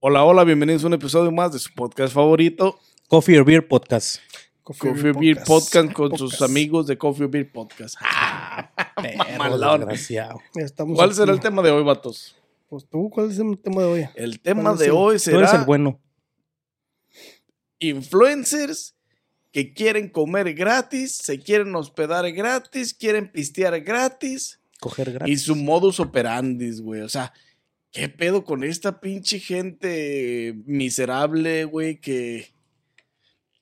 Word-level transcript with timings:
Hola, 0.00 0.24
hola, 0.24 0.44
bienvenidos 0.44 0.84
a 0.84 0.86
un 0.86 0.94
episodio 0.94 1.30
más 1.32 1.52
de 1.52 1.58
su 1.58 1.72
podcast 1.74 2.14
favorito, 2.14 2.78
Coffee 3.08 3.38
or 3.38 3.44
Beer 3.44 3.66
Podcast. 3.66 4.20
Coffee, 4.62 5.12
Beer 5.12 5.42
Podcast, 5.46 5.92
con 5.94 6.16
sus 6.18 6.42
amigos 6.42 6.86
de 6.86 6.98
Coffee 6.98 7.26
Beer 7.26 7.50
Podcast. 7.50 7.96
Ah, 8.00 8.70
mamalón. 9.38 9.80
desgraciado. 9.80 10.40
Estamos 10.54 10.94
¿Cuál 10.96 11.08
aquí. 11.10 11.16
será 11.16 11.32
el 11.32 11.40
tema 11.40 11.62
de 11.62 11.70
hoy, 11.70 11.82
vatos? 11.82 12.36
Pues 12.68 12.86
tú, 12.86 13.08
¿cuál 13.10 13.30
es 13.30 13.38
el 13.38 13.58
tema 13.58 13.80
de 13.82 13.86
hoy? 13.88 14.08
El 14.14 14.40
tema 14.40 14.62
¿Cuál 14.62 14.74
es 14.74 14.80
de 14.80 14.86
el- 14.86 14.90
hoy 14.92 15.16
Tú 15.18 15.30
eres 15.30 15.48
será 15.50 15.60
el 15.60 15.64
bueno. 15.64 15.98
influencers 17.78 18.94
que 19.52 19.72
quieren 19.72 20.10
comer 20.10 20.52
gratis, 20.52 21.16
se 21.16 21.40
quieren 21.40 21.74
hospedar 21.74 22.30
gratis, 22.32 22.92
quieren 22.92 23.32
pistear 23.32 23.80
gratis 23.80 24.60
Coger 24.80 25.12
gratis. 25.12 25.32
y 25.34 25.42
su 25.42 25.56
modus 25.56 25.98
operandi, 25.98 26.78
güey. 26.80 27.00
O 27.00 27.08
sea, 27.08 27.32
¿qué 27.98 28.08
pedo 28.08 28.44
con 28.44 28.64
esta 28.64 29.00
pinche 29.00 29.40
gente 29.40 30.54
miserable, 30.66 31.64
güey, 31.64 32.00
que 32.00 32.48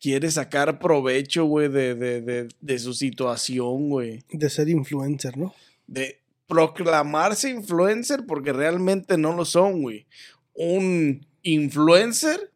quiere 0.01 0.31
sacar 0.31 0.79
provecho, 0.79 1.45
güey, 1.45 1.69
de, 1.69 1.95
de, 1.95 2.21
de, 2.21 2.49
de 2.61 2.79
su 2.79 2.93
situación, 2.95 3.89
güey? 3.89 4.25
De 4.31 4.51
ser 4.51 4.69
influencer, 4.69 5.37
¿no? 5.37 5.55
de 5.87 6.21
proclamarse 6.47 7.51
influencer 7.51 8.25
porque 8.27 8.53
realmente 8.53 9.17
no 9.17 9.33
lo 9.35 9.45
son, 9.45 9.83
güey. 9.83 10.07
Un 10.55 11.27
influencer 11.43 12.53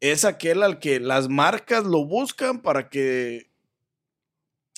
es 0.00 0.24
aquel 0.24 0.62
al 0.62 0.78
que 0.78 1.00
las 1.00 1.28
marcas 1.28 1.84
lo 1.84 2.04
buscan 2.04 2.60
para 2.60 2.88
que, 2.88 3.48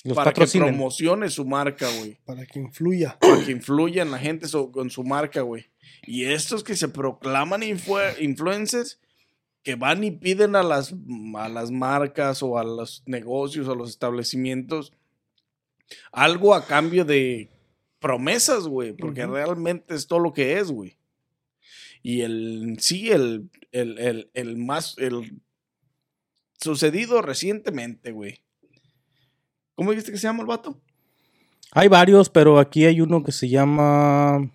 Los 0.07 0.15
para 0.15 0.31
que 0.33 0.41
promocione 0.71 1.29
su 1.29 1.45
marca, 1.45 1.87
güey. 1.99 2.17
Para 2.25 2.45
que 2.45 2.59
influya. 2.59 3.17
Para 3.19 3.43
que 3.45 3.51
influya 3.51 4.01
en 4.01 4.11
la 4.11 4.17
gente 4.19 4.47
so- 4.47 4.71
con 4.71 4.89
su 4.89 5.03
marca, 5.03 5.41
güey. 5.41 5.67
Y 6.03 6.25
estos 6.25 6.63
que 6.63 6.75
se 6.75 6.87
proclaman 6.87 7.61
influ- 7.61 8.15
influencers, 8.21 8.99
que 9.63 9.75
van 9.75 10.03
y 10.03 10.11
piden 10.11 10.55
a 10.55 10.63
las, 10.63 10.93
a 11.37 11.49
las 11.49 11.71
marcas 11.71 12.41
o 12.41 12.57
a 12.57 12.63
los 12.63 13.03
negocios, 13.05 13.67
a 13.67 13.75
los 13.75 13.89
establecimientos, 13.89 14.93
algo 16.11 16.53
a 16.55 16.65
cambio 16.65 17.03
de 17.05 17.49
promesas, 17.99 18.67
güey, 18.67 18.93
porque 18.93 19.25
realmente 19.25 19.95
es 19.95 20.07
todo 20.07 20.19
lo 20.19 20.31
que 20.33 20.57
es, 20.59 20.71
güey. 20.71 20.97
Y 22.03 22.21
el, 22.21 22.77
sí, 22.79 23.09
el, 23.11 23.49
el, 23.71 23.97
el, 23.99 24.29
el 24.33 24.57
más, 24.57 24.95
el 24.99 25.41
sucedido 26.59 27.21
recientemente, 27.21 28.11
güey. 28.11 28.39
¿Cómo 29.77 29.91
dijiste 29.91 30.11
que 30.11 30.17
se 30.17 30.23
llama 30.23 30.41
el 30.41 30.47
vato? 30.47 30.81
Hay 31.71 31.87
varios, 31.87 32.29
pero 32.29 32.57
aquí 32.57 32.85
hay 32.85 32.99
uno 32.99 33.23
que 33.23 33.31
se 33.31 33.47
llama 33.47 34.49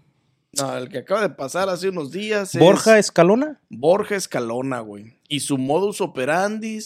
No, 0.53 0.77
el 0.77 0.89
que 0.89 0.98
acaba 0.98 1.23
de 1.23 1.31
pasar 1.31 1.69
hace 1.69 1.91
unos 1.91 2.11
días 2.11 2.56
es 2.56 2.61
Borja 2.61 2.98
Escalona. 2.98 3.61
Borja 3.70 4.17
Escalona, 4.17 4.81
güey. 4.81 5.15
Y 5.28 5.39
su 5.39 5.59
modus 5.59 6.00
operandi 6.00 6.81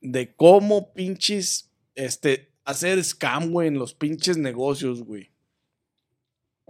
de 0.00 0.34
cómo 0.34 0.94
pinches, 0.94 1.70
este, 1.94 2.50
hacer 2.64 3.04
scam, 3.04 3.50
güey, 3.50 3.68
en 3.68 3.78
los 3.78 3.92
pinches 3.92 4.38
negocios, 4.38 5.02
güey. 5.02 5.30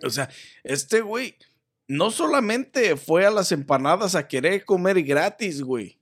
O 0.02 0.10
sea, 0.10 0.28
este 0.64 1.02
güey 1.02 1.36
no 1.86 2.10
solamente 2.10 2.96
fue 2.96 3.26
a 3.26 3.30
las 3.30 3.52
empanadas 3.52 4.16
a 4.16 4.26
querer 4.26 4.64
comer 4.64 5.00
gratis, 5.04 5.62
güey. 5.62 6.00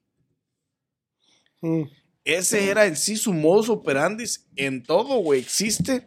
Mm. 1.61 1.83
Ese 2.25 2.71
era 2.71 2.87
en 2.87 2.97
sí 2.97 3.17
su 3.17 3.33
modus 3.33 3.69
operandi 3.69 4.25
en 4.57 4.83
todo, 4.83 5.17
güey. 5.17 5.41
Existe 5.41 6.05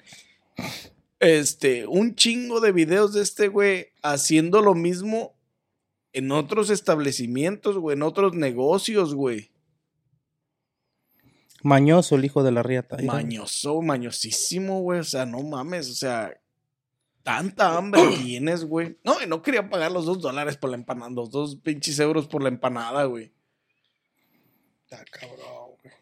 este, 1.20 1.86
un 1.88 2.16
chingo 2.16 2.62
de 2.62 2.72
videos 2.72 3.14
de 3.14 3.22
este 3.22 3.48
güey 3.48 3.88
haciendo 4.02 4.62
lo 4.62 4.76
mismo 4.76 5.36
en 6.14 6.32
otros 6.32 6.70
establecimientos, 6.70 7.78
güey, 7.78 7.98
en 7.98 8.04
otros 8.04 8.34
negocios, 8.34 9.14
güey. 9.14 9.52
Mañoso, 11.62 12.16
el 12.16 12.24
hijo 12.24 12.44
de 12.44 12.52
la 12.52 12.64
riata. 12.64 12.98
Mañoso, 13.04 13.82
mañosísimo, 13.82 14.82
güey. 14.82 15.00
O 15.00 15.04
sea, 15.04 15.26
no 15.26 15.42
mames, 15.42 15.90
o 15.90 15.96
sea, 15.96 16.40
tanta 17.24 17.76
hambre 17.76 18.02
tienes, 18.24 18.64
güey. 18.64 18.98
No, 19.04 19.22
y 19.22 19.28
no 19.28 19.42
quería 19.42 19.68
pagar 19.70 19.92
los 19.92 20.06
dos 20.06 20.22
dólares 20.22 20.56
por 20.58 20.70
la 20.70 20.78
empanada, 20.78 21.10
los 21.10 21.32
dos 21.32 21.58
pinches 21.58 22.00
euros 22.00 22.28
por 22.28 22.44
la 22.44 22.50
empanada, 22.50 23.06
güey. 23.06 23.34
Está 24.84 25.04
cabrón, 25.06 25.72
güey. 25.82 25.94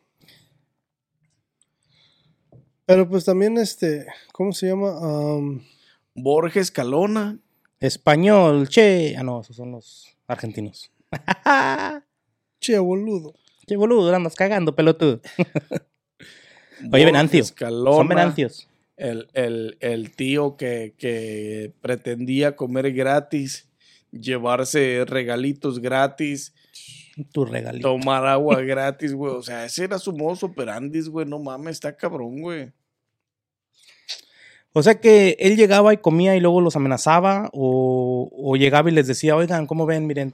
Pero 2.86 3.08
pues 3.08 3.26
también 3.26 3.58
este, 3.58 4.06
¿cómo 4.34 4.52
se 4.54 4.68
llama? 4.68 4.98
Am, 5.02 5.62
Borja 6.16 6.60
Escalona. 6.60 7.40
Español, 7.80 8.70
che. 8.70 9.16
Ah, 9.18 9.24
no, 9.24 9.42
esos 9.42 9.56
son 9.56 9.72
los 9.72 10.16
argentinos. 10.28 10.92
che, 12.60 12.78
boludo. 12.80 13.34
che, 13.68 13.76
boludo, 13.76 14.14
andas 14.14 14.36
cagando, 14.36 14.76
pelotudo. 14.76 15.22
Oye, 16.92 17.06
Venancio. 17.06 17.44
Son 17.46 18.08
venancios. 18.08 18.68
el, 18.98 19.28
el- 19.34 19.78
el 19.80 20.12
tío 20.16 20.56
que, 20.58 20.94
que 20.98 21.74
pretendía 21.82 22.56
comer 22.56 22.92
gratis, 22.94 23.68
llevarse 24.12 25.04
regalitos 25.06 25.80
gratis, 25.80 26.54
Tu 27.32 27.46
regalito. 27.46 27.90
tomar 27.90 28.26
agua 28.26 28.62
gratis, 28.62 29.14
güey. 29.14 29.34
O 29.34 29.42
sea, 29.44 29.66
ese 29.66 29.84
era 29.84 30.00
su 30.00 30.14
modus 30.14 30.44
operandi, 30.44 31.02
güey. 31.02 31.26
No 31.26 31.40
mames, 31.40 31.74
está 31.74 31.96
cabrón, 31.96 32.42
güey. 32.42 32.72
O 34.74 34.82
sea 34.82 35.00
que 35.00 35.38
él 35.40 35.56
llegaba 35.56 35.94
y 35.94 35.98
comía 35.98 36.36
y 36.36 36.40
luego 36.40 36.60
los 36.60 36.76
amenazaba 36.76 37.50
o, 37.54 38.32
o 38.36 38.56
llegaba 38.56 38.90
y 38.90 38.94
les 38.94 39.06
decía, 39.06 39.36
oigan, 39.36 39.68
¿cómo 39.68 39.86
ven? 39.86 40.08
Miren, 40.08 40.34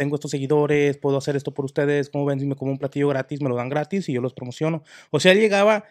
tengo 0.00 0.14
estos 0.14 0.30
seguidores, 0.30 0.96
puedo 0.96 1.18
hacer 1.18 1.36
esto 1.36 1.52
por 1.52 1.66
ustedes, 1.66 2.08
¿cómo 2.08 2.24
ven? 2.24 2.40
Si 2.40 2.46
me 2.46 2.56
como 2.56 2.70
un 2.72 2.78
platillo 2.78 3.08
gratis, 3.08 3.42
me 3.42 3.50
lo 3.50 3.56
dan 3.56 3.68
gratis 3.68 4.08
y 4.08 4.14
yo 4.14 4.22
los 4.22 4.32
promociono. 4.32 4.82
O 5.10 5.20
sea, 5.20 5.34
llegaba 5.34 5.84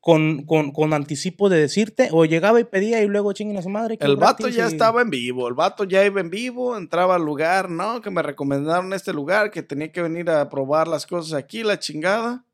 con, 0.00 0.42
con, 0.44 0.70
con 0.72 0.92
anticipo 0.92 1.48
de 1.48 1.58
decirte, 1.60 2.10
o 2.12 2.26
llegaba 2.26 2.60
y 2.60 2.64
pedía 2.64 3.00
y 3.02 3.06
luego 3.06 3.32
chinguen 3.32 3.56
a 3.56 3.62
su 3.62 3.70
madre. 3.70 3.96
El 4.00 4.16
vato 4.16 4.48
ya 4.48 4.64
y- 4.64 4.66
estaba 4.66 5.00
en 5.00 5.08
vivo, 5.08 5.48
el 5.48 5.54
vato 5.54 5.84
ya 5.84 6.04
iba 6.04 6.20
en 6.20 6.28
vivo, 6.28 6.76
entraba 6.76 7.14
al 7.14 7.24
lugar, 7.24 7.70
¿no? 7.70 8.02
Que 8.02 8.10
me 8.10 8.20
recomendaron 8.20 8.92
este 8.92 9.14
lugar, 9.14 9.50
que 9.50 9.62
tenía 9.62 9.90
que 9.90 10.02
venir 10.02 10.28
a 10.28 10.50
probar 10.50 10.88
las 10.88 11.06
cosas 11.06 11.32
aquí, 11.32 11.62
la 11.62 11.78
chingada. 11.78 12.44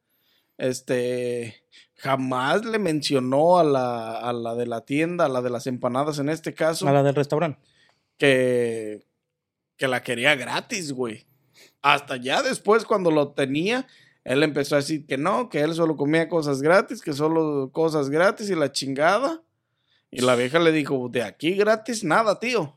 Este, 0.58 1.64
jamás 1.96 2.64
le 2.64 2.78
mencionó 2.78 3.58
a 3.58 3.64
la, 3.64 4.16
a 4.18 4.32
la 4.32 4.54
de 4.54 4.66
la 4.66 4.82
tienda, 4.84 5.24
a 5.24 5.28
la 5.28 5.42
de 5.42 5.50
las 5.50 5.66
empanadas 5.66 6.20
en 6.20 6.28
este 6.28 6.54
caso, 6.54 6.86
A 6.86 6.92
la 6.92 7.02
del 7.02 7.16
restaurante. 7.16 7.58
que, 8.16 9.00
que 9.80 9.88
la 9.88 10.02
quería 10.02 10.36
gratis, 10.36 10.92
güey. 10.92 11.26
Hasta 11.80 12.18
ya 12.18 12.42
después, 12.42 12.84
cuando 12.84 13.10
lo 13.10 13.30
tenía, 13.30 13.86
él 14.24 14.42
empezó 14.42 14.74
a 14.74 14.78
decir 14.78 15.06
que 15.06 15.16
no, 15.16 15.48
que 15.48 15.62
él 15.62 15.72
solo 15.72 15.96
comía 15.96 16.28
cosas 16.28 16.60
gratis, 16.60 17.00
que 17.00 17.14
solo 17.14 17.70
cosas 17.72 18.10
gratis 18.10 18.50
y 18.50 18.54
la 18.54 18.70
chingada. 18.70 19.40
Y 20.10 20.20
la 20.20 20.36
vieja 20.36 20.58
le 20.58 20.70
dijo, 20.72 21.08
de 21.08 21.22
aquí 21.22 21.54
gratis 21.54 22.04
nada, 22.04 22.38
tío. 22.38 22.76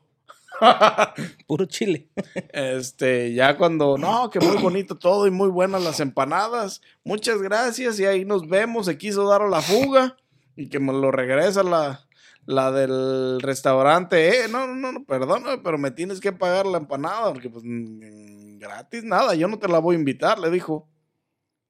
Puro 1.47 1.65
chile. 1.65 2.07
Este, 2.53 3.33
ya 3.33 3.57
cuando, 3.57 3.97
no, 3.97 4.29
que 4.29 4.39
muy 4.39 4.55
bonito 4.55 4.95
todo 4.95 5.27
y 5.27 5.31
muy 5.31 5.49
buenas 5.49 5.83
las 5.83 5.99
empanadas. 5.99 6.81
Muchas 7.03 7.41
gracias 7.41 7.99
y 7.99 8.05
ahí 8.05 8.23
nos 8.23 8.47
vemos. 8.47 8.85
Se 8.85 8.97
quiso 8.97 9.27
dar 9.27 9.41
a 9.41 9.49
la 9.49 9.61
fuga 9.61 10.15
y 10.55 10.69
que 10.69 10.79
me 10.79 10.93
lo 10.93 11.11
regresa 11.11 11.63
la, 11.63 12.07
la 12.45 12.71
del 12.71 13.41
restaurante. 13.41 14.43
Eh, 14.43 14.47
no, 14.47 14.67
no, 14.67 14.91
no, 14.91 15.05
perdóname, 15.05 15.59
pero 15.59 15.77
me 15.77 15.91
tienes 15.91 16.19
que 16.19 16.31
pagar 16.31 16.65
la 16.65 16.77
empanada 16.77 17.31
porque 17.31 17.49
pues 17.49 17.63
gratis 17.65 19.03
nada, 19.03 19.35
yo 19.35 19.47
no 19.47 19.59
te 19.59 19.67
la 19.67 19.79
voy 19.79 19.95
a 19.95 19.99
invitar, 19.99 20.39
le 20.39 20.49
dijo. 20.49 20.89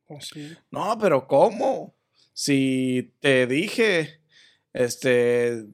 Así. 0.10 0.56
No, 0.70 0.98
pero 1.00 1.28
¿cómo? 1.28 1.96
Si 2.34 3.14
te 3.20 3.48
dije, 3.48 4.22
este, 4.74 5.66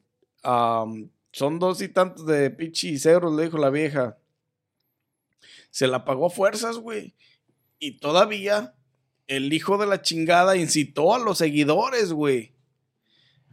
am, 0.44 1.10
son 1.32 1.60
dos 1.60 1.82
y 1.82 1.90
tantos 1.90 2.26
de 2.26 2.50
pichis 2.50 3.06
euros, 3.06 3.34
le 3.34 3.44
dijo 3.44 3.58
la 3.58 3.70
vieja. 3.70 4.18
Se 5.72 5.88
la 5.88 6.04
pagó 6.04 6.28
a 6.28 6.30
fuerzas, 6.30 6.78
güey. 6.78 7.16
Y 7.80 8.00
todavía 8.00 8.74
el 9.28 9.54
hijo 9.54 9.78
de 9.78 9.86
la 9.86 10.02
chingada 10.02 10.58
incitó 10.58 11.14
a 11.14 11.20
los 11.20 11.38
seguidores, 11.38 12.12
güey. 12.12 12.54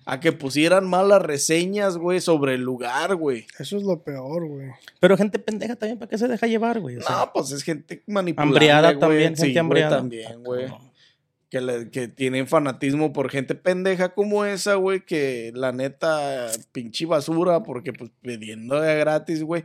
A 0.08 0.20
que 0.20 0.31
pusieran 0.32 0.87
malas 0.88 1.20
reseñas, 1.20 1.97
güey, 1.99 2.20
sobre 2.20 2.55
el 2.55 2.62
lugar, 2.62 3.17
güey. 3.17 3.47
Eso 3.58 3.76
es 3.76 3.82
lo 3.82 4.03
peor, 4.05 4.47
güey. 4.47 4.70
Pero 5.00 5.17
gente 5.17 5.38
pendeja 5.41 5.75
también, 5.76 5.99
¿para 5.99 6.08
qué 6.08 6.17
se 6.17 6.29
deja 6.29 6.47
llevar, 6.47 6.79
güey? 6.81 6.97
O 6.99 7.03
sea, 7.03 7.17
No, 7.17 7.32
pues 7.35 7.50
es 7.50 7.62
gente 7.64 8.03
manipulada. 8.06 8.49
hambriada 8.50 8.99
también, 8.99 9.37
gente 9.37 9.58
hambriada. 9.58 9.97
también, 9.99 10.43
güey. 10.44 10.69
no. 10.69 10.81
Que, 11.50 11.61
le- 11.61 11.91
que 11.91 12.08
tienen 12.08 12.47
fanatismo 12.49 13.12
por 13.12 13.31
gente 13.31 13.55
pendeja 13.55 14.14
como 14.14 14.44
esa, 14.44 14.75
güey, 14.76 15.05
que 15.05 15.53
la 15.55 15.73
neta, 15.73 16.50
pinche 16.73 17.06
basura, 17.06 17.62
porque 17.62 17.93
pues 17.93 18.11
pidiendo 18.20 18.81
de 18.81 18.97
gratis, 18.99 19.43
güey. 19.43 19.62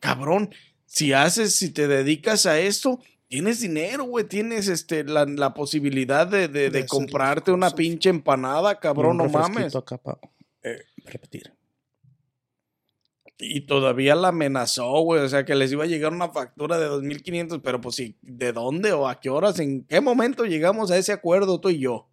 Cabrón, 0.00 0.50
si 0.86 1.12
haces, 1.12 1.54
si 1.54 1.70
te 1.70 1.88
dedicas 1.88 2.46
a 2.46 2.58
esto, 2.60 3.00
tienes 3.34 3.60
dinero, 3.60 4.04
güey, 4.04 4.24
tienes 4.26 4.68
este, 4.68 5.02
la, 5.02 5.24
la 5.24 5.54
posibilidad 5.54 6.24
de, 6.24 6.86
comprarte 6.88 7.50
una 7.50 7.70
pinche 7.70 8.08
empanada, 8.08 8.78
cabrón, 8.78 9.16
no 9.16 9.28
mames. 9.28 9.74
acá 9.74 10.00
eh, 10.62 10.84
repetir. 11.04 11.52
Y 13.36 13.62
todavía 13.62 14.14
la 14.14 14.28
amenazó, 14.28 15.00
güey. 15.00 15.20
O 15.22 15.28
sea, 15.28 15.44
que 15.44 15.56
les 15.56 15.72
iba 15.72 15.82
a 15.82 15.88
llegar 15.88 16.12
una 16.12 16.28
factura 16.28 16.78
de 16.78 16.86
2.500, 16.88 17.60
pero 17.60 17.80
pues 17.80 17.96
sí, 17.96 18.16
¿de 18.22 18.52
dónde 18.52 18.92
o 18.92 19.08
a 19.08 19.18
qué 19.18 19.30
horas? 19.30 19.58
¿En 19.58 19.82
qué 19.82 20.00
momento 20.00 20.44
llegamos 20.44 20.92
a 20.92 20.96
ese 20.96 21.10
acuerdo 21.10 21.58
tú 21.58 21.70
y 21.70 21.80
yo? 21.80 22.08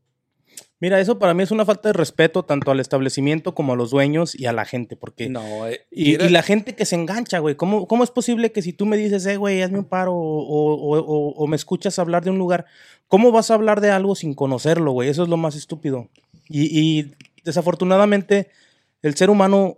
Mira, 0.81 0.99
eso 0.99 1.19
para 1.19 1.33
mí 1.35 1.43
es 1.43 1.51
una 1.51 1.63
falta 1.63 1.89
de 1.89 1.93
respeto 1.93 2.43
tanto 2.43 2.71
al 2.71 2.79
establecimiento 2.79 3.53
como 3.55 3.73
a 3.73 3.75
los 3.75 3.91
dueños 3.91 4.33
y 4.37 4.47
a 4.47 4.51
la 4.51 4.65
gente, 4.65 4.95
porque... 4.97 5.29
No, 5.29 5.67
eh, 5.67 5.81
Y, 5.91 6.17
la 6.17 6.41
gente 6.41 6.75
que 6.75 6.85
se 6.85 6.95
engancha, 6.95 7.37
güey. 7.39 7.55
¿Cómo, 7.55 7.87
¿Cómo 7.87 8.03
es 8.03 8.09
posible 8.09 8.51
que 8.51 8.63
si 8.63 8.73
tú 8.73 8.85
me 8.87 8.97
dices, 8.97 9.25
eh, 9.27 9.37
güey, 9.37 9.61
hazme 9.61 9.77
un 9.79 9.85
paro 9.85 10.13
o, 10.13 10.17
o- 10.17 10.99
o- 10.99 11.33
o 11.35 11.47
me 11.47 11.55
escuchas 11.55 11.99
hablar 11.99 12.23
de 12.23 12.31
un 12.31 12.39
lugar, 12.39 12.65
¿cómo 13.07 13.31
vas 13.31 13.51
a 13.51 13.53
hablar 13.53 13.79
de 13.79 13.91
algo 13.91 14.15
sin 14.15 14.33
conocerlo, 14.33 14.91
güey? 14.91 15.07
Eso 15.07 15.21
es 15.23 15.29
lo 15.29 15.37
más 15.37 15.55
estúpido. 15.55 16.09
Y, 16.49 16.63
y 16.99 17.11
desafortunadamente, 17.43 18.49
el 19.03 19.15
ser 19.15 19.29
humano, 19.29 19.77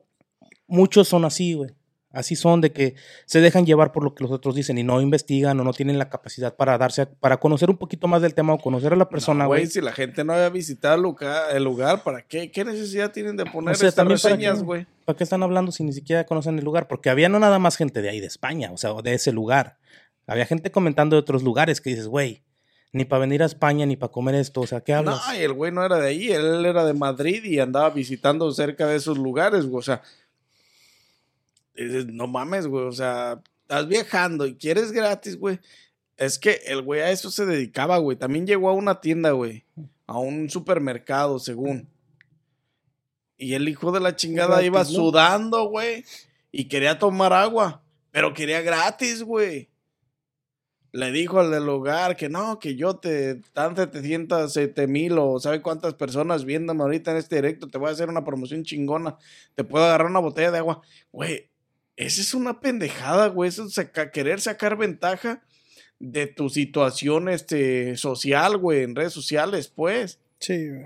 muchos 0.68 1.08
son 1.10 1.26
así, 1.26 1.54
güey. 1.54 1.72
Así 2.14 2.36
son 2.36 2.62
de 2.62 2.72
que 2.72 2.94
se 3.26 3.42
dejan 3.42 3.66
llevar 3.66 3.92
por 3.92 4.04
lo 4.04 4.14
que 4.14 4.24
los 4.24 4.32
otros 4.32 4.54
dicen 4.56 4.78
y 4.78 4.84
no 4.84 5.02
investigan 5.02 5.60
o 5.60 5.64
no 5.64 5.74
tienen 5.74 5.98
la 5.98 6.10
capacidad 6.10 6.56
para 6.56 6.78
darse, 6.78 7.02
a- 7.02 7.10
para 7.10 7.38
conocer 7.38 7.70
un 7.72 7.78
poquito 7.78 8.08
más 8.08 8.22
del 8.22 8.36
tema 8.36 8.54
o 8.54 8.60
conocer 8.60 8.94
a 8.94 8.96
la 8.96 9.10
persona, 9.10 9.48
güey. 9.48 9.66
si 9.66 9.82
la 9.82 9.92
gente 9.92 10.24
no 10.24 10.34
había 10.34 10.50
visitado 10.50 10.96
el 10.96 11.02
lugar, 11.02 11.56
el 11.56 11.64
lugar, 11.64 12.04
¿para 12.04 12.22
qué? 12.22 12.52
¿Qué 12.52 12.64
necesidad 12.64 13.12
tienen 13.12 13.36
de 13.36 13.46
poner 13.46 13.74
O 13.74 13.76
sea, 13.76 13.90
estas 13.90 14.08
reseñas, 14.08 14.62
güey? 14.64 14.86
¿Para 15.06 15.18
qué 15.18 15.24
están 15.24 15.42
hablando 15.42 15.72
si 15.72 15.84
ni 15.84 15.92
siquiera 15.92 16.24
conocen 16.26 16.58
el 16.60 16.64
lugar? 16.64 16.88
Porque 16.88 17.10
había 17.10 17.30
no 17.30 17.40
nada 17.40 17.58
más 17.58 17.76
gente 17.78 18.02
de 18.04 18.10
ahí, 18.10 18.20
de 18.20 18.28
España, 18.28 18.72
o 18.72 18.78
sea, 18.78 18.94
de 19.04 19.16
ese 19.16 19.32
lugar. 19.32 19.78
Había 20.28 20.46
gente 20.46 20.72
comentando 20.72 21.16
de 21.16 21.20
otros 21.22 21.42
lugares 21.44 21.82
que 21.82 21.90
dices, 21.90 22.08
güey, 22.08 22.44
ni 22.92 23.06
para 23.06 23.22
venir 23.22 23.42
a 23.42 23.48
España 23.48 23.88
ni 23.88 23.96
para 23.96 24.12
comer 24.12 24.36
esto, 24.36 24.62
o 24.62 24.68
sea, 24.68 24.82
¿qué 24.82 24.94
hablas? 24.94 25.20
No, 25.28 25.34
el 25.34 25.52
güey 25.54 25.72
no 25.72 25.84
era 25.84 25.98
de 25.98 26.08
ahí, 26.10 26.32
él 26.32 26.64
era 26.64 26.86
de 26.86 26.94
Madrid 26.94 27.44
y 27.44 27.60
andaba 27.60 27.90
visitando 27.90 28.50
cerca 28.52 28.86
de 28.86 28.98
esos 28.98 29.18
lugares, 29.18 29.66
güey. 29.66 29.80
O 29.80 29.82
sea, 29.82 30.04
dices, 31.76 32.08
no 32.08 32.28
mames, 32.28 32.68
güey. 32.68 32.86
O 32.86 32.92
sea, 32.92 33.42
estás 33.62 33.88
viajando 33.88 34.46
y 34.46 34.56
quieres 34.56 34.92
gratis, 34.92 35.38
güey. 35.38 35.60
Es 36.18 36.38
que 36.38 36.62
el 36.66 36.82
güey 36.82 37.02
a 37.02 37.12
eso 37.12 37.32
se 37.32 37.46
dedicaba, 37.46 37.98
güey. 37.98 38.18
También 38.18 38.46
llegó 38.46 38.70
a 38.70 38.74
una 38.74 39.02
tienda, 39.02 39.32
güey. 39.32 39.66
A 40.06 40.20
un 40.20 40.50
supermercado, 40.50 41.40
según. 41.40 41.90
Y 43.38 43.56
el 43.56 43.68
hijo 43.68 43.92
de 43.92 44.00
la 44.00 44.16
chingada 44.16 44.56
Gratis, 44.56 44.68
iba 44.68 44.86
sudando, 44.86 45.70
güey. 45.70 46.06
Y 46.52 46.66
quería 46.66 47.00
tomar 47.00 47.34
agua. 47.34 47.84
Pero 48.12 48.34
quería 48.34 48.62
gratis, 48.62 49.24
güey. 49.24 49.70
Le 50.92 51.12
dijo 51.12 51.40
al 51.40 51.50
del 51.50 51.68
hogar 51.68 52.16
que 52.16 52.30
no, 52.30 52.60
que 52.60 52.76
yo 52.76 52.98
te 52.98 53.42
dan 53.56 53.76
700, 53.76 54.54
7 54.54 54.86
mil 54.86 55.18
o 55.18 55.40
sabe 55.40 55.64
cuántas 55.64 55.96
personas 55.96 56.46
viéndome 56.46 56.84
ahorita 56.84 57.10
en 57.10 57.18
este 57.18 57.38
directo, 57.38 57.68
te 57.68 57.80
voy 57.80 57.90
a 57.90 57.94
hacer 57.94 58.10
una 58.10 58.24
promoción 58.24 58.64
chingona, 58.64 59.18
te 59.56 59.64
puedo 59.64 59.84
agarrar 59.86 60.06
una 60.06 60.20
botella 60.20 60.52
de 60.52 60.60
agua. 60.60 60.82
Güey, 61.12 61.50
esa 61.98 62.22
es 62.22 62.34
una 62.34 62.60
pendejada, 62.60 63.28
güey, 63.28 63.50
eso 63.50 63.66
es 63.66 63.74
saca- 63.74 64.12
querer 64.12 64.42
sacar 64.42 64.78
ventaja 64.78 65.42
de 66.00 66.28
tu 66.28 66.50
situación 66.50 67.30
este, 67.30 67.96
social, 67.98 68.58
güey, 68.58 68.84
en 68.84 68.96
redes 68.96 69.14
sociales, 69.14 69.68
pues. 69.74 70.20
Sí, 70.40 70.70
güey. 70.70 70.86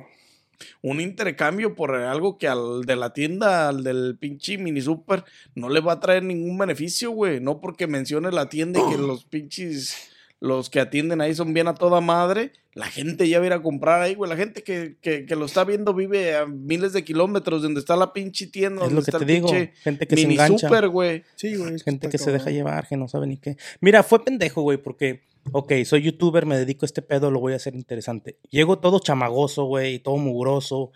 Un 0.82 1.00
intercambio 1.02 1.76
por 1.76 1.96
algo 1.96 2.38
que 2.40 2.48
al 2.48 2.82
de 2.86 2.96
la 2.96 3.14
tienda, 3.14 3.70
al 3.70 3.84
del 3.84 4.18
pinche 4.20 4.58
mini 4.58 4.82
super, 4.82 5.24
no 5.54 5.70
le 5.70 5.82
va 5.82 5.94
a 5.94 6.00
traer 6.00 6.24
ningún 6.24 6.58
beneficio, 6.58 7.12
güey. 7.12 7.40
No 7.40 7.62
porque 7.62 7.86
mencione 7.86 8.32
la 8.32 8.50
tienda 8.50 8.80
y 8.80 8.92
que 8.92 8.98
los 9.02 9.24
pinches, 9.24 9.96
los 10.40 10.70
que 10.70 10.80
atienden 10.80 11.22
ahí 11.22 11.34
son 11.34 11.54
bien 11.54 11.68
a 11.68 11.74
toda 11.74 12.00
madre. 12.02 12.52
La 12.74 12.86
gente 12.86 13.28
ya 13.28 13.40
va 13.40 13.46
a 13.46 13.48
ir 13.48 13.54
a 13.54 13.62
comprar 13.62 14.02
ahí, 14.02 14.14
güey. 14.14 14.30
La 14.30 14.38
gente 14.38 14.62
que, 14.62 14.98
que, 15.02 15.26
que 15.26 15.36
lo 15.36 15.46
está 15.46 15.64
viendo 15.64 15.96
vive 15.96 16.36
a 16.36 16.46
miles 16.46 16.94
de 16.94 17.04
kilómetros 17.04 17.62
de 17.62 17.68
donde 17.68 17.80
está 17.80 17.96
la 17.96 18.14
pinche 18.14 18.48
tienda. 18.48 18.86
es 18.86 18.92
donde 18.92 18.96
lo 18.96 19.02
que 19.02 19.10
está 19.10 19.20
te 19.20 19.26
digo, 19.26 19.50
gente 19.82 20.08
que 20.08 20.16
se 20.16 20.24
engancha. 20.24 20.68
super, 20.68 20.90
güey. 20.90 21.24
Sí, 21.36 21.56
güey. 21.56 21.80
Gente 21.80 22.10
que 22.10 22.20
se 22.20 22.32
deja 22.32 22.52
llevar, 22.52 22.88
que 22.88 22.98
no 22.98 23.08
sabe 23.08 23.26
ni 23.26 23.38
qué. 23.38 23.58
Mira, 23.82 24.04
fue 24.04 24.24
pendejo, 24.24 24.62
güey, 24.62 24.78
porque, 24.78 25.24
ok, 25.52 25.74
soy 25.86 26.04
youtuber, 26.04 26.46
me 26.46 26.58
dedico 26.58 26.86
a 26.86 26.88
este 26.88 27.02
pedo, 27.02 27.32
lo 27.32 27.40
voy 27.40 27.54
a 27.54 27.56
hacer 27.56 27.74
interesante. 27.74 28.38
Llego 28.52 28.78
todo 28.78 29.00
chamagoso, 29.00 29.66
güey, 29.66 29.96
y 29.96 30.00
todo 30.00 30.18
mugroso, 30.18 30.92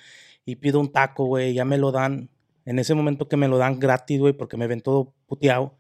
y 0.46 0.58
pido 0.58 0.80
un 0.80 0.92
taco, 0.92 1.26
güey, 1.26 1.56
ya 1.56 1.66
me 1.66 1.80
lo 1.80 1.92
dan. 1.92 2.30
En 2.64 2.78
ese 2.78 2.94
momento 2.94 3.28
que 3.28 3.38
me 3.38 3.48
lo 3.48 3.58
dan 3.58 3.80
gratis, 3.80 4.20
güey, 4.20 4.34
porque 4.34 4.56
me 4.56 4.68
ven 4.68 4.82
todo 4.82 5.16
puteado, 5.26 5.80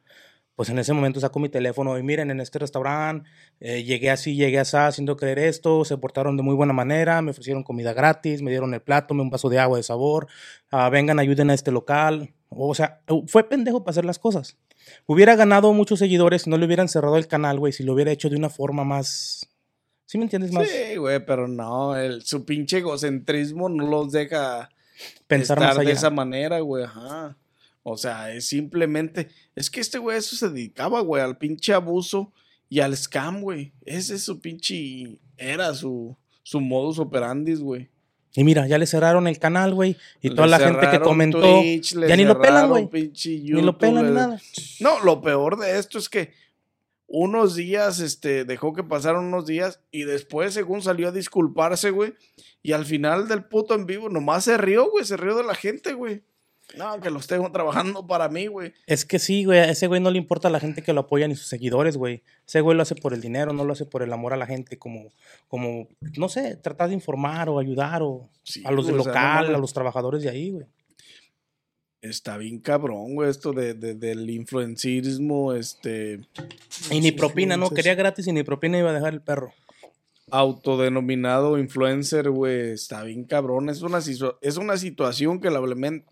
pues 0.61 0.69
en 0.69 0.77
ese 0.77 0.93
momento 0.93 1.19
saco 1.19 1.39
mi 1.39 1.49
teléfono 1.49 1.97
y 1.97 2.03
miren, 2.03 2.29
en 2.29 2.39
este 2.39 2.59
restaurante 2.59 3.27
eh, 3.59 3.83
llegué 3.83 4.11
así, 4.11 4.35
llegué 4.35 4.59
así, 4.59 4.77
haciendo 4.77 5.17
creer 5.17 5.39
esto, 5.39 5.83
se 5.85 5.97
portaron 5.97 6.37
de 6.37 6.43
muy 6.43 6.53
buena 6.53 6.71
manera, 6.71 7.19
me 7.23 7.31
ofrecieron 7.31 7.63
comida 7.63 7.93
gratis, 7.93 8.43
me 8.43 8.51
dieron 8.51 8.71
el 8.75 8.81
plato, 8.83 9.15
me 9.15 9.23
un 9.23 9.31
vaso 9.31 9.49
de 9.49 9.57
agua 9.57 9.77
de 9.77 9.83
sabor, 9.83 10.27
ah, 10.69 10.87
vengan, 10.91 11.17
ayuden 11.17 11.49
a 11.49 11.55
este 11.55 11.71
local. 11.71 12.35
O 12.49 12.75
sea, 12.75 13.01
fue 13.25 13.49
pendejo 13.49 13.83
para 13.83 13.89
hacer 13.89 14.05
las 14.05 14.19
cosas. 14.19 14.59
Hubiera 15.07 15.35
ganado 15.35 15.73
muchos 15.73 15.97
seguidores 15.97 16.43
si 16.43 16.51
no 16.51 16.59
le 16.59 16.67
hubieran 16.67 16.89
cerrado 16.89 17.17
el 17.17 17.25
canal, 17.25 17.57
güey, 17.57 17.73
si 17.73 17.81
lo 17.81 17.93
hubiera 17.93 18.11
hecho 18.11 18.29
de 18.29 18.35
una 18.35 18.51
forma 18.51 18.83
más... 18.83 19.49
¿Sí 20.05 20.19
me 20.19 20.25
entiendes? 20.25 20.51
Más 20.51 20.69
Sí, 20.69 20.95
güey, 20.97 21.25
pero 21.25 21.47
no, 21.47 21.97
el, 21.97 22.21
su 22.21 22.45
pinche 22.45 22.77
egocentrismo 22.77 23.67
no 23.67 23.87
los 23.87 24.11
deja 24.11 24.69
pensar 25.25 25.57
estar 25.57 25.69
más 25.69 25.77
allá. 25.79 25.87
de 25.87 25.93
esa 25.93 26.11
manera, 26.11 26.59
güey, 26.59 26.83
ajá. 26.83 27.35
O 27.83 27.97
sea, 27.97 28.33
es 28.33 28.47
simplemente, 28.47 29.29
es 29.55 29.69
que 29.69 29.79
este 29.79 29.97
güey 29.97 30.17
eso 30.17 30.35
se 30.35 30.49
dedicaba, 30.49 31.01
güey, 31.01 31.23
al 31.23 31.37
pinche 31.37 31.73
abuso 31.73 32.31
y 32.69 32.79
al 32.79 32.95
scam, 32.95 33.41
güey. 33.41 33.73
Ese 33.85 34.15
es 34.15 34.23
su 34.23 34.39
pinche, 34.39 35.19
era 35.37 35.73
su, 35.73 36.15
su 36.43 36.61
modus 36.61 36.99
operandi, 36.99 37.55
güey. 37.55 37.89
Y 38.33 38.43
mira, 38.43 38.65
ya 38.65 38.77
le 38.77 38.85
cerraron 38.85 39.27
el 39.27 39.39
canal, 39.39 39.73
güey, 39.73 39.97
y 40.21 40.29
Le 40.29 40.35
toda 40.35 40.47
la 40.47 40.59
gente 40.59 40.89
que 40.89 41.01
comentó, 41.01 41.41
Twitch, 41.59 41.95
ya 41.95 42.15
ni 42.15 42.23
lo 42.23 42.39
pelan, 42.39 42.69
güey. 42.69 42.89
Ni 43.13 43.61
lo 43.61 43.77
pelan 43.77 44.05
ni 44.05 44.11
nada. 44.11 44.41
No, 44.79 45.03
lo 45.03 45.21
peor 45.21 45.59
de 45.59 45.77
esto 45.77 45.97
es 45.97 46.07
que 46.07 46.31
unos 47.07 47.55
días, 47.55 47.99
este, 47.99 48.45
dejó 48.45 48.73
que 48.73 48.83
pasaran 48.83 49.25
unos 49.25 49.45
días 49.45 49.81
y 49.91 50.03
después, 50.03 50.53
según 50.53 50.81
salió 50.81 51.09
a 51.09 51.11
disculparse, 51.11 51.89
güey, 51.89 52.13
y 52.63 52.71
al 52.71 52.85
final 52.85 53.27
del 53.27 53.43
puto 53.43 53.75
en 53.75 53.85
vivo, 53.85 54.07
nomás 54.07 54.45
se 54.45 54.57
rió, 54.57 54.89
güey, 54.89 55.03
se 55.03 55.17
rió 55.17 55.35
de 55.35 55.43
la 55.43 55.55
gente, 55.55 55.93
güey. 55.93 56.23
No, 56.77 56.99
que 57.01 57.09
los 57.09 57.27
tengo 57.27 57.51
trabajando 57.51 58.07
para 58.07 58.29
mí, 58.29 58.47
güey. 58.47 58.73
Es 58.87 59.03
que 59.05 59.19
sí, 59.19 59.43
güey, 59.45 59.59
a 59.59 59.69
ese 59.69 59.87
güey 59.87 59.99
no 60.01 60.09
le 60.11 60.17
importa 60.17 60.47
a 60.47 60.51
la 60.51 60.59
gente 60.59 60.81
que 60.83 60.93
lo 60.93 61.01
apoya 61.01 61.27
ni 61.27 61.35
sus 61.35 61.47
seguidores, 61.47 61.97
güey. 61.97 62.23
Ese 62.47 62.61
güey 62.61 62.75
lo 62.77 62.83
hace 62.83 62.95
por 62.95 63.13
el 63.13 63.21
dinero, 63.21 63.51
no 63.53 63.65
lo 63.65 63.73
hace 63.73 63.85
por 63.85 64.03
el 64.03 64.13
amor 64.13 64.33
a 64.33 64.37
la 64.37 64.45
gente, 64.47 64.77
como, 64.79 65.09
como 65.47 65.87
no 66.17 66.29
sé, 66.29 66.55
tratar 66.55 66.89
de 66.89 66.95
informar 66.95 67.49
o 67.49 67.59
ayudar 67.59 68.01
o 68.03 68.29
Sí, 68.43 68.61
a 68.65 68.71
los 68.71 68.85
del 68.87 68.95
sea, 68.95 69.03
no 69.03 69.07
local, 69.09 69.55
a 69.55 69.57
los 69.57 69.73
trabajadores 69.73 70.23
de 70.23 70.29
ahí, 70.29 70.51
güey. 70.51 70.65
Está 72.01 72.37
bien 72.37 72.59
cabrón, 72.59 73.13
güey, 73.13 73.29
esto 73.29 73.53
de, 73.53 73.75
de- 73.75 73.93
del 73.93 74.27
influencismo, 74.29 75.53
este, 75.53 76.21
Y 76.89 76.99
ni 76.99 77.11
propina, 77.11 77.57
¿no? 77.57 77.69
Quería 77.69 77.93
gratis 77.93 78.25
y 78.25 78.31
ni 78.31 78.41
propina 78.43 78.79
iba 78.79 78.89
a 78.89 78.93
dejar 78.93 79.13
el 79.13 79.21
perro. 79.21 79.53
autodenominado 80.31 81.59
influencer, 81.59 82.29
güey, 82.31 82.71
está 82.71 83.03
bien 83.03 83.25
cabrón. 83.25 83.69
Es 83.69 83.81
una, 83.83 83.99
es 84.41 84.57
una 84.57 84.77
situación 84.77 85.39
que 85.39 85.49
lamentablemente, 85.51 86.07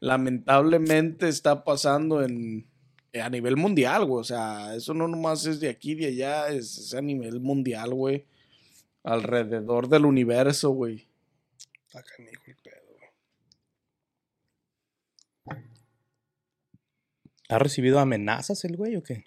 lamentablemente 0.00 1.28
está 1.28 1.64
pasando 1.64 2.22
en, 2.22 2.66
a 3.14 3.28
nivel 3.28 3.56
mundial, 3.56 4.04
güey. 4.04 4.20
O 4.20 4.24
sea, 4.24 4.74
eso 4.74 4.94
no 4.94 5.08
nomás 5.08 5.46
es 5.46 5.60
de 5.60 5.68
aquí, 5.68 5.94
de 5.94 6.06
allá, 6.06 6.48
es, 6.48 6.78
es 6.78 6.94
a 6.94 7.00
nivel 7.00 7.40
mundial, 7.40 7.94
güey. 7.94 8.26
Alrededor 9.02 9.88
del 9.88 10.04
universo, 10.04 10.70
güey. 10.70 11.06
Está 11.86 12.02
canijo 12.02 12.42
el 12.46 12.56
pedo, 12.56 12.82
güey. 15.46 15.62
¿Ha 17.48 17.58
recibido 17.58 17.98
amenazas 17.98 18.64
el 18.64 18.76
güey 18.76 18.96
o 18.96 19.02
qué? 19.02 19.24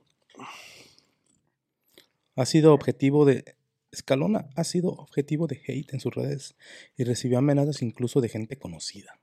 Ha 2.36 2.46
sido 2.46 2.74
objetivo 2.74 3.25
de. 3.25 3.56
Escalona 3.92 4.50
ha 4.56 4.63
sido 4.63 4.90
objetivo 4.90 5.46
de 5.46 5.62
hate 5.68 5.94
en 5.94 6.00
sus 6.00 6.16
redes 6.16 6.56
y 6.98 7.04
recibió 7.04 7.38
amenazas 7.38 7.84
incluso 7.84 8.22
de 8.22 8.30
gente 8.30 8.58
conocida. 8.58 9.20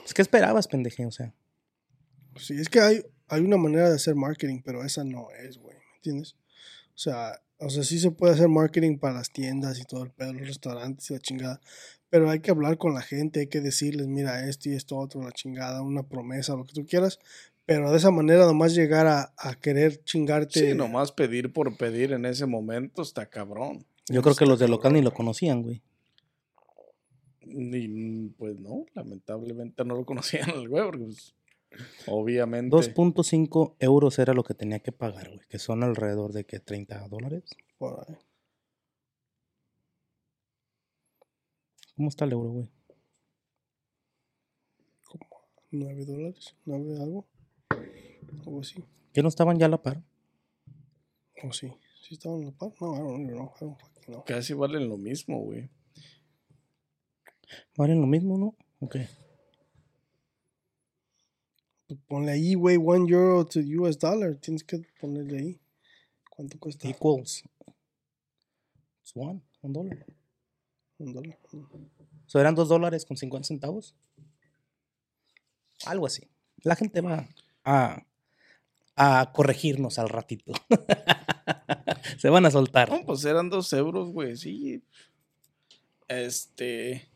Pues, 0.00 0.14
¿qué 0.14 0.22
esperabas, 0.22 0.68
pendeje? 0.68 1.06
O 1.06 1.10
sea, 1.10 1.32
Sí, 2.36 2.54
es 2.54 2.68
que 2.68 2.80
hay, 2.80 3.02
hay 3.28 3.40
una 3.40 3.56
manera 3.56 3.88
de 3.88 3.96
hacer 3.96 4.14
marketing, 4.14 4.60
pero 4.64 4.84
esa 4.84 5.04
no 5.04 5.28
es, 5.32 5.58
güey. 5.58 5.76
¿Me 5.76 5.96
entiendes? 5.96 6.36
O 6.94 6.98
sea, 6.98 7.40
o 7.58 7.68
sea, 7.68 7.82
sí 7.82 7.98
se 7.98 8.10
puede 8.10 8.34
hacer 8.34 8.48
marketing 8.48 8.98
para 8.98 9.14
las 9.14 9.30
tiendas 9.30 9.78
y 9.78 9.84
todo 9.84 10.04
el 10.04 10.10
pedo, 10.10 10.32
los 10.32 10.46
restaurantes 10.46 11.10
y 11.10 11.14
la 11.14 11.20
chingada. 11.20 11.60
Pero 12.08 12.30
hay 12.30 12.40
que 12.40 12.50
hablar 12.50 12.78
con 12.78 12.94
la 12.94 13.02
gente, 13.02 13.40
hay 13.40 13.46
que 13.46 13.60
decirles, 13.60 14.06
mira, 14.08 14.48
esto 14.48 14.68
y 14.68 14.72
esto 14.72 14.96
otro, 14.96 15.22
la 15.22 15.32
chingada, 15.32 15.82
una 15.82 16.02
promesa, 16.02 16.56
lo 16.56 16.64
que 16.64 16.72
tú 16.72 16.86
quieras. 16.86 17.18
Pero 17.66 17.90
de 17.90 17.98
esa 17.98 18.10
manera 18.10 18.46
nomás 18.46 18.74
llegar 18.74 19.06
a, 19.06 19.32
a 19.36 19.54
querer 19.54 20.02
chingarte. 20.04 20.70
Sí, 20.70 20.74
nomás 20.74 21.12
pedir 21.12 21.52
por 21.52 21.76
pedir 21.76 22.12
en 22.12 22.24
ese 22.24 22.46
momento 22.46 23.02
está 23.02 23.26
cabrón. 23.26 23.86
yo 24.08 24.22
creo 24.22 24.34
que 24.34 24.46
los 24.46 24.58
de 24.58 24.66
local 24.66 24.92
ni 24.94 25.02
lo 25.02 25.12
conocían, 25.12 25.62
güey. 25.62 25.82
Y 27.52 28.28
pues 28.30 28.58
no, 28.60 28.86
lamentablemente 28.94 29.84
no 29.84 29.94
lo 29.94 30.04
conocían 30.04 30.50
el 30.54 30.68
güey, 30.68 30.84
porque 30.84 31.04
pues, 31.04 31.34
obviamente. 32.06 32.74
2.5 32.76 33.76
euros 33.78 34.18
era 34.18 34.34
lo 34.34 34.42
que 34.42 34.54
tenía 34.54 34.80
que 34.80 34.92
pagar, 34.92 35.28
güey, 35.28 35.46
que 35.48 35.58
son 35.58 35.82
alrededor 35.82 36.32
de 36.32 36.44
que 36.44 36.60
30 36.60 37.08
dólares. 37.08 37.44
por 37.78 38.04
ahí. 38.08 38.16
¿Cómo 41.96 42.08
está 42.08 42.24
el 42.24 42.32
euro, 42.32 42.50
güey? 42.50 42.70
¿Nueve 45.72 46.04
dólares? 46.04 46.56
¿Nueve 46.64 46.98
algo? 47.00 47.28
Algo 48.44 48.60
así. 48.60 48.82
¿Que 49.12 49.22
no 49.22 49.28
estaban 49.28 49.58
ya 49.58 49.66
a 49.66 49.68
la 49.68 49.82
par? 49.82 50.02
¿O 51.44 51.52
sí? 51.52 51.72
¿Sí 52.02 52.14
estaban 52.14 52.40
en 52.40 52.46
la 52.46 52.52
par? 52.52 52.72
No, 52.80 52.94
I 52.94 52.98
don't 52.98 53.26
know. 53.26 53.52
I 53.54 53.60
don't 53.60 53.78
fucking 53.78 54.04
know. 54.06 54.24
Casi 54.24 54.54
valen 54.54 54.88
lo 54.88 54.96
mismo, 54.96 55.40
güey. 55.40 55.70
¿Valen 57.76 58.00
lo 58.00 58.06
mismo, 58.06 58.38
no? 58.38 58.56
Ok. 58.80 58.96
Pues 61.86 62.00
ponle 62.06 62.32
ahí, 62.32 62.54
güey, 62.54 62.76
one 62.76 63.10
euro 63.10 63.44
to 63.46 63.60
US 63.60 63.98
dollar. 63.98 64.36
Tienes 64.36 64.62
que 64.62 64.80
ponerle 65.00 65.38
ahí. 65.38 65.60
¿Cuánto 66.30 66.58
cuesta? 66.58 66.88
Equals. 66.88 67.42
It's 69.00 69.12
one, 69.14 69.42
un 69.62 69.72
dólar. 69.72 70.06
Un 70.98 71.12
dólar. 71.12 71.38
O 71.52 72.28
sea, 72.30 72.40
eran 72.40 72.54
dos 72.54 72.68
dólares 72.68 73.04
con 73.04 73.16
50 73.16 73.48
centavos. 73.48 73.96
Algo 75.84 76.06
así. 76.06 76.28
La 76.62 76.76
gente 76.76 77.00
va 77.00 77.28
a, 77.64 78.06
a 78.94 79.32
corregirnos 79.32 79.98
al 79.98 80.08
ratito. 80.08 80.52
Se 82.18 82.28
van 82.28 82.46
a 82.46 82.50
soltar. 82.50 82.88
No, 82.90 83.04
pues 83.04 83.24
eran 83.24 83.50
dos 83.50 83.72
euros, 83.72 84.10
güey, 84.10 84.36
sí. 84.36 84.82
Este. 86.06 87.09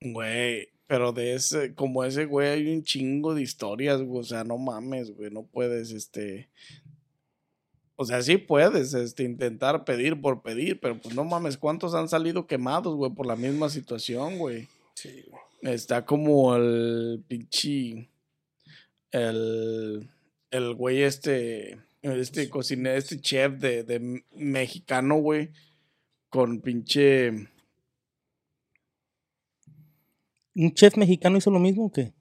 Güey. 0.00 0.68
Pero 0.86 1.12
de 1.12 1.34
ese, 1.34 1.74
como 1.74 2.04
ese 2.04 2.26
güey, 2.26 2.48
hay 2.48 2.68
un 2.72 2.84
chingo 2.84 3.34
de 3.34 3.42
historias, 3.42 4.00
güey. 4.02 4.20
O 4.20 4.24
sea, 4.24 4.44
no 4.44 4.56
mames, 4.56 5.10
güey. 5.10 5.30
No 5.30 5.44
puedes, 5.44 5.90
este. 5.90 6.48
O 7.96 8.04
sea, 8.04 8.22
sí 8.22 8.36
puedes, 8.36 8.94
este, 8.94 9.24
intentar 9.24 9.84
pedir 9.84 10.20
por 10.20 10.42
pedir, 10.42 10.78
pero 10.80 11.00
pues 11.00 11.14
no 11.14 11.24
mames, 11.24 11.56
¿cuántos 11.56 11.94
han 11.94 12.10
salido 12.10 12.46
quemados, 12.46 12.94
güey, 12.94 13.10
por 13.10 13.26
la 13.26 13.36
misma 13.36 13.70
situación, 13.70 14.38
güey? 14.38 14.68
Sí, 14.94 15.24
güey. 15.28 15.74
Está 15.74 16.04
como 16.04 16.54
el 16.54 17.24
pinche. 17.26 18.08
El. 19.10 20.08
El 20.50 20.74
güey 20.74 21.02
este. 21.02 21.78
Este 22.02 22.48
cocinero, 22.48 22.96
este 22.96 23.20
chef 23.20 23.54
de, 23.54 23.82
de 23.82 24.22
mexicano, 24.36 25.16
güey. 25.16 25.50
Con 26.28 26.60
pinche. 26.60 27.48
¿Un 30.58 30.72
chef 30.72 30.96
mexicano 30.96 31.36
hizo 31.36 31.50
lo 31.50 31.58
mismo 31.58 31.84
o 31.84 31.92
qué? 31.92 32.14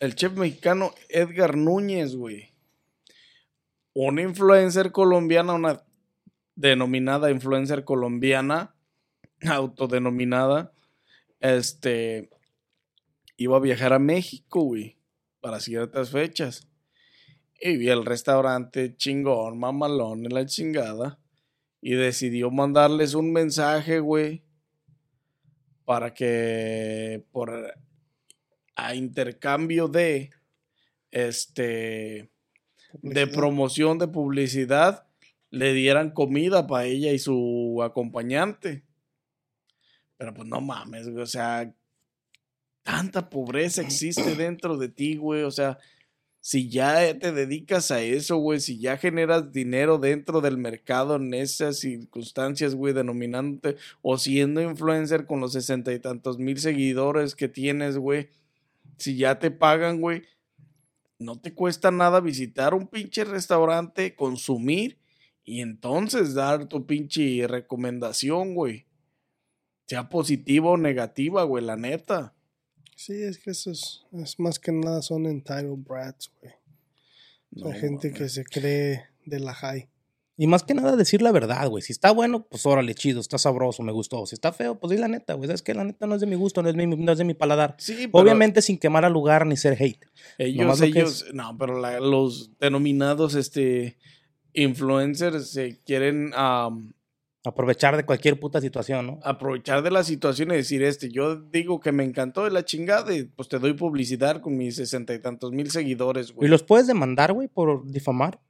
El 0.00 0.16
chef 0.16 0.32
mexicano 0.32 0.92
Edgar 1.08 1.56
Núñez, 1.56 2.16
güey. 2.16 2.52
Una 3.94 4.22
influencer 4.22 4.90
colombiana, 4.90 5.52
una 5.52 5.84
denominada 6.56 7.30
influencer 7.30 7.84
colombiana, 7.84 8.74
autodenominada, 9.48 10.72
este, 11.38 12.30
iba 13.36 13.58
a 13.58 13.60
viajar 13.60 13.92
a 13.92 14.00
México, 14.00 14.62
güey, 14.62 14.98
para 15.40 15.60
ciertas 15.60 16.10
fechas. 16.10 16.68
Y 17.60 17.76
vi 17.76 17.90
el 17.90 18.04
restaurante 18.04 18.96
chingón, 18.96 19.60
mamalón 19.60 20.24
en 20.24 20.34
la 20.34 20.46
chingada. 20.46 21.19
Y 21.80 21.94
decidió 21.94 22.50
mandarles 22.50 23.14
un 23.14 23.32
mensaje, 23.32 24.00
güey, 24.00 24.42
para 25.84 26.12
que 26.12 27.24
por 27.32 27.74
a 28.76 28.94
intercambio 28.94 29.88
de 29.88 30.30
este 31.10 32.30
de 33.02 33.26
promoción 33.26 33.98
de 33.98 34.08
publicidad 34.08 35.06
le 35.50 35.72
dieran 35.74 36.10
comida 36.10 36.66
para 36.66 36.84
ella 36.84 37.12
y 37.12 37.18
su 37.18 37.80
acompañante. 37.82 38.84
Pero 40.16 40.34
pues 40.34 40.48
no 40.48 40.60
mames, 40.60 41.08
güey, 41.08 41.22
o 41.22 41.26
sea, 41.26 41.72
tanta 42.82 43.28
pobreza 43.28 43.82
existe 43.82 44.34
dentro 44.36 44.76
de 44.76 44.88
ti, 44.88 45.16
güey, 45.16 45.42
o 45.42 45.50
sea, 45.50 45.78
si 46.40 46.70
ya 46.70 47.18
te 47.18 47.32
dedicas 47.32 47.90
a 47.90 48.00
eso, 48.00 48.38
güey, 48.38 48.60
si 48.60 48.78
ya 48.78 48.96
generas 48.96 49.52
dinero 49.52 49.98
dentro 49.98 50.40
del 50.40 50.56
mercado 50.56 51.16
en 51.16 51.34
esas 51.34 51.78
circunstancias, 51.78 52.74
güey, 52.74 52.94
denominándote 52.94 53.76
o 54.00 54.16
siendo 54.16 54.62
influencer 54.62 55.26
con 55.26 55.40
los 55.40 55.52
sesenta 55.52 55.92
y 55.92 55.98
tantos 55.98 56.38
mil 56.38 56.58
seguidores 56.58 57.34
que 57.34 57.48
tienes, 57.48 57.98
güey, 57.98 58.30
si 58.96 59.16
ya 59.16 59.38
te 59.38 59.50
pagan, 59.50 60.00
güey, 60.00 60.22
no 61.18 61.38
te 61.38 61.52
cuesta 61.52 61.90
nada 61.90 62.20
visitar 62.20 62.72
un 62.72 62.86
pinche 62.86 63.24
restaurante, 63.24 64.14
consumir 64.14 64.98
y 65.44 65.60
entonces 65.60 66.32
dar 66.32 66.66
tu 66.66 66.86
pinche 66.86 67.46
recomendación, 67.46 68.54
güey. 68.54 68.86
Sea 69.86 70.08
positiva 70.08 70.70
o 70.70 70.76
negativa, 70.78 71.42
güey, 71.42 71.64
la 71.64 71.76
neta. 71.76 72.34
Sí, 73.02 73.14
es 73.22 73.38
que 73.38 73.52
eso 73.52 73.70
es, 73.70 74.02
es 74.12 74.38
más 74.38 74.58
que 74.58 74.72
nada 74.72 75.00
son 75.00 75.24
entitled 75.24 75.78
brats, 75.88 76.30
güey. 76.38 76.52
No, 77.52 77.72
gente 77.72 78.12
que 78.12 78.28
se 78.28 78.44
cree 78.44 79.04
de 79.24 79.40
la 79.40 79.54
high. 79.54 79.88
Y 80.36 80.46
más 80.46 80.64
que 80.64 80.74
nada 80.74 80.96
decir 80.96 81.22
la 81.22 81.32
verdad, 81.32 81.66
güey. 81.70 81.82
Si 81.82 81.92
está 81.94 82.10
bueno, 82.12 82.46
pues 82.46 82.66
órale, 82.66 82.94
chido, 82.94 83.22
está 83.22 83.38
sabroso, 83.38 83.82
me 83.82 83.90
gustó. 83.92 84.26
Si 84.26 84.34
está 84.34 84.52
feo, 84.52 84.78
pues 84.78 84.90
di 84.90 84.98
la 84.98 85.08
neta, 85.08 85.32
güey. 85.32 85.50
Es 85.50 85.62
que 85.62 85.72
la 85.72 85.84
neta 85.84 86.06
no 86.06 86.14
es 86.14 86.20
de 86.20 86.26
mi 86.26 86.36
gusto, 86.36 86.62
no 86.62 86.68
es, 86.68 86.74
mi, 86.76 86.86
no 86.86 87.12
es 87.12 87.16
de 87.16 87.24
mi 87.24 87.32
paladar. 87.32 87.74
Sí, 87.78 88.06
pero 88.06 88.22
Obviamente 88.22 88.60
sin 88.60 88.76
quemar 88.78 89.06
al 89.06 89.14
lugar 89.14 89.46
ni 89.46 89.56
ser 89.56 89.82
hate. 89.82 90.06
ellos, 90.36 90.82
ellos, 90.82 91.24
no, 91.32 91.56
pero 91.56 91.80
la- 91.80 92.00
los 92.00 92.50
denominados, 92.58 93.34
este, 93.34 93.96
influencers 94.52 95.48
se 95.48 95.78
quieren 95.86 96.32
am, 96.34 96.92
Aprovechar 97.44 97.96
de 97.96 98.04
cualquier 98.04 98.38
puta 98.38 98.60
situación, 98.60 99.06
¿no? 99.06 99.20
aprovechar 99.22 99.82
de 99.82 99.90
la 99.90 100.04
situación 100.04 100.50
y 100.50 100.56
decir, 100.56 100.82
este, 100.82 101.10
yo 101.10 101.36
digo 101.36 101.80
que 101.80 101.90
me 101.90 102.04
encantó 102.04 102.44
de 102.44 102.50
la 102.50 102.66
chingada 102.66 103.14
y 103.14 103.24
pues 103.24 103.48
te 103.48 103.58
doy 103.58 103.72
publicidad 103.72 104.42
con 104.42 104.58
mis 104.58 104.76
sesenta 104.76 105.14
y 105.14 105.20
tantos 105.20 105.50
mil 105.50 105.70
seguidores, 105.70 106.30
¿Y 106.30 106.32
güey. 106.34 106.48
los 106.50 106.62
puedes 106.62 106.86
demandar, 106.86 107.32
güey, 107.32 107.48
por 107.48 107.86
difamar? 107.90 108.40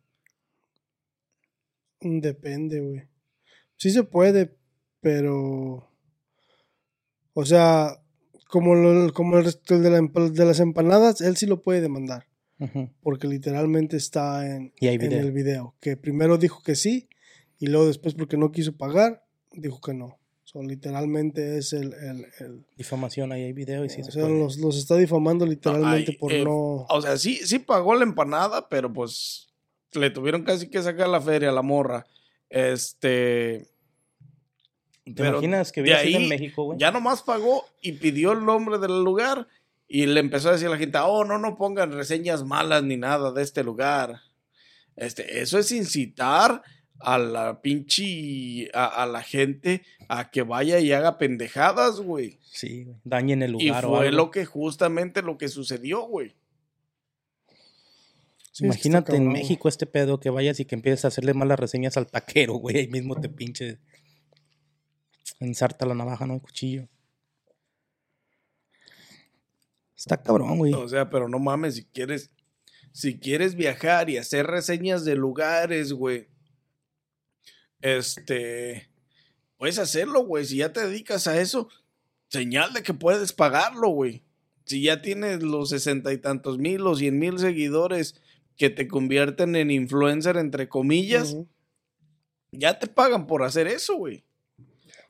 Depende, 2.00 2.80
güey. 2.80 3.02
Sí 3.76 3.90
se 3.90 4.02
puede, 4.04 4.56
pero. 5.00 5.88
O 7.35 7.44
sea, 7.44 8.02
como, 8.49 8.75
lo- 8.75 9.12
como 9.12 9.38
el 9.38 9.44
resto 9.44 9.78
de, 9.78 9.90
la 9.90 10.00
de 10.00 10.44
las 10.44 10.61
empanadas, 10.61 11.20
él 11.20 11.37
sí 11.37 11.47
lo 11.47 11.62
puede 11.62 11.80
demandar. 11.80 12.26
Porque 13.02 13.26
literalmente 13.26 13.97
está 13.97 14.47
en, 14.47 14.75
Y 14.80 14.88
hay 14.88 14.97
en 14.97 15.12
el 15.12 15.32
video. 15.32 15.76
Que 15.80 15.97
primero 15.97 16.37
dijo 16.37 16.62
que 16.62 16.75
sí, 16.75 17.09
y 17.61 17.67
luego 17.69 17.87
después, 17.87 18.14
porque 18.14 18.37
no 18.37 18.50
quiso 18.50 18.73
pagar, 18.76 19.25
dijo 19.52 19.81
que 19.81 19.95
no. 19.95 20.19
So, 20.43 20.61
literalmente 20.62 21.59
es 21.59 21.73
el. 21.73 21.93
el, 21.95 22.26
el- 22.40 22.67
Difamación, 22.76 23.31
ahí 23.31 23.45
hay 23.45 23.52
video 23.52 23.85
y 23.85 23.88
sí 23.90 24.00
o 24.00 24.05
se 24.05 24.11
sea, 24.11 24.25
puede. 24.25 24.37
los, 24.40 24.57
los 24.57 24.76
está 24.76 24.97
difamando 24.97 25.47
literalmente 25.47 26.11
Ay, 26.12 26.19
por 26.19 26.33
eh, 26.33 26.43
no. 26.45 26.87
O 26.88 27.00
sea, 27.00 27.17
sí, 27.19 27.37
sí 27.37 27.61
pagó 27.61 27.95
la 27.95 28.02
empanada, 28.02 28.69
pero 28.69 28.93
pues 28.93 29.47
le 29.93 30.11
tuvieron 30.11 30.43
casi 30.43 30.69
que 30.69 30.83
sacar 30.83 31.09
la 31.09 31.21
feria 31.21 31.50
a 31.50 31.52
la 31.52 31.62
morra. 31.62 32.05
Este. 32.49 33.69
¿Te 35.05 35.12
pero 35.14 35.31
imaginas 35.38 35.73
que 35.73 35.83
hubiera 35.83 36.00
sido 36.02 36.17
en 36.17 36.23
ahí 36.25 36.29
México, 36.29 36.64
güey? 36.64 36.79
Ya 36.79 36.90
nomás 36.90 37.23
pagó 37.23 37.64
y 37.81 37.93
pidió 37.93 38.33
el 38.33 38.45
nombre 38.45 38.79
del 38.79 39.02
lugar 39.05 39.47
y 39.88 40.07
le 40.07 40.21
empezó 40.21 40.49
a 40.49 40.52
decir 40.52 40.69
a 40.69 40.71
la 40.71 40.79
gente, 40.79 40.99
oh, 40.99 41.25
no, 41.25 41.38
no 41.38 41.57
pongan 41.57 41.93
reseñas 41.93 42.45
malas 42.45 42.83
ni 42.85 42.97
nada 42.97 43.33
de 43.33 43.43
este 43.43 43.64
lugar. 43.64 44.21
Este, 44.97 45.40
eso 45.40 45.59
es 45.59 45.73
incitar 45.73 46.62
a 47.00 47.19
la 47.19 47.61
pinche, 47.62 48.71
a, 48.75 49.02
a 49.02 49.07
la 49.07 49.23
gente 49.23 49.83
a 50.09 50.30
que 50.30 50.42
vaya 50.42 50.78
y 50.80 50.92
haga 50.92 51.19
pendejadas, 51.19 52.00
güey. 52.00 52.38
Sí, 52.42 52.85
güey. 52.85 52.97
Dañen 53.04 53.42
el 53.42 53.57
Y 53.59 53.69
lugar 53.69 53.87
o 53.87 53.97
fue 53.97 54.09
algo. 54.09 54.16
lo 54.16 54.30
que 54.30 54.45
justamente 54.45 55.23
lo 55.23 55.38
que 55.38 55.49
sucedió, 55.49 56.02
güey. 56.02 56.37
Sí, 58.52 58.64
Imagínate 58.64 59.16
en. 59.16 59.28
México 59.28 59.69
este 59.69 59.87
pedo 59.87 60.21
que 60.21 60.28
vayas 60.30 60.61
y 60.61 60.64
que 60.64 60.75
empieces 60.75 61.04
a 61.04 61.09
hacerle 61.09 61.35
malas 61.35 61.59
reseñas 61.59 61.97
al 61.97 62.07
taquero, 62.07 62.54
güey. 62.59 62.76
Ahí 62.78 62.88
mismo 62.88 63.19
te 63.21 63.28
pinche. 63.28 63.78
Ensarta 65.38 65.87
la 65.87 65.95
navaja, 65.95 66.26
no 66.26 66.35
el 66.35 66.42
cuchillo. 66.42 66.88
Está 69.97 70.23
cabrón, 70.23 70.59
güey. 70.59 70.73
O 70.75 70.88
sea, 70.88 71.11
pero 71.11 71.28
no 71.28 71.38
mames, 71.38 71.75
si 71.76 71.85
quieres, 71.85 72.30
si 72.92 73.19
quieres 73.19 73.54
viajar 73.54 74.09
y 74.11 74.16
hacer 74.19 74.47
reseñas 74.47 75.04
de 75.04 75.14
lugares, 75.14 75.92
güey, 75.92 76.28
este, 77.82 78.90
puedes 79.56 79.78
hacerlo, 79.78 80.25
güey. 80.25 80.44
Si 80.44 80.56
ya 80.56 80.72
te 80.72 80.87
dedicas 80.87 81.26
a 81.26 81.40
eso, 81.40 81.68
señal 82.28 82.72
de 82.72 82.82
que 82.82 82.94
puedes 82.94 83.32
pagarlo, 83.32 83.88
güey. 83.88 84.22
Si 84.64 84.82
ya 84.82 85.02
tienes 85.02 85.42
los 85.42 85.70
sesenta 85.70 86.12
y 86.12 86.18
tantos 86.18 86.58
mil, 86.58 86.82
los 86.82 86.99
cien 86.99 87.18
mil 87.18 87.38
seguidores 87.38 88.20
que 88.56 88.70
te 88.70 88.87
convierten 88.87 89.56
en 89.56 89.70
influencer, 89.70 90.37
entre 90.37 90.68
comillas, 90.68 91.37
ya 92.52 92.78
te 92.78 92.87
pagan 92.87 93.26
por 93.26 93.42
hacer 93.42 93.66
eso, 93.66 93.96
güey. 93.96 94.25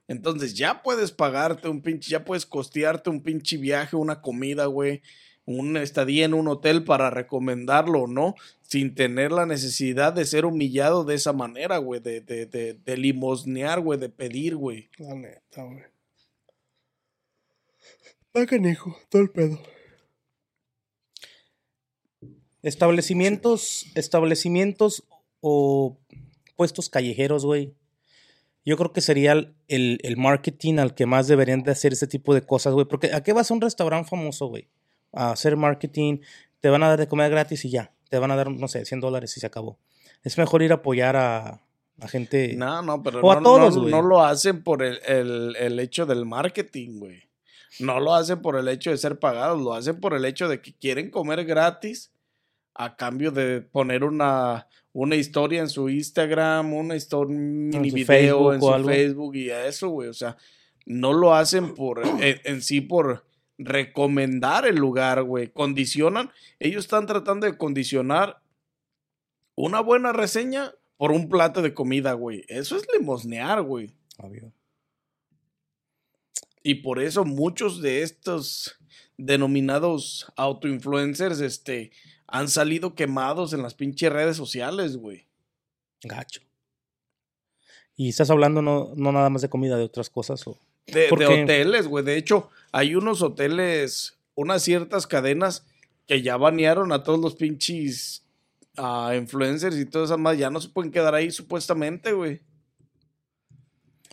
Entonces 0.08 0.54
ya 0.54 0.82
puedes 0.82 1.12
pagarte 1.12 1.68
un 1.68 1.82
pinche, 1.82 2.10
ya 2.10 2.24
puedes 2.24 2.46
costearte 2.46 3.10
un 3.10 3.22
pinche 3.22 3.56
viaje, 3.56 3.96
una 3.96 4.20
comida, 4.20 4.66
güey, 4.66 5.02
una 5.47 5.82
estadía 5.82 6.25
en 6.25 6.35
un 6.35 6.47
hotel 6.49 6.85
para 6.85 7.11
recomendarlo, 7.11 8.06
¿no? 8.06 8.35
Sin 8.62 8.94
tener 8.94 9.32
la 9.32 9.47
necesidad 9.47 10.12
de 10.12 10.25
ser 10.25 10.44
humillado 10.44 11.04
de 11.04 11.14
esa 11.16 11.32
manera, 11.32 11.78
güey, 11.78 12.00
de, 12.00 12.20
de, 12.20 12.47
de, 12.47 12.75
de 12.75 12.97
limosnear, 12.97 13.80
güey, 13.80 13.99
de 13.99 14.09
pedir, 14.11 14.54
güey. 14.56 14.88
La 14.99 15.14
neta, 15.14 15.64
güey. 15.64 15.82
Está 18.32 18.47
canijo, 18.47 18.97
todo 19.09 19.23
el 19.23 19.30
pedo. 19.30 19.59
Establecimientos, 22.62 23.87
establecimientos 23.94 25.04
o 25.40 25.99
puestos 26.56 26.90
callejeros, 26.90 27.44
güey. 27.47 27.75
Yo 28.64 28.76
creo 28.76 28.92
que 28.92 29.00
sería 29.00 29.32
el, 29.32 29.54
el- 29.68 29.99
el 30.02 30.16
marketing 30.18 30.78
al 30.78 30.94
que 30.94 31.06
más 31.06 31.26
deberían 31.26 31.62
de 31.62 31.73
hacer 31.73 31.92
ese 31.94 32.06
tipo 32.06 32.35
de 32.35 32.42
cosas, 32.42 32.75
güey. 32.75 32.87
Porque 32.87 33.12
¿a 33.14 33.23
qué 33.23 33.32
vas 33.32 33.50
a 33.50 33.54
un 33.54 33.62
restaurante 33.62 34.11
famoso, 34.11 34.47
güey? 34.47 34.68
A 35.12 35.33
hacer 35.33 35.57
marketing, 35.57 36.19
te 36.61 36.69
van 36.69 36.83
a 36.83 36.88
dar 36.88 36.99
de 36.99 37.09
comer 37.09 37.31
gratis 37.31 37.64
y 37.64 37.71
ya. 37.71 37.93
Te 38.09 38.19
van 38.19 38.31
a 38.31 38.37
dar, 38.37 38.50
no 38.50 38.69
sé, 38.69 38.85
100 38.85 39.00
dólares 39.00 39.37
y 39.37 39.40
se 39.40 39.47
acabó. 39.47 39.79
Es 40.23 40.37
mejor 40.38 40.62
ir 40.62 40.73
a 40.73 40.76
apoyar 40.76 41.17
a, 41.17 41.61
a 42.00 42.09
gente. 42.09 42.55
No, 42.57 42.83
no, 42.83 43.02
pero 43.02 43.21
O 43.21 43.31
a 43.33 43.37
no, 43.37 43.43
todos, 43.43 43.76
no- 43.76 43.88
no 43.88 44.02
lo 44.02 44.25
hacen 44.25 44.62
por 44.62 44.83
el, 44.83 44.99
el- 45.07 45.57
el 45.59 45.79
hecho 45.81 46.07
del 46.07 46.26
marketing, 46.26 46.99
güey. 46.99 47.23
No 47.79 48.00
lo 48.00 48.14
hacen 48.14 48.43
por 48.43 48.57
el 48.57 48.69
hecho 48.69 48.90
de 48.90 48.99
ser 48.99 49.19
pagados, 49.19 49.61
lo 49.61 49.73
hacen 49.75 50.00
por 50.00 50.14
el 50.14 50.25
hecho 50.25 50.49
de 50.49 50.61
que 50.61 50.75
quieren 50.75 51.11
comer 51.11 51.45
gratis 51.45 52.12
a 52.75 52.97
cambio 52.97 53.31
de 53.31 53.61
poner 53.62 54.05
una, 54.05 54.67
una 54.93 55.14
historia 55.17 55.61
en 55.61 55.69
su 55.69 55.88
Instagram, 55.88 56.73
una 56.75 56.97
historia, 56.97 57.37
un 57.37 57.69
mini 57.69 57.90
video 57.90 58.07
Facebook 58.50 58.55
en 58.55 58.61
su 58.61 58.75
algo. 58.75 58.88
Facebook 58.88 59.37
y 59.37 59.50
a 59.50 59.67
eso, 59.67 59.88
güey. 59.88 60.09
O 60.09 60.14
sea, 60.14 60.37
no 60.85 61.12
lo 61.12 61.35
hacen 61.35 61.75
por 61.75 62.05
en, 62.05 62.40
en 62.45 62.61
sí 62.62 62.81
por 62.81 63.25
recomendar 63.61 64.67
el 64.67 64.76
lugar, 64.76 65.23
güey. 65.23 65.49
Condicionan, 65.52 66.31
ellos 66.59 66.85
están 66.85 67.07
tratando 67.07 67.47
de 67.47 67.57
condicionar 67.57 68.43
una 69.55 69.81
buena 69.81 70.12
reseña 70.12 70.73
por 70.97 71.12
un 71.12 71.29
plato 71.29 71.62
de 71.62 71.75
comida, 71.75 72.14
güey. 72.14 72.45
Eso 72.49 72.76
es 72.76 72.87
limosnear, 72.93 73.62
güey. 73.62 73.95
Obvio. 74.19 74.52
Y 76.62 76.76
por 76.76 77.00
eso 77.00 77.25
muchos 77.25 77.81
de 77.81 78.02
estos 78.02 78.79
denominados 79.17 80.31
autoinfluencers, 80.37 81.40
este, 81.40 81.93
han 82.26 82.49
salido 82.49 82.95
quemados 82.95 83.52
en 83.52 83.62
las 83.62 83.75
pinches 83.75 84.12
redes 84.12 84.37
sociales, 84.37 84.97
güey. 84.97 85.26
Gacho. 86.02 86.40
Y 87.96 88.09
estás 88.09 88.31
hablando 88.31 88.62
no, 88.62 88.92
no 88.96 89.12
nada 89.12 89.29
más 89.29 89.42
de 89.42 89.51
comida, 89.51 89.77
de 89.77 89.85
otras 89.85 90.09
cosas. 90.09 90.46
O... 90.46 90.59
De, 90.87 91.09
¿Por 91.09 91.18
de 91.18 91.27
hoteles, 91.27 91.87
güey. 91.87 92.05
De 92.05 92.16
hecho, 92.16 92.51
hay 92.72 92.94
unos 92.94 93.22
hoteles, 93.22 94.18
unas 94.35 94.62
ciertas 94.62 95.06
cadenas 95.06 95.66
que 96.06 96.22
ya 96.22 96.37
banearon 96.37 96.92
a 96.92 97.02
todos 97.02 97.20
los 97.20 97.35
pinches 97.35 98.24
ah, 98.76 99.12
influencers 99.16 99.76
y 99.76 99.87
todas 99.87 100.11
esas 100.11 100.18
más. 100.18 100.38
Ya 100.38 100.50
no 100.50 100.61
se 100.61 100.68
pueden 100.68 100.90
quedar 100.90 101.14
ahí 101.14 101.30
supuestamente, 101.30 102.12
güey. 102.12 102.40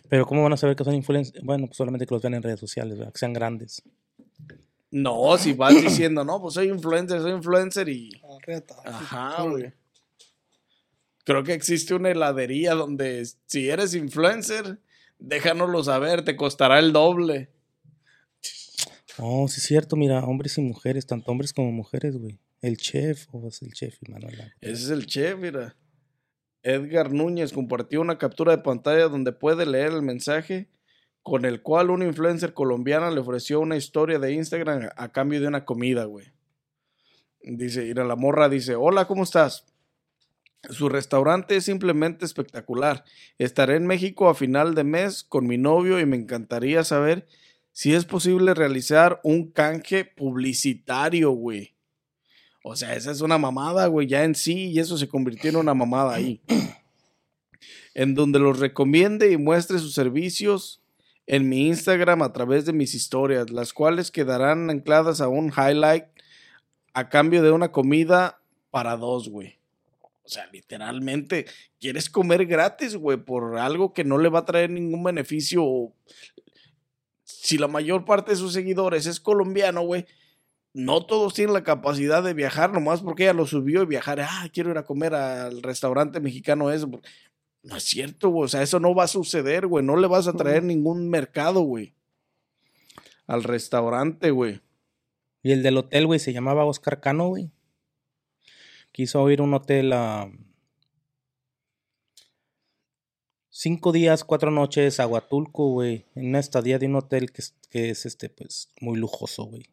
Pero 0.08 0.26
¿cómo 0.26 0.42
van 0.42 0.52
a 0.52 0.56
saber 0.56 0.74
que 0.74 0.84
son 0.84 0.94
influencers? 0.94 1.44
Bueno, 1.44 1.66
pues 1.66 1.76
solamente 1.76 2.06
que 2.06 2.14
los 2.14 2.22
vean 2.22 2.34
en 2.34 2.42
redes 2.42 2.60
sociales, 2.60 2.96
¿verdad? 2.98 3.12
que 3.12 3.18
sean 3.18 3.32
grandes. 3.32 3.82
No, 4.90 5.36
si 5.36 5.52
vas 5.52 5.74
diciendo, 5.82 6.24
no, 6.24 6.40
pues 6.40 6.54
soy 6.54 6.68
influencer, 6.68 7.20
soy 7.20 7.32
influencer 7.32 7.88
y... 7.88 8.10
Reta. 8.42 8.76
Ajá, 8.84 9.42
güey. 9.42 9.72
Creo 11.24 11.44
que 11.44 11.52
existe 11.52 11.94
una 11.94 12.10
heladería 12.10 12.74
donde 12.74 13.26
si 13.44 13.68
eres 13.68 13.94
influencer, 13.94 14.78
déjanoslo 15.18 15.84
saber, 15.84 16.24
te 16.24 16.36
costará 16.36 16.78
el 16.78 16.92
doble. 16.92 17.50
Oh, 19.20 19.48
sí 19.48 19.58
es 19.58 19.66
cierto, 19.66 19.96
mira, 19.96 20.24
hombres 20.24 20.58
y 20.58 20.62
mujeres, 20.62 21.06
tanto 21.06 21.30
hombres 21.30 21.52
como 21.52 21.72
mujeres, 21.72 22.16
güey. 22.16 22.38
El 22.60 22.76
chef, 22.76 23.26
o 23.32 23.48
es 23.48 23.62
el 23.62 23.72
chef, 23.72 23.96
Manuela. 24.08 24.52
Ese 24.60 24.84
es 24.84 24.90
el 24.90 25.06
chef, 25.06 25.38
mira. 25.38 25.76
Edgar 26.62 27.12
Núñez 27.12 27.52
compartió 27.52 28.00
una 28.00 28.18
captura 28.18 28.56
de 28.56 28.62
pantalla 28.62 29.08
donde 29.08 29.32
puede 29.32 29.64
leer 29.64 29.92
el 29.92 30.02
mensaje 30.02 30.68
con 31.22 31.44
el 31.44 31.62
cual 31.62 31.90
una 31.90 32.06
influencer 32.06 32.54
colombiana 32.54 33.10
le 33.10 33.20
ofreció 33.20 33.60
una 33.60 33.76
historia 33.76 34.18
de 34.18 34.32
Instagram 34.32 34.88
a 34.96 35.12
cambio 35.12 35.40
de 35.40 35.46
una 35.46 35.64
comida, 35.64 36.04
güey. 36.04 36.32
Dice, 37.42 37.84
mira, 37.84 38.04
la 38.04 38.16
morra 38.16 38.48
dice, 38.48 38.74
hola, 38.74 39.06
¿cómo 39.06 39.22
estás? 39.22 39.66
Su 40.70 40.88
restaurante 40.88 41.56
es 41.56 41.64
simplemente 41.64 42.24
espectacular. 42.24 43.04
Estaré 43.38 43.76
en 43.76 43.86
México 43.86 44.28
a 44.28 44.34
final 44.34 44.74
de 44.74 44.84
mes 44.84 45.22
con 45.22 45.46
mi 45.46 45.56
novio 45.56 46.00
y 46.00 46.06
me 46.06 46.16
encantaría 46.16 46.82
saber 46.82 47.26
si 47.78 47.94
es 47.94 48.04
posible 48.04 48.54
realizar 48.54 49.20
un 49.22 49.52
canje 49.52 50.04
publicitario, 50.04 51.30
güey. 51.30 51.76
O 52.64 52.74
sea, 52.74 52.96
esa 52.96 53.12
es 53.12 53.20
una 53.20 53.38
mamada, 53.38 53.86
güey, 53.86 54.08
ya 54.08 54.24
en 54.24 54.34
sí, 54.34 54.70
y 54.70 54.80
eso 54.80 54.98
se 54.98 55.06
convirtió 55.06 55.50
en 55.50 55.58
una 55.58 55.74
mamada 55.74 56.12
ahí. 56.12 56.42
En 57.94 58.16
donde 58.16 58.40
los 58.40 58.58
recomiende 58.58 59.30
y 59.30 59.36
muestre 59.36 59.78
sus 59.78 59.94
servicios 59.94 60.82
en 61.28 61.48
mi 61.48 61.68
Instagram 61.68 62.22
a 62.22 62.32
través 62.32 62.64
de 62.66 62.72
mis 62.72 62.94
historias, 62.94 63.50
las 63.50 63.72
cuales 63.72 64.10
quedarán 64.10 64.70
ancladas 64.70 65.20
a 65.20 65.28
un 65.28 65.52
highlight 65.56 66.06
a 66.94 67.08
cambio 67.08 67.44
de 67.44 67.52
una 67.52 67.70
comida 67.70 68.40
para 68.72 68.96
dos, 68.96 69.28
güey. 69.28 69.58
O 70.28 70.28
sea, 70.28 70.46
literalmente, 70.52 71.46
quieres 71.80 72.10
comer 72.10 72.44
gratis, 72.44 72.96
güey, 72.96 73.16
por 73.16 73.56
algo 73.56 73.94
que 73.94 74.04
no 74.04 74.18
le 74.18 74.28
va 74.28 74.40
a 74.40 74.44
traer 74.44 74.68
ningún 74.68 75.02
beneficio. 75.02 75.92
Si 77.40 77.56
la 77.56 77.68
mayor 77.68 78.04
parte 78.04 78.32
de 78.32 78.36
sus 78.36 78.52
seguidores 78.52 79.06
es 79.06 79.20
colombiano, 79.20 79.82
güey, 79.82 80.06
no 80.74 81.06
todos 81.06 81.34
tienen 81.34 81.54
la 81.54 81.62
capacidad 81.62 82.22
de 82.22 82.34
viajar 82.34 82.72
nomás 82.72 83.00
porque 83.00 83.22
ella 83.24 83.32
lo 83.32 83.46
subió 83.46 83.82
y 83.82 83.86
viajar. 83.86 84.20
Ah, 84.20 84.48
quiero 84.52 84.70
ir 84.70 84.78
a 84.78 84.84
comer 84.84 85.14
al 85.14 85.62
restaurante 85.62 86.20
mexicano 86.20 86.70
eso. 86.70 86.90
No 87.62 87.76
es 87.76 87.84
cierto, 87.84 88.30
güey. 88.30 88.46
O 88.46 88.48
sea, 88.48 88.62
eso 88.62 88.80
no 88.80 88.94
va 88.94 89.04
a 89.04 89.08
suceder, 89.08 89.66
güey. 89.66 89.84
No 89.84 89.96
le 89.96 90.08
vas 90.08 90.26
a 90.26 90.32
traer 90.32 90.64
ningún 90.64 91.08
mercado, 91.08 91.60
güey. 91.60 91.94
Al 93.26 93.44
restaurante, 93.44 94.30
güey. 94.30 94.60
Y 95.42 95.52
el 95.52 95.62
del 95.62 95.76
hotel, 95.76 96.06
güey, 96.06 96.18
se 96.18 96.32
llamaba 96.32 96.64
Oscar 96.64 97.00
Cano, 97.00 97.28
güey. 97.28 97.50
Quiso 98.92 99.30
ir 99.30 99.40
a 99.40 99.44
un 99.44 99.54
hotel 99.54 99.92
a. 99.92 100.30
Cinco 103.60 103.90
días, 103.90 104.22
cuatro 104.22 104.52
noches 104.52 105.00
a 105.00 105.08
Huatulco, 105.08 105.70
güey. 105.72 106.06
En 106.14 106.28
una 106.28 106.38
estadía 106.38 106.78
de 106.78 106.86
un 106.86 106.94
hotel 106.94 107.32
que 107.32 107.42
es, 107.42 107.56
que 107.70 107.90
es 107.90 108.06
este, 108.06 108.28
pues, 108.28 108.72
muy 108.80 108.96
lujoso, 108.96 109.46
güey. 109.46 109.64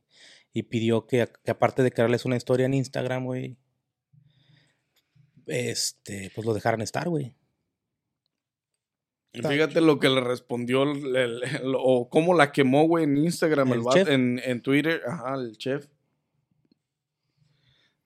Y 0.53 0.63
pidió 0.63 1.05
que, 1.05 1.29
que 1.43 1.51
aparte 1.51 1.83
de 1.83 1.91
crearles 1.91 2.25
una 2.25 2.35
historia 2.35 2.65
en 2.65 2.73
Instagram, 2.73 3.25
güey. 3.25 3.57
Este, 5.45 6.31
pues 6.33 6.47
lo 6.47 6.55
dejaran 6.55 6.81
estar, 6.81 7.07
güey. 7.09 7.35
Fíjate 9.33 9.81
lo 9.81 9.99
que 9.99 10.09
le 10.09 10.21
respondió 10.21 10.81
el- 10.81 11.15
el- 11.15 11.43
el- 11.43 11.73
o 11.77 12.09
cómo 12.09 12.33
la 12.33 12.51
quemó, 12.51 12.87
güey, 12.87 13.03
en 13.03 13.17
Instagram, 13.17 13.67
el 13.67 13.73
¿El 13.75 13.81
vato- 13.81 13.97
chef? 13.97 14.09
en, 14.09 14.41
en 14.43 14.61
Twitter, 14.63 15.03
ajá, 15.05 15.35
el 15.35 15.55
chef. 15.59 15.85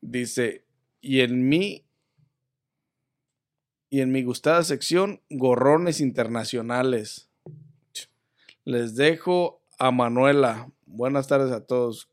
Dice, 0.01 0.65
y 0.99 1.21
en 1.21 1.47
mi 1.47 1.85
y 3.89 4.01
en 4.01 4.11
mi 4.11 4.23
gustada 4.23 4.63
sección, 4.63 5.21
gorrones 5.29 5.99
internacionales. 5.99 7.29
Les 8.65 8.95
dejo 8.95 9.61
a 9.79 9.91
Manuela. 9.91 10.71
Buenas 10.85 11.27
tardes 11.27 11.51
a 11.51 11.65
todos. 11.65 12.07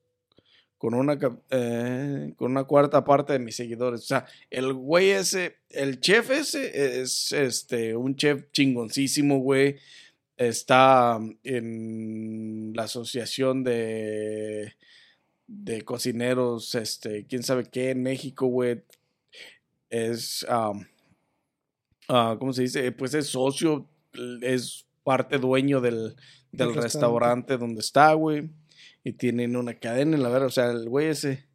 Con 0.78 0.94
una, 0.94 1.18
eh, 1.50 2.34
con 2.36 2.50
una 2.50 2.64
cuarta 2.64 3.04
parte 3.04 3.32
de 3.32 3.38
mis 3.38 3.56
seguidores. 3.56 4.00
O 4.02 4.06
sea, 4.06 4.26
el 4.50 4.72
güey 4.72 5.10
ese, 5.10 5.56
el 5.70 6.00
chef 6.00 6.30
ese 6.30 7.00
es 7.00 7.32
este, 7.32 7.96
un 7.96 8.16
chef 8.16 8.50
chingoncísimo, 8.52 9.38
güey. 9.40 9.76
Está 10.36 11.18
en 11.44 12.72
la 12.74 12.84
asociación 12.84 13.64
de, 13.64 14.74
de 15.46 15.82
cocineros, 15.82 16.74
este, 16.74 17.26
quién 17.26 17.42
sabe 17.42 17.64
qué, 17.64 17.90
en 17.90 18.02
México, 18.02 18.46
güey. 18.46 18.82
es, 19.88 20.44
ah, 22.08 22.36
¿cómo 22.38 22.52
se 22.52 22.62
dice? 22.62 22.92
Pues 22.92 23.14
es 23.14 23.28
socio, 23.28 23.88
es 24.42 24.86
parte 25.04 25.38
dueño 25.38 25.80
del, 25.80 26.16
del 26.52 26.74
restaurante. 26.74 26.80
restaurante 26.80 27.56
donde 27.58 27.80
está, 27.80 28.12
güey. 28.14 28.50
Y 29.04 29.12
tienen 29.12 29.56
una 29.56 29.74
cadena, 29.74 30.16
la 30.16 30.28
verdad. 30.28 30.48
O 30.48 30.50
sea, 30.50 30.70
el 30.70 30.88
güey 30.88 31.08
ese 31.08 31.46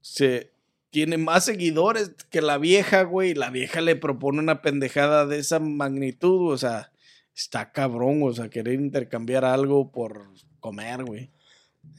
se 0.00 0.52
tiene 0.90 1.18
más 1.18 1.44
seguidores 1.44 2.12
que 2.30 2.42
la 2.42 2.58
vieja, 2.58 3.02
güey. 3.02 3.30
y 3.30 3.34
La 3.34 3.50
vieja 3.50 3.80
le 3.80 3.96
propone 3.96 4.38
una 4.38 4.62
pendejada 4.62 5.26
de 5.26 5.38
esa 5.38 5.58
magnitud, 5.60 6.52
o 6.52 6.58
sea, 6.58 6.92
está 7.34 7.72
cabrón, 7.72 8.20
o 8.22 8.32
sea, 8.32 8.50
querer 8.50 8.74
intercambiar 8.74 9.44
algo 9.44 9.90
por 9.92 10.28
comer, 10.58 11.04
güey. 11.04 11.30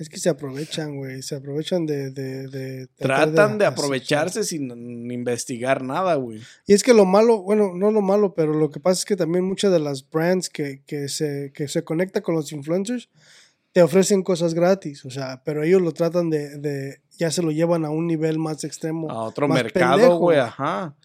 Es 0.01 0.09
que 0.09 0.17
se 0.17 0.29
aprovechan, 0.29 0.97
güey. 0.97 1.21
Se 1.21 1.35
aprovechan 1.35 1.85
de. 1.85 2.09
de, 2.09 2.47
de 2.47 2.87
Tratan 2.97 3.59
de 3.59 3.67
aprovecharse 3.67 4.43
sin 4.43 5.11
investigar 5.11 5.83
nada, 5.83 6.15
güey. 6.15 6.41
Y 6.65 6.73
es 6.73 6.81
que 6.81 6.95
lo 6.95 7.05
malo, 7.05 7.43
bueno, 7.43 7.73
no 7.75 7.91
lo 7.91 8.01
malo, 8.01 8.33
pero 8.33 8.55
lo 8.55 8.71
que 8.71 8.79
pasa 8.79 9.01
es 9.01 9.05
que 9.05 9.15
también 9.15 9.45
muchas 9.45 9.71
de 9.71 9.77
las 9.77 10.09
brands 10.09 10.49
que, 10.49 10.81
que, 10.87 11.07
se, 11.07 11.51
que 11.53 11.67
se 11.67 11.83
conecta 11.83 12.21
con 12.21 12.33
los 12.33 12.51
influencers 12.51 13.09
te 13.73 13.83
ofrecen 13.83 14.23
cosas 14.23 14.55
gratis, 14.55 15.05
o 15.05 15.11
sea, 15.11 15.43
pero 15.45 15.63
ellos 15.63 15.83
lo 15.83 15.91
tratan 15.91 16.31
de, 16.31 16.57
de 16.57 17.01
ya 17.19 17.29
se 17.29 17.43
lo 17.43 17.51
llevan 17.51 17.85
a 17.85 17.91
un 17.91 18.07
nivel 18.07 18.39
más 18.39 18.63
extremo. 18.63 19.09
A 19.11 19.21
otro 19.21 19.47
mercado, 19.47 20.17
güey, 20.17 20.39
ajá. 20.39 20.95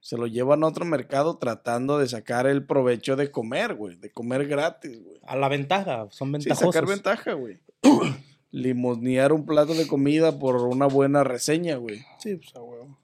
Se 0.00 0.16
lo 0.16 0.26
llevan 0.26 0.62
a 0.62 0.68
otro 0.68 0.84
mercado 0.84 1.38
tratando 1.38 1.98
de 1.98 2.08
sacar 2.08 2.46
el 2.46 2.64
provecho 2.64 3.16
de 3.16 3.30
comer, 3.30 3.74
güey. 3.74 3.96
De 3.96 4.10
comer 4.10 4.46
gratis, 4.46 5.02
güey. 5.02 5.18
A 5.26 5.36
la 5.36 5.48
ventaja, 5.48 6.06
son 6.10 6.28
Sí, 6.28 6.32
ventajosos. 6.32 6.74
sacar 6.74 6.88
ventaja, 6.88 7.32
güey. 7.34 7.58
Limosnear 8.50 9.32
un 9.32 9.44
plato 9.44 9.74
de 9.74 9.86
comida 9.86 10.38
por 10.38 10.56
una 10.56 10.86
buena 10.86 11.24
reseña, 11.24 11.76
güey. 11.76 12.00
Sí, 12.20 12.36
pues 12.36 12.54
a 12.56 12.62
huevo. 12.62 12.98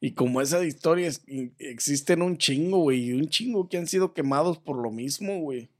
Y 0.00 0.12
como 0.14 0.40
esas 0.40 0.64
historias 0.64 1.22
existen 1.58 2.22
un 2.22 2.38
chingo, 2.38 2.78
güey. 2.78 3.08
Y 3.08 3.12
un 3.12 3.28
chingo 3.28 3.68
que 3.68 3.76
han 3.76 3.86
sido 3.86 4.14
quemados 4.14 4.58
por 4.58 4.76
lo 4.80 4.90
mismo, 4.90 5.40
güey. 5.40 5.70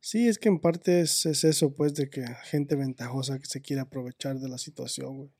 Sí, 0.00 0.26
es 0.28 0.38
que 0.38 0.48
en 0.48 0.58
parte 0.58 1.00
es, 1.00 1.26
es 1.26 1.44
eso, 1.44 1.74
pues, 1.74 1.94
de 1.94 2.08
que 2.10 2.24
gente 2.44 2.74
ventajosa 2.74 3.38
que 3.38 3.46
se 3.46 3.60
quiere 3.60 3.82
aprovechar 3.82 4.38
de 4.38 4.48
la 4.48 4.58
situación, 4.58 5.16
güey. 5.16 5.30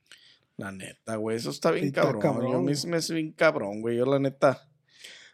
La 0.62 0.70
neta, 0.70 1.16
güey. 1.16 1.36
Eso 1.36 1.50
está 1.50 1.72
bien 1.72 1.86
Sí, 1.86 1.88
está 1.88 2.02
cabrón. 2.02 2.22
Yo 2.22 2.52
cabrón, 2.52 2.76
se 2.76 2.86
me 2.86 2.98
hace 2.98 3.14
bien 3.14 3.32
cabrón, 3.32 3.80
güey. 3.80 3.96
Yo, 3.96 4.06
la 4.06 4.20
neta. 4.20 4.68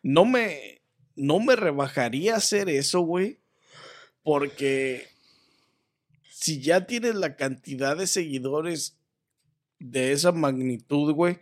No 0.03 0.25
me. 0.25 0.81
No 1.17 1.39
me 1.39 1.55
rebajaría 1.55 2.35
hacer 2.35 2.71
eso, 2.71 3.01
güey. 3.01 3.39
Porque. 4.23 5.07
Si 6.31 6.63
ya 6.63 6.87
tienes 6.87 7.15
la 7.15 7.37
cantidad 7.37 7.95
de 7.95 8.07
seguidores 8.07 8.97
de 9.79 10.13
esa 10.13 10.33
magnitud, 10.33 11.13
güey. 11.13 11.41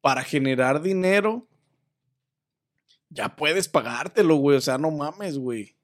Para 0.00 0.24
generar 0.24 0.82
dinero. 0.82 1.46
Ya 3.08 3.36
puedes 3.36 3.68
pagártelo, 3.68 4.34
güey. 4.34 4.56
O 4.56 4.60
sea, 4.60 4.78
no 4.78 4.90
mames, 4.90 5.38
güey. 5.38 5.76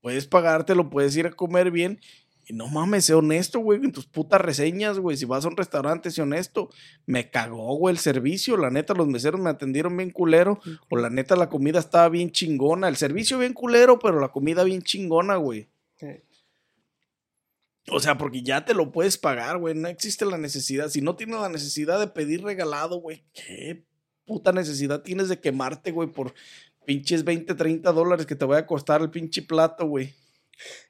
Puedes 0.00 0.26
pagártelo, 0.26 0.88
puedes 0.88 1.14
ir 1.16 1.26
a 1.26 1.32
comer 1.32 1.70
bien. 1.70 2.00
Y 2.46 2.52
no 2.52 2.68
mames, 2.68 3.06
sé 3.06 3.14
honesto, 3.14 3.58
güey, 3.60 3.82
en 3.82 3.92
tus 3.92 4.06
putas 4.06 4.40
reseñas, 4.40 4.98
güey. 4.98 5.16
Si 5.16 5.24
vas 5.24 5.44
a 5.44 5.48
un 5.48 5.56
restaurante, 5.56 6.10
sé 6.10 6.20
honesto. 6.20 6.68
Me 7.06 7.30
cagó, 7.30 7.74
güey, 7.76 7.94
el 7.94 7.98
servicio. 7.98 8.56
La 8.56 8.70
neta, 8.70 8.92
los 8.92 9.06
meseros 9.06 9.40
me 9.40 9.50
atendieron 9.50 9.96
bien 9.96 10.10
culero. 10.10 10.60
O 10.90 10.96
la 10.96 11.08
neta, 11.08 11.36
la 11.36 11.48
comida 11.48 11.78
estaba 11.78 12.08
bien 12.10 12.30
chingona. 12.30 12.88
El 12.88 12.96
servicio 12.96 13.38
bien 13.38 13.54
culero, 13.54 13.98
pero 13.98 14.20
la 14.20 14.28
comida 14.28 14.62
bien 14.64 14.82
chingona, 14.82 15.36
güey. 15.36 15.68
O 17.90 18.00
sea, 18.00 18.16
porque 18.18 18.42
ya 18.42 18.64
te 18.64 18.74
lo 18.74 18.92
puedes 18.92 19.16
pagar, 19.16 19.58
güey. 19.58 19.74
No 19.74 19.88
existe 19.88 20.26
la 20.26 20.38
necesidad. 20.38 20.88
Si 20.88 21.00
no 21.00 21.16
tienes 21.16 21.40
la 21.40 21.48
necesidad 21.48 21.98
de 21.98 22.08
pedir 22.08 22.42
regalado, 22.42 22.96
güey, 23.00 23.24
¿qué 23.32 23.84
puta 24.26 24.52
necesidad 24.52 25.02
tienes 25.02 25.28
de 25.28 25.40
quemarte, 25.40 25.92
güey, 25.92 26.08
por 26.08 26.34
pinches 26.84 27.24
20, 27.24 27.54
30 27.54 27.92
dólares 27.92 28.26
que 28.26 28.36
te 28.36 28.44
vaya 28.44 28.60
a 28.60 28.66
costar 28.66 29.02
el 29.02 29.10
pinche 29.10 29.42
plato, 29.42 29.86
güey? 29.86 30.14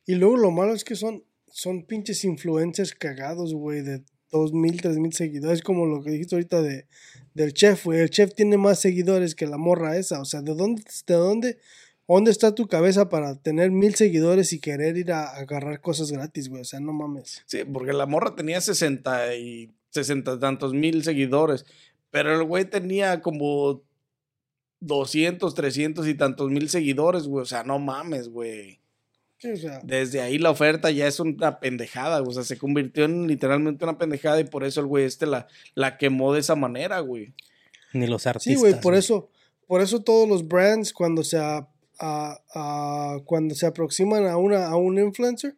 Y 0.07 0.15
luego 0.15 0.37
lo 0.37 0.51
malo 0.51 0.75
es 0.75 0.85
que 0.85 0.95
son, 0.95 1.25
son 1.55 1.85
pinches 1.85 2.25
influencers 2.25 2.97
cagados, 2.97 3.55
güey, 3.55 3.83
de 3.83 4.03
dos 4.33 4.53
mil, 4.53 4.83
tres 4.83 4.99
mil 4.99 5.13
seguidores, 5.13 5.63
como 5.63 5.87
lo 5.87 6.03
que 6.03 6.11
dijiste 6.11 6.35
ahorita 6.35 6.61
de, 6.61 6.89
del 7.33 7.55
chef, 7.55 7.85
güey. 7.85 8.01
El 8.01 8.11
chef 8.11 8.35
tiene 8.35 8.59
más 8.59 8.81
seguidores 8.81 9.37
que 9.37 9.47
la 9.47 9.57
morra 9.57 9.97
esa. 9.97 10.21
O 10.21 10.25
sea, 10.25 10.43
¿de 10.43 10.53
dónde, 10.53 10.83
de 11.07 11.15
dónde, 11.15 11.59
dónde 12.09 12.33
está 12.33 12.57
tu 12.57 12.67
cabeza 12.67 13.09
para 13.09 13.37
tener 13.37 13.71
mil 13.71 13.95
seguidores 13.95 14.53
y 14.53 14.59
querer 14.59 14.97
ir 14.97 15.13
a 15.13 15.29
agarrar 15.29 15.81
cosas 15.81 16.11
gratis, 16.11 16.49
güey? 16.49 16.63
O 16.63 16.65
sea, 16.65 16.81
no 16.81 16.93
mames. 16.93 17.45
Sí, 17.47 17.59
porque 17.73 17.93
la 17.93 18.07
morra 18.07 18.35
tenía 18.35 18.61
60 18.61 19.37
y 19.37 19.71
60 19.91 20.41
tantos 20.41 20.75
mil 20.75 21.05
seguidores. 21.05 21.67
Pero 22.11 22.35
el 22.35 22.43
güey 22.43 22.65
tenía 22.65 23.23
como 23.23 23.85
200, 24.81 25.55
300 25.55 26.09
y 26.09 26.15
tantos 26.15 26.51
mil 26.51 26.69
seguidores, 26.69 27.29
güey. 27.29 27.43
O 27.43 27.47
sea, 27.47 27.63
no 27.63 27.79
mames, 27.79 28.29
güey. 28.29 28.81
Sí, 29.39 29.51
o 29.51 29.57
sea, 29.57 29.81
Desde 29.83 30.21
ahí 30.23 30.39
la 30.39 30.51
oferta 30.51 30.91
ya 30.91 31.07
es 31.07 31.21
una 31.21 31.61
pendejada. 31.61 32.23
O 32.23 32.31
sea, 32.33 32.45
se 32.45 32.57
convirtió 32.57 33.05
en 33.05 33.27
literalmente 33.27 33.85
una 33.85 33.99
pendejada 33.99 34.41
y 34.41 34.45
por 34.45 34.65
eso 34.65 34.81
el 34.81 34.87
güey 34.87 35.05
este 35.05 35.27
la, 35.27 35.47
la 35.75 35.99
quemó 35.99 36.33
de 36.33 36.41
esa 36.41 36.55
manera, 36.55 37.01
güey. 37.01 37.35
Ni 37.93 38.07
los 38.07 38.27
artistas. 38.27 38.55
Sí, 38.55 38.59
güey, 38.59 38.81
por 38.81 38.95
eso, 38.95 39.29
por 39.67 39.81
eso 39.83 40.03
todos 40.03 40.29
los 40.29 40.49
brands 40.49 40.93
cuando 40.93 41.23
se 41.25 41.39
a- 41.39 41.69
a- 41.99 42.39
a- 42.55 43.19
cuando 43.25 43.55
se 43.55 43.67
aproximan 43.67 44.27
a 44.27 44.37
una 44.37 44.67
a 44.67 44.77
un 44.77 44.99
influencer, 44.99 45.57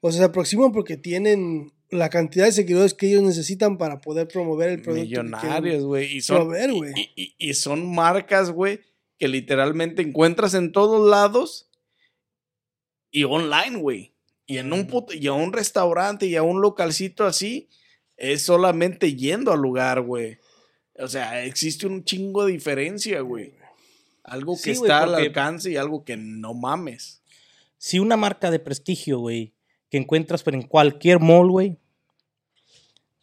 o 0.00 0.10
sea, 0.10 0.18
se 0.20 0.24
aproximan 0.26 0.72
porque 0.72 0.96
tienen 0.96 1.72
la 1.90 2.08
cantidad 2.10 2.46
de 2.46 2.52
seguidores 2.52 2.94
que 2.94 3.06
ellos 3.08 3.22
necesitan 3.22 3.78
para 3.78 4.00
poder 4.00 4.26
promover 4.26 4.70
el 4.70 4.82
producto. 4.82 5.04
Millonarios, 5.04 5.84
güey. 5.84 6.16
Y 6.16 6.20
son, 6.22 6.38
proveer, 6.38 6.72
güey. 6.72 6.92
y, 6.96 7.22
y- 7.22 7.34
y 7.50 7.54
son 7.54 7.94
marcas, 7.94 8.50
güey, 8.50 8.80
que 9.18 9.28
literalmente 9.28 10.02
encuentras 10.02 10.54
en 10.54 10.72
todos 10.72 11.08
lados 11.08 11.68
y 13.12 13.22
online, 13.24 13.76
güey. 13.78 14.12
Y 14.46 14.58
en 14.58 14.72
un 14.72 14.88
puto- 14.88 15.14
y 15.14 15.24
a 15.28 15.32
un 15.34 15.52
restaurante 15.52 16.26
y 16.26 16.34
a 16.34 16.42
un 16.42 16.60
localcito 16.60 17.24
así, 17.24 17.68
es 18.16 18.42
solamente 18.44 19.14
yendo 19.14 19.52
al 19.52 19.60
lugar, 19.60 20.00
güey. 20.00 20.38
O 20.98 21.06
sea, 21.08 21.44
existe 21.44 21.86
un 21.86 22.04
chingo 22.04 22.44
de 22.44 22.52
diferencia, 22.52 23.20
güey. 23.20 23.54
Algo 24.24 24.54
que 24.56 24.62
Sí, 24.62 24.70
está 24.72 25.02
al 25.04 25.14
alcance 25.14 25.70
y 25.70 25.76
algo 25.76 26.04
que 26.04 26.16
no 26.16 26.54
mames. 26.54 27.22
Si 27.78 27.98
una 27.98 28.16
marca 28.16 28.50
de 28.50 28.58
prestigio, 28.58 29.18
güey, 29.18 29.54
que 29.90 29.98
encuentras 29.98 30.42
pero 30.42 30.56
en 30.56 30.62
cualquier 30.66 31.18
mall, 31.20 31.50
güey, 31.50 31.78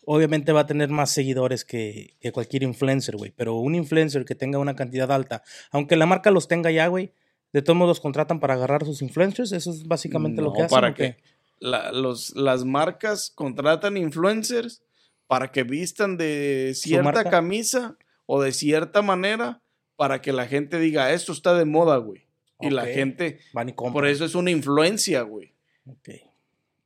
obviamente 0.05 0.51
va 0.51 0.61
a 0.61 0.65
tener 0.67 0.89
más 0.89 1.11
seguidores 1.11 1.63
que, 1.65 2.15
que 2.19 2.31
cualquier 2.31 2.63
influencer, 2.63 3.15
güey. 3.15 3.31
Pero 3.35 3.55
un 3.55 3.75
influencer 3.75 4.25
que 4.25 4.35
tenga 4.35 4.59
una 4.59 4.75
cantidad 4.75 5.11
alta, 5.11 5.43
aunque 5.71 5.95
la 5.95 6.05
marca 6.05 6.31
los 6.31 6.47
tenga 6.47 6.71
ya, 6.71 6.87
güey, 6.87 7.13
de 7.53 7.61
todos 7.61 7.77
modos 7.77 7.89
los 7.89 7.99
contratan 7.99 8.39
para 8.39 8.53
agarrar 8.55 8.83
a 8.83 8.85
sus 8.85 9.01
influencers. 9.01 9.51
Eso 9.51 9.71
es 9.71 9.87
básicamente 9.87 10.41
lo 10.41 10.53
que 10.53 10.61
hacen. 10.63 10.75
para 10.75 10.93
que 10.93 11.17
la- 11.59 11.91
los, 11.91 12.35
las 12.35 12.63
marcas 12.65 13.31
contratan 13.33 13.97
influencers 13.97 14.81
para 15.27 15.51
que 15.51 15.63
vistan 15.63 16.17
de 16.17 16.71
cierta 16.75 17.11
camisa 17.31 17.97
o 18.25 18.41
de 18.41 18.51
cierta 18.51 19.01
manera 19.01 19.61
para 19.95 20.21
que 20.21 20.31
la 20.31 20.47
gente 20.47 20.79
diga, 20.79 21.11
esto 21.11 21.31
está 21.33 21.53
de 21.55 21.65
moda, 21.65 21.97
güey. 21.97 22.23
Y 22.61 22.69
la 22.71 22.85
gente, 22.85 23.39
Van 23.53 23.69
y 23.69 23.73
por 23.73 24.05
eso 24.07 24.25
es 24.25 24.35
una 24.35 24.51
influencia, 24.51 25.21
güey. 25.21 25.53
Ok. 25.85 26.09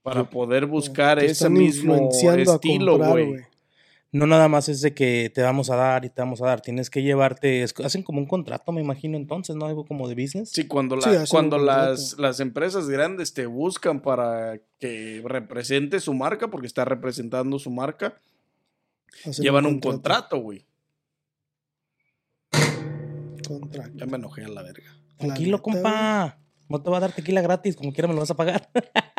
Para 0.02 0.30
poder 0.30 0.66
buscar 0.66 1.20
ese 1.20 1.50
mismo 1.50 2.10
estilo, 2.56 2.98
güey. 3.12 3.46
No 4.14 4.28
nada 4.28 4.48
más 4.48 4.70
es 4.70 4.82
de 4.82 4.94
que 4.94 5.32
te 5.34 5.42
vamos 5.42 5.72
a 5.72 5.76
dar 5.76 6.06
y 6.06 6.10
te 6.10 6.22
vamos 6.22 6.40
a 6.42 6.46
dar. 6.46 6.62
Tienes 6.62 6.90
que 6.92 7.02
llevarte. 7.02 7.64
es- 7.64 7.74
hacen 7.84 8.04
como 8.04 8.20
un 8.20 8.28
contrato, 8.28 8.72
me 8.72 8.80
imagino, 8.80 9.18
entonces, 9.18 9.56
¿no? 9.56 9.66
Algo 9.66 9.86
como 9.86 10.08
de 10.08 10.14
business. 10.14 10.52
Sí, 10.52 10.68
cuando, 10.68 10.96
la- 10.96 11.26
cuando 11.28 11.58
las, 11.58 12.16
las 12.20 12.40
empresas 12.40 12.88
grandes 12.88 13.34
te 13.34 13.48
buscan 13.48 14.02
para 14.02 14.60
que 14.80 15.22
represente 15.26 16.00
su 16.00 16.14
marca, 16.14 16.50
porque 16.50 16.68
está 16.68 16.86
representando 16.86 17.58
su 17.58 17.72
marca, 17.72 18.16
Hacen 19.26 19.44
llevan 19.44 19.66
un 19.66 19.80
contrato, 19.80 20.38
güey. 20.38 20.64
contrato. 23.48 23.92
Ya 23.96 24.06
me 24.06 24.18
enojé 24.18 24.44
a 24.46 24.48
la 24.48 24.62
verga. 24.62 24.96
Tranquilo, 25.18 25.62
compa. 25.62 26.38
No 26.70 26.82
te 26.82 26.90
va 26.90 26.98
a 26.98 27.02
dar 27.02 27.12
tequila 27.14 27.42
gratis, 27.42 27.76
como 27.76 27.92
quiera 27.92 28.08
me 28.08 28.14
lo 28.14 28.20
vas 28.22 28.32
a 28.32 28.36
pagar. 28.36 28.70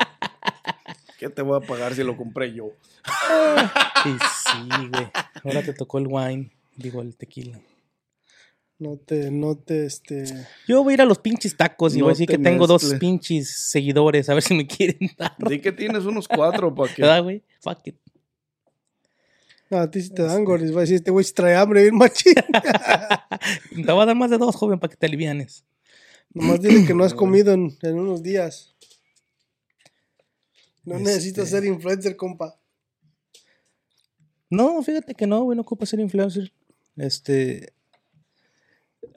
¿Qué 1.18 1.28
te 1.28 1.42
voy 1.42 1.62
a 1.62 1.66
pagar 1.66 1.94
si 1.94 2.02
lo 2.02 2.16
compré 2.16 2.52
yo? 2.52 2.72
y 4.04 4.10
sí, 4.10 4.88
güey. 4.90 5.10
Ahora 5.44 5.62
te 5.62 5.72
tocó 5.72 5.98
el 5.98 6.06
wine, 6.08 6.50
digo 6.76 7.02
el 7.02 7.16
tequila. 7.16 7.60
No 8.78 8.96
te, 8.96 9.30
no 9.30 9.56
te, 9.56 9.86
este. 9.86 10.24
Yo 10.66 10.82
voy 10.82 10.92
a 10.92 10.94
ir 10.94 11.00
a 11.02 11.04
los 11.04 11.18
pinches 11.18 11.56
tacos 11.56 11.94
y 11.94 11.98
No 11.98 12.06
voy 12.06 12.12
a 12.12 12.14
decir 12.14 12.26
te 12.26 12.36
que 12.36 12.42
tengo 12.42 12.66
dos 12.66 12.94
pinches 12.98 13.48
seguidores, 13.70 14.28
a 14.28 14.34
ver 14.34 14.42
si 14.42 14.54
me 14.54 14.66
quieren 14.66 15.10
dar. 15.16 15.36
Di 15.38 15.60
que 15.60 15.70
tienes 15.72 16.04
unos 16.04 16.26
cuatro 16.26 16.74
para 16.74 16.92
que. 16.92 17.02
¿Verdad, 17.02 17.22
güey? 17.22 17.42
Fuck 17.60 17.86
it. 17.86 17.96
No, 19.70 19.78
a 19.78 19.90
ti 19.90 20.02
sí 20.02 20.10
te 20.10 20.22
dan, 20.22 20.44
Gordis. 20.44 20.72
Va 20.72 20.78
a 20.78 20.80
decir, 20.80 20.96
este 20.96 21.10
güey 21.10 21.24
se 21.24 21.32
trae 21.32 21.54
hambre 21.54 21.82
bien 21.82 21.96
machín. 21.96 22.34
Te 23.86 23.92
voy 23.92 24.02
a 24.02 24.06
dar 24.06 24.16
más 24.16 24.30
de 24.30 24.38
dos, 24.38 24.54
joven, 24.54 24.78
para 24.78 24.90
que 24.90 24.96
te 24.96 25.06
alivianes. 25.06 25.64
Nomás 26.32 26.60
dile 26.60 26.84
que 26.86 26.94
no 26.94 27.04
has 27.04 27.14
comido 27.14 27.52
en, 27.52 27.76
en 27.82 27.98
unos 27.98 28.22
días. 28.22 28.73
No 30.84 30.96
Este- 30.96 31.04
necesitas 31.04 31.50
ser 31.50 31.64
influencer, 31.64 32.16
compa. 32.16 32.58
No, 34.50 34.82
fíjate 34.82 35.14
que 35.14 35.26
no, 35.26 35.42
güey, 35.42 35.56
no 35.56 35.62
ocupa 35.62 35.86
ser 35.86 36.00
influencer. 36.00 36.52
Este. 36.96 37.72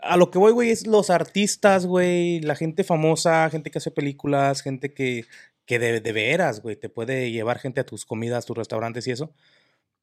A 0.01 0.17
lo 0.17 0.31
que 0.31 0.37
voy, 0.37 0.51
güey, 0.51 0.69
es 0.69 0.85
los 0.87 1.09
artistas, 1.09 1.85
güey, 1.85 2.39
la 2.41 2.55
gente 2.55 2.83
famosa, 2.83 3.49
gente 3.49 3.71
que 3.71 3.79
hace 3.79 3.91
películas, 3.91 4.61
gente 4.61 4.93
que, 4.93 5.25
que 5.65 5.79
de, 5.79 6.01
de 6.01 6.11
veras, 6.11 6.61
güey, 6.61 6.75
te 6.75 6.87
puede 6.89 7.31
llevar 7.31 7.59
gente 7.59 7.81
a 7.81 7.85
tus 7.85 8.05
comidas, 8.05 8.45
tus 8.45 8.57
restaurantes 8.57 9.07
y 9.07 9.11
eso. 9.11 9.33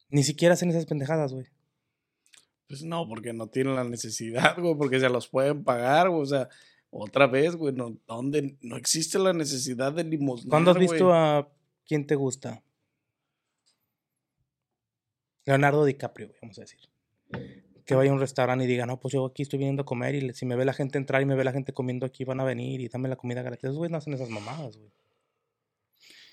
Ni 0.09 0.23
siquiera 0.23 0.53
hacen 0.53 0.69
esas 0.69 0.85
pendejadas, 0.85 1.33
güey. 1.33 1.47
Pues 2.67 2.83
no, 2.83 3.07
porque 3.07 3.31
no 3.33 3.47
tienen 3.47 3.75
la 3.75 3.83
necesidad, 3.83 4.57
güey, 4.59 4.75
porque 4.75 4.99
se 4.99 5.09
los 5.09 5.27
pueden 5.27 5.63
pagar, 5.63 6.09
güey. 6.09 6.21
O 6.21 6.25
sea, 6.25 6.49
otra 7.03 7.27
vez, 7.27 7.55
güey, 7.55 7.73
no, 7.73 7.97
¿dónde? 8.07 8.57
no 8.61 8.77
existe 8.77 9.19
la 9.19 9.33
necesidad 9.33 9.91
de 9.93 10.03
limosnar, 10.03 10.49
¿Cuándo 10.49 10.71
has 10.71 10.77
visto 10.77 11.05
güey. 11.07 11.17
a 11.17 11.47
quién 11.85 12.07
te 12.07 12.15
gusta? 12.15 12.63
Leonardo 15.45 15.85
DiCaprio, 15.85 16.27
güey, 16.27 16.39
vamos 16.41 16.57
a 16.57 16.61
decir. 16.61 16.79
Que 17.85 17.93
vaya 17.93 18.09
a 18.09 18.13
un 18.13 18.19
restaurante 18.19 18.65
y 18.65 18.67
diga, 18.67 18.85
no, 18.87 18.99
pues 18.99 19.13
yo 19.13 19.25
aquí 19.25 19.43
estoy 19.43 19.59
viniendo 19.59 19.83
a 19.83 19.85
comer 19.85 20.15
y 20.15 20.33
si 20.33 20.45
me 20.45 20.55
ve 20.55 20.65
la 20.65 20.73
gente 20.73 20.97
entrar 20.97 21.21
y 21.21 21.25
me 21.25 21.35
ve 21.35 21.43
la 21.43 21.51
gente 21.51 21.71
comiendo 21.73 22.05
aquí, 22.05 22.23
van 22.23 22.39
a 22.39 22.43
venir 22.43 22.81
y 22.81 22.87
dame 22.87 23.09
la 23.09 23.15
comida 23.15 23.43
gratis. 23.43 23.65
Esos 23.65 23.77
güeyes 23.77 23.91
no 23.91 23.97
hacen 23.99 24.13
esas 24.13 24.29
mamadas, 24.29 24.77
güey. 24.77 24.89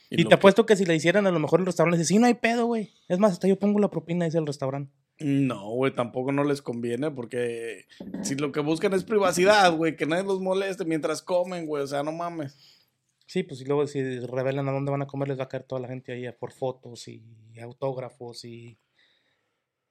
Y, 0.08 0.16
te 0.24 0.28
que- 0.28 0.34
apuesto 0.34 0.64
que 0.64 0.76
si 0.76 0.84
le 0.86 0.94
hicieran 0.94 1.26
a 1.26 1.30
lo 1.30 1.38
mejor 1.38 1.60
el 1.60 1.66
restaurante, 1.66 1.98
dice, 1.98 2.08
sí, 2.08 2.18
no 2.18 2.26
hay 2.26 2.34
pedo, 2.34 2.66
güey. 2.66 2.92
Es 3.08 3.18
más, 3.18 3.32
hasta 3.32 3.48
yo 3.48 3.58
pongo 3.58 3.78
la 3.80 3.90
propina, 3.90 4.24
dice 4.24 4.38
el 4.38 4.46
restaurante. 4.46 4.92
No, 5.24 5.70
güey, 5.70 5.94
tampoco 5.94 6.32
no 6.32 6.44
les 6.44 6.62
conviene 6.62 7.10
porque 7.10 7.86
si 8.22 8.34
lo 8.34 8.52
que 8.52 8.60
buscan 8.60 8.92
es 8.94 9.04
privacidad, 9.04 9.76
güey, 9.76 9.96
que 9.96 10.06
nadie 10.06 10.24
los 10.24 10.40
moleste 10.40 10.84
mientras 10.84 11.22
comen, 11.22 11.66
güey, 11.66 11.82
o 11.82 11.86
sea, 11.86 12.02
no 12.02 12.12
mames. 12.12 12.56
Sí, 13.26 13.42
pues 13.42 13.60
y 13.60 13.64
luego 13.64 13.86
si 13.86 14.20
revelan 14.20 14.68
a 14.68 14.72
dónde 14.72 14.90
van 14.90 15.02
a 15.02 15.06
comer, 15.06 15.28
les 15.28 15.38
va 15.38 15.44
a 15.44 15.48
caer 15.48 15.62
toda 15.64 15.80
la 15.80 15.88
gente 15.88 16.12
ahí 16.12 16.26
a 16.26 16.36
por 16.36 16.52
fotos 16.52 17.08
y 17.08 17.22
autógrafos 17.60 18.44
y... 18.44 18.78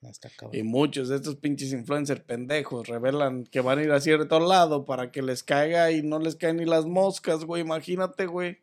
Hasta 0.03 0.29
Y 0.29 0.31
cabrón. 0.31 0.65
muchos 0.65 1.09
de 1.09 1.17
estos 1.17 1.35
pinches 1.35 1.73
influencers 1.73 2.21
pendejos 2.21 2.87
revelan 2.87 3.43
que 3.43 3.61
van 3.61 3.77
a 3.77 3.83
ir 3.83 3.91
a 3.91 3.99
cierto 3.99 4.39
lado 4.39 4.83
para 4.83 5.11
que 5.11 5.21
les 5.21 5.43
caiga 5.43 5.91
y 5.91 6.01
no 6.01 6.17
les 6.17 6.35
caen 6.35 6.57
ni 6.57 6.65
las 6.65 6.85
moscas, 6.85 7.45
güey, 7.45 7.61
imagínate, 7.61 8.25
güey. 8.25 8.57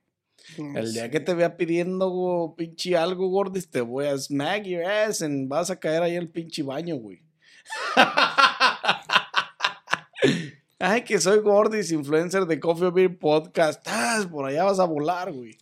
El 0.56 0.92
día 0.92 1.10
que 1.10 1.20
te 1.20 1.34
vea 1.34 1.56
pidiendo 1.56 2.10
güey, 2.10 2.56
pinche 2.56 2.96
algo, 2.96 3.28
gordis, 3.28 3.70
te 3.70 3.80
voy 3.80 4.06
a 4.06 4.16
smack 4.16 4.64
your 4.64 4.84
ass 4.84 5.20
y 5.20 5.46
vas 5.46 5.70
a 5.70 5.78
caer 5.78 6.02
ahí 6.02 6.16
al 6.16 6.28
pinche 6.28 6.62
baño, 6.62 6.96
güey. 6.96 7.22
Ay, 10.80 11.02
que 11.02 11.20
soy 11.20 11.40
gordis, 11.40 11.90
influencer 11.90 12.46
de 12.46 12.60
Coffee 12.60 12.90
Beer 12.90 13.18
Podcast. 13.18 13.82
Ah, 13.86 14.24
por 14.30 14.46
allá 14.46 14.64
vas 14.64 14.78
a 14.78 14.84
volar, 14.84 15.32
güey. 15.32 15.58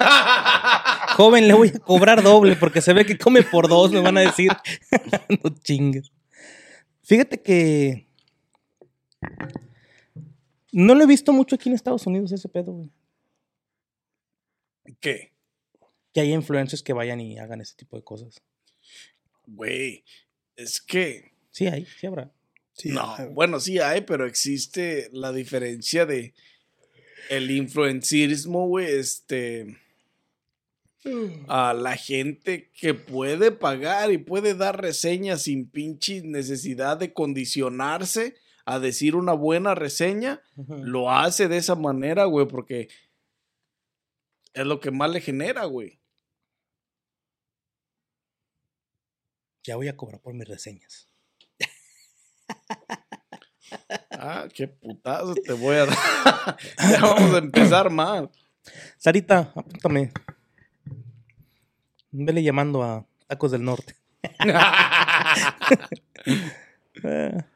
Joven, 1.16 1.46
le 1.46 1.54
voy 1.54 1.72
a 1.74 1.78
cobrar 1.78 2.22
doble 2.22 2.56
porque 2.56 2.80
se 2.80 2.92
ve 2.92 3.04
que 3.04 3.18
come 3.18 3.42
por 3.42 3.68
dos, 3.68 3.92
me 3.92 4.00
van 4.00 4.16
a 4.16 4.22
decir. 4.22 4.50
no 5.44 5.50
chingues. 5.62 6.10
Fíjate 7.02 7.42
que. 7.42 8.08
No 10.72 10.94
lo 10.94 11.04
he 11.04 11.06
visto 11.06 11.32
mucho 11.32 11.56
aquí 11.56 11.68
en 11.68 11.74
Estados 11.74 12.06
Unidos 12.06 12.32
ese 12.32 12.48
pedo, 12.48 12.72
güey. 12.72 12.90
¿Qué? 15.00 15.32
Que 16.12 16.20
hay 16.20 16.32
influencers 16.32 16.82
que 16.82 16.92
vayan 16.92 17.20
y 17.20 17.38
hagan 17.38 17.60
ese 17.60 17.74
tipo 17.76 17.96
de 17.96 18.02
cosas. 18.04 18.40
Güey, 19.46 20.04
es 20.56 20.80
que... 20.80 21.32
Sí, 21.50 21.66
hay, 21.66 21.86
sí 21.86 22.06
habrá. 22.06 22.30
Sí, 22.72 22.90
no, 22.90 23.14
hay- 23.14 23.28
bueno, 23.28 23.60
sí 23.60 23.78
hay, 23.78 24.02
pero 24.02 24.26
existe 24.26 25.08
la 25.12 25.32
diferencia 25.32 26.04
de 26.06 26.34
el 27.30 27.50
influencismo, 27.50 28.68
güey, 28.68 28.86
este 28.86 29.76
a 31.48 31.72
la 31.72 31.96
gente 31.96 32.70
que 32.78 32.92
puede 32.94 33.52
pagar 33.52 34.10
y 34.12 34.18
puede 34.18 34.54
dar 34.54 34.80
reseñas 34.80 35.42
sin 35.42 35.68
pinche 35.70 36.20
necesidad 36.22 36.96
de 36.96 37.12
condicionarse 37.12 38.34
a 38.64 38.80
decir 38.80 39.14
una 39.14 39.32
buena 39.32 39.76
reseña, 39.76 40.42
lo 40.68 41.12
hace 41.12 41.46
de 41.46 41.58
esa 41.58 41.76
manera, 41.76 42.24
güey, 42.24 42.48
porque 42.48 42.88
es 44.56 44.66
lo 44.66 44.80
que 44.80 44.90
más 44.90 45.10
le 45.10 45.20
genera, 45.20 45.66
güey. 45.66 46.00
Ya 49.62 49.76
voy 49.76 49.88
a 49.88 49.96
cobrar 49.96 50.20
por 50.20 50.32
mis 50.32 50.48
reseñas. 50.48 51.10
Ah, 54.10 54.48
qué 54.52 54.66
putazo 54.66 55.34
te 55.34 55.52
voy 55.52 55.76
a 55.76 55.86
dar. 55.86 55.96
ya 56.90 57.00
vamos 57.02 57.34
a 57.34 57.38
empezar 57.38 57.90
mal. 57.90 58.30
Sarita, 58.96 59.52
apúntame. 59.54 60.12
Vele 62.10 62.42
llamando 62.42 62.82
a 62.82 63.06
Tacos 63.26 63.52
del 63.52 63.62
Norte. 63.62 63.94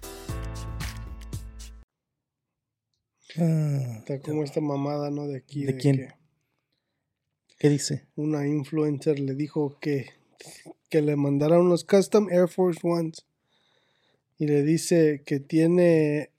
Está 3.35 4.19
como 4.19 4.43
esta 4.43 4.61
mamada, 4.61 5.09
¿no? 5.09 5.27
De 5.27 5.37
aquí. 5.37 5.63
¿De 5.65 5.77
quién? 5.77 5.97
que 5.97 6.07
¿Qué 7.57 7.69
dice? 7.69 8.07
una 8.15 8.47
influencer 8.47 9.19
le 9.19 9.35
dijo 9.35 9.77
que, 9.79 10.07
que 10.89 11.01
le 11.01 11.15
mandara 11.15 11.59
unos 11.59 11.83
custom 11.83 12.29
Air 12.29 12.47
Force 12.47 12.79
Ones. 12.83 13.25
Y 14.37 14.47
le 14.47 14.63
dice 14.63 15.21
que 15.25 15.39
tiene. 15.39 16.31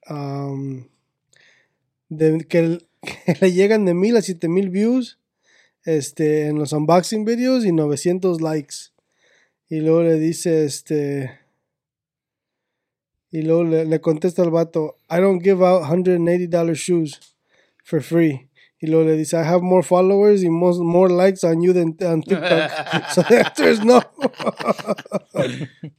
de- 2.08 2.44
que, 2.48 2.78
que 3.26 3.36
le 3.40 3.52
llegan 3.52 3.84
de 3.84 3.94
mil 3.94 4.16
a 4.16 4.22
siete 4.22 4.48
mil 4.48 4.70
views 4.70 5.18
este, 5.84 6.46
en 6.46 6.58
los 6.58 6.72
unboxing 6.72 7.24
videos 7.24 7.64
y 7.64 7.72
900 7.72 8.40
likes. 8.40 8.74
Y 9.68 9.80
luego 9.80 10.02
le 10.02 10.18
dice, 10.18 10.64
este. 10.64 11.30
Y 13.32 13.42
luego 13.42 13.64
le, 13.64 13.84
le 13.86 14.00
contesta 14.00 14.42
al 14.42 14.50
vato, 14.50 14.96
I 15.10 15.16
don't 15.20 15.42
give 15.42 15.64
out 15.66 15.82
$180 15.84 16.74
shoes 16.74 17.18
for 17.82 18.02
free. 18.02 18.48
Y 18.78 18.88
luego 18.88 19.04
le 19.04 19.16
dice, 19.16 19.36
I 19.36 19.44
have 19.44 19.62
more 19.62 19.82
followers 19.84 20.42
y 20.42 20.50
more, 20.50 20.76
more 20.82 21.08
likes 21.12 21.44
on 21.46 21.62
you 21.62 21.72
than 21.72 21.96
on 22.04 22.20
TikTok. 22.22 22.70
so 23.14 23.22
the 23.28 23.38
answer 23.38 23.68
is 23.70 23.84
no. 23.84 24.02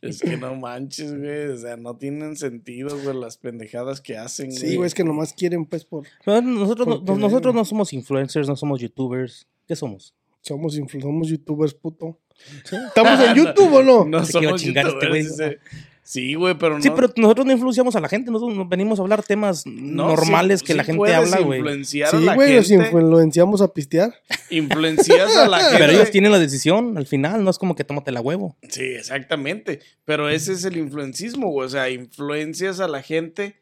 Es 0.01 0.19
que 0.19 0.37
no 0.37 0.55
manches, 0.55 1.17
güey. 1.17 1.47
O 1.47 1.57
sea, 1.57 1.77
no 1.77 1.95
tienen 1.95 2.35
sentido, 2.35 2.97
güey, 3.01 3.15
las 3.17 3.37
pendejadas 3.37 4.01
que 4.01 4.17
hacen, 4.17 4.47
güey. 4.49 4.57
sí, 4.59 4.75
güey, 4.75 4.87
es 4.87 4.93
que 4.93 5.03
nomás 5.03 5.33
quieren, 5.33 5.65
pues, 5.65 5.85
por... 5.85 6.05
No, 6.25 6.41
Nosotros, 6.41 6.87
no- 6.87 7.03
Porque- 7.05 7.21
nosotros 7.21 7.55
no 7.55 7.65
somos 7.65 7.93
influencers, 7.93 8.47
no 8.47 8.55
somos 8.55 8.79
youtubers. 8.81 9.47
¿Qué 9.67 9.75
somos? 9.75 10.13
Somos, 10.41 10.77
influ- 10.77 11.01
somos 11.01 11.29
youtubers, 11.29 11.73
puto. 11.73 12.19
¿Estamos 12.65 13.19
en 13.27 13.35
YouTube 13.35 13.73
o 13.73 13.81
no? 13.83 14.03
No 14.05 14.25
Se 14.25 14.33
quiere 14.33 14.47
somos 14.47 14.61
chingar 14.61 14.87
este 14.87 15.07
güey. 15.07 15.23
youtubers, 15.23 15.37
dice. 15.37 15.59
Sí, 16.05 16.35
güey, 16.35 16.53
pero 16.57 16.75
no. 16.75 16.81
Sí, 16.83 16.89
pero 16.93 17.09
nosotros 17.15 17.45
no 17.45 17.53
influenciamos 17.53 17.95
a 17.95 18.01
la 18.01 18.09
gente, 18.09 18.29
nosotros 18.29 18.57
no- 18.57 18.67
venimos 18.67 18.99
a 18.99 19.03
hablar 19.03 19.23
temas 19.23 19.65
no, 19.65 20.07
normales 20.07 20.59
sí- 20.59 20.65
que 20.65 20.73
la 20.73 20.83
gente 20.83 21.13
habla, 21.13 21.39
güey. 21.39 21.59
influenciar 21.59 22.13
a 22.13 22.19
Sí, 22.19 22.25
la 22.25 22.35
güey, 22.35 22.55
los 22.55 22.67
gente. 22.67 22.85
influenciamos 22.87 23.61
a 23.61 23.69
pistear. 23.73 24.13
Influencias 24.49 25.35
a 25.37 25.47
la 25.47 25.59
gente. 25.61 25.77
Pero 25.77 25.93
ellos 25.93 26.11
tienen 26.11 26.31
la 26.31 26.39
decisión 26.39 26.97
al 26.97 27.07
final, 27.07 27.43
no 27.43 27.49
es 27.49 27.57
como 27.57 27.75
que 27.75 27.83
tómate 27.83 28.11
la 28.11 28.21
huevo. 28.21 28.57
Sí, 28.69 28.83
exactamente. 28.83 29.79
Pero 30.05 30.29
ese 30.29 30.53
es 30.53 30.65
el 30.65 30.77
influencismo, 30.77 31.49
güey. 31.51 31.65
O 31.65 31.69
sea, 31.69 31.89
influencias 31.89 32.79
a 32.79 32.87
la 32.87 33.01
gente 33.01 33.55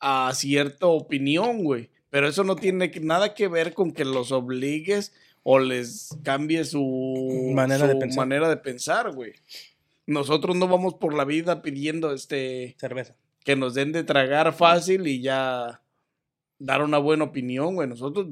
a 0.00 0.30
cierta 0.34 0.86
opinión, 0.86 1.64
güey. 1.64 1.90
Pero 2.10 2.28
eso 2.28 2.44
no 2.44 2.56
tiene 2.56 2.90
nada 3.00 3.34
que 3.34 3.48
ver 3.48 3.74
con 3.74 3.92
que 3.92 4.04
los 4.04 4.32
obligues 4.32 5.12
o 5.42 5.58
les 5.58 6.16
cambie 6.22 6.64
su 6.64 7.50
Manera 7.54 7.86
de 7.86 7.96
pensar. 7.96 8.18
manera 8.18 8.48
de 8.48 8.56
pensar, 8.56 9.12
güey. 9.12 9.32
Nosotros 10.10 10.56
no 10.56 10.66
vamos 10.66 10.94
por 10.94 11.14
la 11.14 11.24
vida 11.24 11.62
pidiendo 11.62 12.12
este 12.12 12.74
Cerveza. 12.80 13.14
que 13.44 13.54
nos 13.54 13.74
den 13.74 13.92
de 13.92 14.02
tragar 14.02 14.52
fácil 14.52 15.06
y 15.06 15.22
ya 15.22 15.84
dar 16.58 16.82
una 16.82 16.98
buena 16.98 17.22
opinión, 17.22 17.76
güey. 17.76 17.88
Nosotros, 17.88 18.26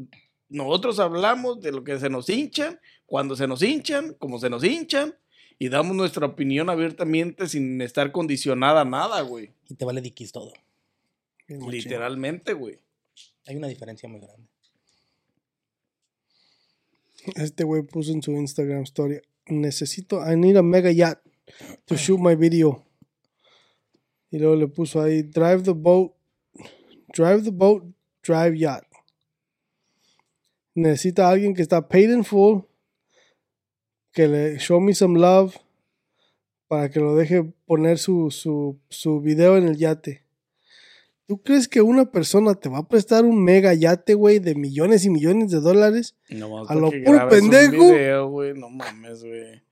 nosotros 0.49 0.99
hablamos 0.99 1.61
de 1.61 1.71
lo 1.71 1.85
que 1.85 2.01
se 2.01 2.11
nos 2.11 2.29
hinchan, 2.29 2.81
cuando 3.07 3.37
se 3.37 3.47
nos 3.47 3.63
hinchan, 3.63 4.15
como 4.15 4.41
se 4.41 4.51
nos 4.51 4.65
hinchan, 4.65 5.15
y 5.57 5.69
damos 5.69 5.95
nuestra 5.95 6.27
opinión 6.27 6.69
abiertamente 6.69 7.47
sin 7.47 7.81
estar 7.81 8.11
condicionada 8.11 8.81
a 8.81 8.85
nada, 8.85 9.21
güey. 9.21 9.53
Y 9.69 9.77
te 9.77 9.85
vale 9.85 10.01
diquis 10.01 10.33
todo. 10.33 10.53
Literalmente, 11.47 12.55
güey. 12.55 12.81
Hay 13.47 13.55
una 13.55 13.69
diferencia 13.69 14.09
muy 14.09 14.19
grande. 14.19 14.49
Este 17.37 17.63
güey 17.63 17.83
puso 17.83 18.11
en 18.11 18.21
su 18.21 18.33
Instagram 18.33 18.83
story, 18.83 19.21
necesito, 19.47 20.21
I 20.29 20.35
need 20.35 20.57
a 20.57 20.63
mega 20.63 20.91
yacht 20.91 21.28
to 21.87 21.97
shoot 21.97 22.19
my 22.21 22.35
video. 22.35 22.85
Y 24.31 24.39
luego 24.39 24.57
le 24.57 24.69
puso 24.69 25.01
ahí, 25.01 25.23
drive 25.23 25.63
the 25.63 25.73
boat, 25.73 26.13
drive 27.15 27.43
the 27.45 27.51
boat, 27.51 27.85
drive 28.23 28.57
yacht. 28.59 28.85
Necesita 30.75 31.29
alguien 31.29 31.55
que 31.55 31.63
está 31.63 31.89
paid 31.89 32.11
in 32.11 32.25
full, 32.25 32.61
que 34.13 34.29
le 34.29 34.59
show 34.59 34.81
me 34.81 34.95
some 34.95 35.19
love, 35.19 35.57
para 36.69 36.91
que 36.91 37.01
lo 37.01 37.17
deje 37.17 37.43
poner 37.67 37.99
su, 37.99 38.31
su, 38.31 38.79
su 38.89 39.21
video 39.21 39.57
en 39.57 39.67
el 39.69 39.77
yate. 39.77 40.25
¿Tú 41.27 41.43
crees 41.43 41.69
que 41.69 41.83
una 41.83 42.11
persona 42.11 42.55
te 42.55 42.69
va 42.69 42.79
a 42.79 42.89
prestar 42.89 43.25
un 43.25 43.43
mega 43.43 43.75
yate, 43.75 44.15
güey, 44.15 44.39
de 44.39 44.55
millones 44.55 45.05
y 45.05 45.11
millones 45.11 45.51
de 45.51 45.61
dólares? 45.61 46.15
No, 46.31 46.67
A 46.67 46.75
lo 46.75 46.91
puro 46.91 47.29
pendejo. 47.29 48.29
güey, 48.29 48.55
no 48.55 48.71
mames, 48.71 49.25
güey. 49.25 49.63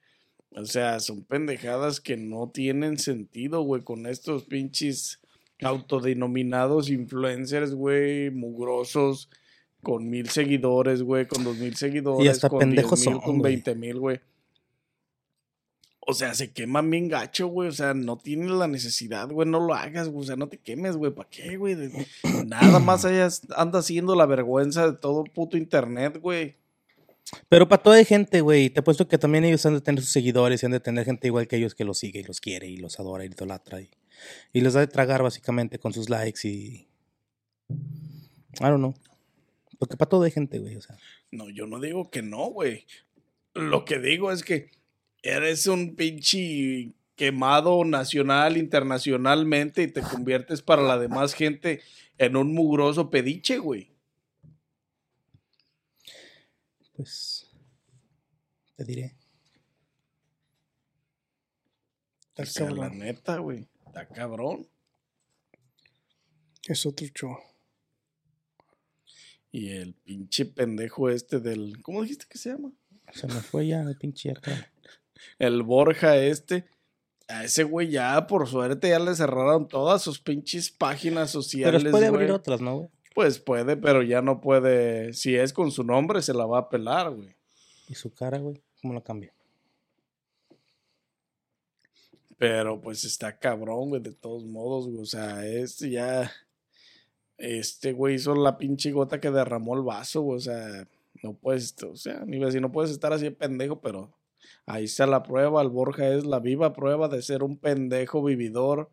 O 0.56 0.64
sea, 0.64 1.00
son 1.00 1.22
pendejadas 1.22 2.00
que 2.00 2.16
no 2.16 2.48
tienen 2.48 2.98
sentido, 2.98 3.60
güey, 3.60 3.82
con 3.82 4.06
estos 4.06 4.44
pinches 4.44 5.20
autodenominados 5.62 6.88
influencers, 6.88 7.74
güey, 7.74 8.30
mugrosos, 8.30 9.28
con 9.82 10.08
mil 10.08 10.30
seguidores, 10.30 11.02
güey, 11.02 11.26
con 11.26 11.44
dos 11.44 11.58
mil 11.58 11.76
seguidores, 11.76 12.28
hasta 12.30 12.48
con 12.48 12.70
diez 12.70 12.86
mil, 12.86 12.96
son, 12.96 13.20
con 13.20 13.42
veinte 13.42 13.74
mil, 13.74 13.98
güey. 14.00 14.20
O 16.08 16.14
sea, 16.14 16.34
se 16.34 16.52
queman 16.52 16.88
bien 16.88 17.08
gacho, 17.08 17.48
güey. 17.48 17.68
O 17.68 17.72
sea, 17.72 17.92
no 17.92 18.16
tienes 18.16 18.50
la 18.50 18.68
necesidad, 18.68 19.28
güey. 19.28 19.48
No 19.48 19.58
lo 19.58 19.74
hagas, 19.74 20.08
güey. 20.08 20.22
O 20.22 20.26
sea, 20.26 20.36
no 20.36 20.48
te 20.48 20.58
quemes, 20.58 20.96
güey. 20.96 21.12
¿Para 21.12 21.28
qué, 21.28 21.56
güey? 21.56 21.76
Nada 22.46 22.78
más 22.78 23.04
hayas, 23.04 23.42
anda 23.56 23.80
haciendo 23.80 24.14
la 24.14 24.24
vergüenza 24.24 24.86
de 24.86 24.96
todo 24.96 25.24
puto 25.24 25.56
internet, 25.56 26.20
güey. 26.20 26.54
Pero 27.48 27.68
para 27.68 27.82
toda 27.82 27.96
hay 27.96 28.04
gente, 28.04 28.40
güey. 28.40 28.70
Te 28.70 28.80
apuesto 28.80 29.08
que 29.08 29.18
también 29.18 29.44
ellos 29.44 29.64
han 29.66 29.74
de 29.74 29.80
tener 29.80 30.00
sus 30.00 30.10
seguidores 30.10 30.62
y 30.62 30.66
han 30.66 30.72
de 30.72 30.80
tener 30.80 31.04
gente 31.04 31.26
igual 31.26 31.48
que 31.48 31.56
ellos 31.56 31.74
que 31.74 31.84
los 31.84 31.98
sigue 31.98 32.20
y 32.20 32.24
los 32.24 32.40
quiere 32.40 32.68
y 32.68 32.76
los 32.76 33.00
adora 33.00 33.24
y 33.24 33.28
idolatra. 33.28 33.80
Y, 33.80 33.90
y 34.52 34.60
les 34.60 34.74
da 34.74 34.80
de 34.80 34.86
tragar 34.86 35.22
básicamente 35.22 35.78
con 35.78 35.92
sus 35.92 36.08
likes 36.08 36.46
y. 36.46 36.88
I 37.68 38.64
don't 38.64 38.78
know. 38.78 38.94
Porque 39.78 39.96
para 39.96 40.08
todo 40.08 40.22
hay 40.22 40.30
gente, 40.30 40.58
güey. 40.58 40.76
O 40.76 40.80
sea, 40.80 40.96
No, 41.30 41.50
yo 41.50 41.66
no 41.66 41.80
digo 41.80 42.10
que 42.10 42.22
no, 42.22 42.46
güey. 42.46 42.86
Lo 43.54 43.84
que 43.84 43.98
digo 43.98 44.32
es 44.32 44.42
que 44.42 44.70
eres 45.22 45.66
un 45.66 45.96
pinche 45.96 46.92
quemado 47.16 47.84
nacional, 47.84 48.56
internacionalmente 48.56 49.82
y 49.82 49.88
te 49.88 50.02
conviertes 50.02 50.62
para 50.62 50.82
la 50.82 50.98
demás 50.98 51.34
gente 51.34 51.80
en 52.18 52.36
un 52.36 52.54
mugroso 52.54 53.10
pediche, 53.10 53.58
güey. 53.58 53.95
Pues. 56.96 57.46
Te 58.76 58.84
diré. 58.84 59.16
Está 62.28 62.42
O 62.42 62.46
sea, 62.46 62.70
la 62.70 62.88
neta, 62.90 63.38
güey. 63.38 63.68
Está 63.86 64.06
cabrón. 64.08 64.68
Es 66.66 66.84
otro 66.84 67.06
show. 67.14 67.36
Y 69.50 69.70
el 69.70 69.94
pinche 69.94 70.44
pendejo 70.44 71.08
este 71.08 71.40
del. 71.40 71.80
¿Cómo 71.82 72.02
dijiste 72.02 72.26
que 72.28 72.38
se 72.38 72.50
llama? 72.50 72.72
Se 73.12 73.26
me 73.26 73.40
fue 73.40 73.68
ya 73.68 73.80
el 73.82 73.96
pinche 73.96 74.32
acá. 74.32 74.70
El 75.38 75.62
Borja 75.62 76.16
este. 76.18 76.68
A 77.28 77.44
ese 77.44 77.64
güey 77.64 77.88
ya, 77.88 78.26
por 78.26 78.46
suerte, 78.46 78.90
ya 78.90 78.98
le 78.98 79.14
cerraron 79.14 79.66
todas 79.66 80.02
sus 80.02 80.20
pinches 80.20 80.70
páginas 80.70 81.32
Pero 81.32 81.42
sociales. 81.42 81.90
puede 81.90 82.06
abrir 82.06 82.26
güey. 82.28 82.36
otras, 82.38 82.60
¿no, 82.60 82.76
güey? 82.76 82.88
Pues 83.16 83.38
puede, 83.38 83.78
pero 83.78 84.02
ya 84.02 84.20
no 84.20 84.42
puede. 84.42 85.14
Si 85.14 85.34
es 85.34 85.54
con 85.54 85.70
su 85.70 85.82
nombre, 85.82 86.20
se 86.20 86.34
la 86.34 86.44
va 86.44 86.58
a 86.58 86.68
pelar, 86.68 87.14
güey. 87.14 87.34
Y 87.88 87.94
su 87.94 88.12
cara, 88.12 88.36
güey. 88.36 88.60
¿Cómo 88.82 88.92
la 88.92 89.00
cambia? 89.00 89.32
Pero 92.36 92.78
pues 92.78 93.04
está 93.04 93.38
cabrón, 93.38 93.88
güey, 93.88 94.02
de 94.02 94.12
todos 94.12 94.44
modos, 94.44 94.86
güey. 94.88 95.00
O 95.00 95.06
sea, 95.06 95.46
este 95.46 95.88
ya. 95.88 96.30
Este 97.38 97.94
güey 97.94 98.16
hizo 98.16 98.34
la 98.34 98.58
pinche 98.58 98.92
gota 98.92 99.18
que 99.18 99.30
derramó 99.30 99.74
el 99.74 99.82
vaso, 99.82 100.20
güey. 100.20 100.36
O 100.36 100.40
sea, 100.40 100.86
no 101.22 101.32
puedes, 101.32 101.74
o 101.84 101.96
sea, 101.96 102.22
ni 102.26 102.52
si 102.52 102.60
no 102.60 102.70
puedes 102.70 102.90
estar 102.90 103.14
así 103.14 103.24
de 103.24 103.30
pendejo, 103.30 103.80
pero 103.80 104.12
ahí 104.66 104.84
está 104.84 105.06
la 105.06 105.22
prueba. 105.22 105.62
El 105.62 105.70
Borja 105.70 106.06
es 106.06 106.26
la 106.26 106.38
viva 106.38 106.74
prueba 106.74 107.08
de 107.08 107.22
ser 107.22 107.42
un 107.42 107.56
pendejo 107.56 108.22
vividor. 108.22 108.90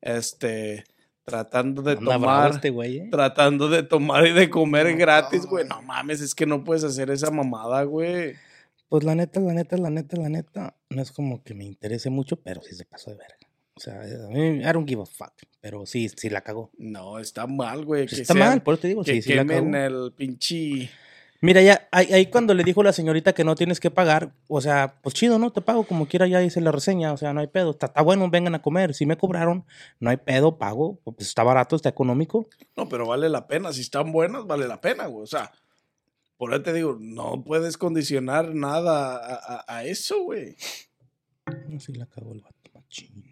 Este, 0.00 0.84
tratando 1.26 1.82
de 1.82 1.92
Anda 1.92 2.12
tomar. 2.14 2.50
este 2.52 2.70
güey, 2.70 2.98
¿eh? 2.98 3.08
Tratando 3.10 3.68
de 3.68 3.82
tomar 3.82 4.26
y 4.26 4.32
de 4.32 4.48
comer 4.48 4.90
No, 4.90 4.96
gratis, 4.96 5.44
güey. 5.44 5.66
No 5.66 5.82
mames, 5.82 6.20
es 6.20 6.34
que 6.34 6.46
no 6.46 6.64
puedes 6.64 6.84
hacer 6.84 7.10
esa 7.10 7.30
mamada, 7.30 7.82
güey. 7.82 8.34
Pues 8.88 9.02
la 9.04 9.14
neta, 9.16 9.40
la 9.40 9.52
neta, 9.52 9.76
la 9.76 9.90
neta, 9.90 10.16
la 10.16 10.28
neta, 10.28 10.76
no 10.88 11.02
es 11.02 11.10
como 11.10 11.42
que 11.42 11.54
me 11.54 11.64
interese 11.64 12.08
mucho, 12.08 12.36
pero 12.36 12.62
sí 12.62 12.74
se 12.76 12.84
pasó 12.84 13.10
de 13.10 13.16
verga. 13.16 13.36
O 13.74 13.80
sea, 13.80 14.00
a 14.00 14.28
mí, 14.28 14.60
I 14.60 14.72
don't 14.72 14.88
give 14.88 15.02
a 15.02 15.06
fuck. 15.06 15.32
Pero 15.60 15.84
sí, 15.84 16.08
sí 16.08 16.30
la 16.30 16.40
cagó. 16.42 16.70
No, 16.78 17.18
está 17.18 17.46
mal, 17.46 17.84
güey. 17.84 18.06
que 18.06 18.14
Está 18.22 18.32
mal, 18.32 18.62
por 18.62 18.74
eso 18.74 18.82
te 18.82 18.88
digo, 18.88 19.02
que 19.02 19.14
sí, 19.14 19.22
sí 19.22 19.34
la 19.34 19.44
cagó. 19.44 19.76
el 19.76 20.12
pinche. 20.16 20.88
Mira, 21.40 21.60
ya, 21.62 21.88
ahí, 21.92 22.12
ahí 22.12 22.26
cuando 22.26 22.54
le 22.54 22.64
dijo 22.64 22.82
la 22.82 22.92
señorita 22.92 23.34
que 23.34 23.44
no 23.44 23.54
tienes 23.54 23.78
que 23.80 23.90
pagar, 23.90 24.32
o 24.48 24.60
sea, 24.60 24.96
pues 25.02 25.14
chido, 25.14 25.38
¿no? 25.38 25.52
Te 25.52 25.60
pago 25.60 25.84
como 25.84 26.06
quiera, 26.06 26.26
ya 26.26 26.42
hice 26.42 26.60
la 26.60 26.72
reseña, 26.72 27.12
o 27.12 27.16
sea, 27.16 27.32
no 27.32 27.40
hay 27.40 27.46
pedo. 27.46 27.70
Está, 27.72 27.86
está 27.86 28.02
bueno, 28.02 28.28
vengan 28.30 28.54
a 28.54 28.62
comer. 28.62 28.94
Si 28.94 29.04
me 29.06 29.16
cobraron, 29.18 29.64
no 30.00 30.10
hay 30.10 30.16
pedo, 30.16 30.56
pago. 30.58 30.98
Pues 31.04 31.28
está 31.28 31.42
barato, 31.42 31.76
está 31.76 31.88
económico. 31.88 32.48
No, 32.76 32.88
pero 32.88 33.06
vale 33.06 33.28
la 33.28 33.46
pena. 33.46 33.72
Si 33.72 33.82
están 33.82 34.12
buenas, 34.12 34.46
vale 34.46 34.66
la 34.66 34.80
pena, 34.80 35.06
güey. 35.06 35.22
O 35.24 35.26
sea, 35.26 35.52
por 36.36 36.52
eso 36.52 36.62
te 36.62 36.72
digo, 36.72 36.96
no 37.00 37.42
puedes 37.44 37.76
condicionar 37.78 38.54
nada 38.54 39.16
a, 39.16 39.34
a- 39.56 39.64
a 39.78 39.84
eso, 39.84 40.22
güey. 40.22 40.56
No, 41.68 41.78
sí 41.80 41.92
la 41.92 42.06
cagó 42.06 42.32
el 42.32 42.40
vato, 42.40 42.70
machín. 42.74 43.24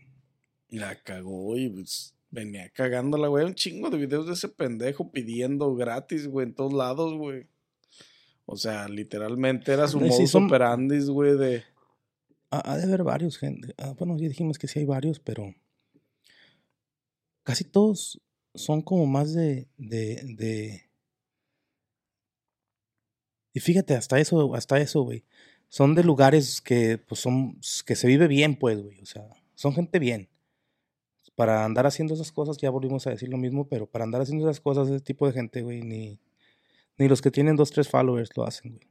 La 0.68 0.94
cagó 0.96 1.56
y 1.56 1.68
pues 1.68 2.14
venía 2.30 2.68
cagándola, 2.70 3.28
güey. 3.28 3.44
Un 3.44 3.54
chingo 3.54 3.90
de 3.90 3.98
videos 3.98 4.26
de 4.26 4.32
ese 4.34 4.48
pendejo 4.48 5.10
pidiendo 5.10 5.74
gratis, 5.74 6.26
güey, 6.26 6.46
en 6.48 6.54
todos 6.54 6.72
lados, 6.72 7.14
güey. 7.14 7.46
O 8.46 8.56
sea, 8.56 8.88
literalmente 8.88 9.72
era 9.72 9.88
su 9.88 9.98
sí, 9.98 10.04
modus 10.04 10.30
son- 10.30 10.46
operandis, 10.46 11.08
güey, 11.08 11.36
de... 11.36 11.64
Ha, 12.50 12.72
ha 12.72 12.76
de 12.76 12.84
haber 12.84 13.02
varios, 13.02 13.38
gente. 13.38 13.74
Ah, 13.78 13.94
bueno, 13.98 14.16
ya 14.18 14.28
dijimos 14.28 14.58
que 14.58 14.68
sí 14.68 14.78
hay 14.80 14.84
varios, 14.84 15.18
pero 15.18 15.54
casi 17.42 17.64
todos 17.64 18.20
son 18.54 18.82
como 18.82 19.06
más 19.06 19.32
de, 19.34 19.66
de, 19.78 20.20
de... 20.36 20.82
Y 23.52 23.60
fíjate, 23.60 23.94
hasta 23.94 24.18
eso, 24.18 24.54
hasta 24.54 24.78
eso, 24.80 25.02
güey. 25.02 25.24
Son 25.68 25.94
de 25.94 26.04
lugares 26.04 26.60
que, 26.60 26.98
pues, 26.98 27.20
son, 27.20 27.58
que 27.86 27.96
se 27.96 28.06
vive 28.06 28.28
bien, 28.28 28.56
pues, 28.56 28.82
güey. 28.82 29.00
O 29.00 29.06
sea, 29.06 29.28
son 29.54 29.72
gente 29.74 29.98
bien. 29.98 30.28
Para 31.34 31.64
andar 31.64 31.86
haciendo 31.86 32.14
esas 32.14 32.30
cosas, 32.30 32.58
ya 32.58 32.70
volvimos 32.70 33.06
a 33.06 33.10
decir 33.10 33.28
lo 33.28 33.38
mismo, 33.38 33.66
pero 33.68 33.86
para 33.86 34.04
andar 34.04 34.20
haciendo 34.20 34.48
esas 34.48 34.60
cosas, 34.60 34.88
ese 34.88 35.00
tipo 35.00 35.26
de 35.26 35.32
gente, 35.32 35.62
güey, 35.62 35.82
ni, 35.82 36.20
ni 36.98 37.08
los 37.08 37.20
que 37.22 37.30
tienen 37.30 37.56
dos, 37.56 37.70
tres 37.70 37.88
followers 37.88 38.36
lo 38.36 38.44
hacen, 38.44 38.76
güey. 38.76 38.88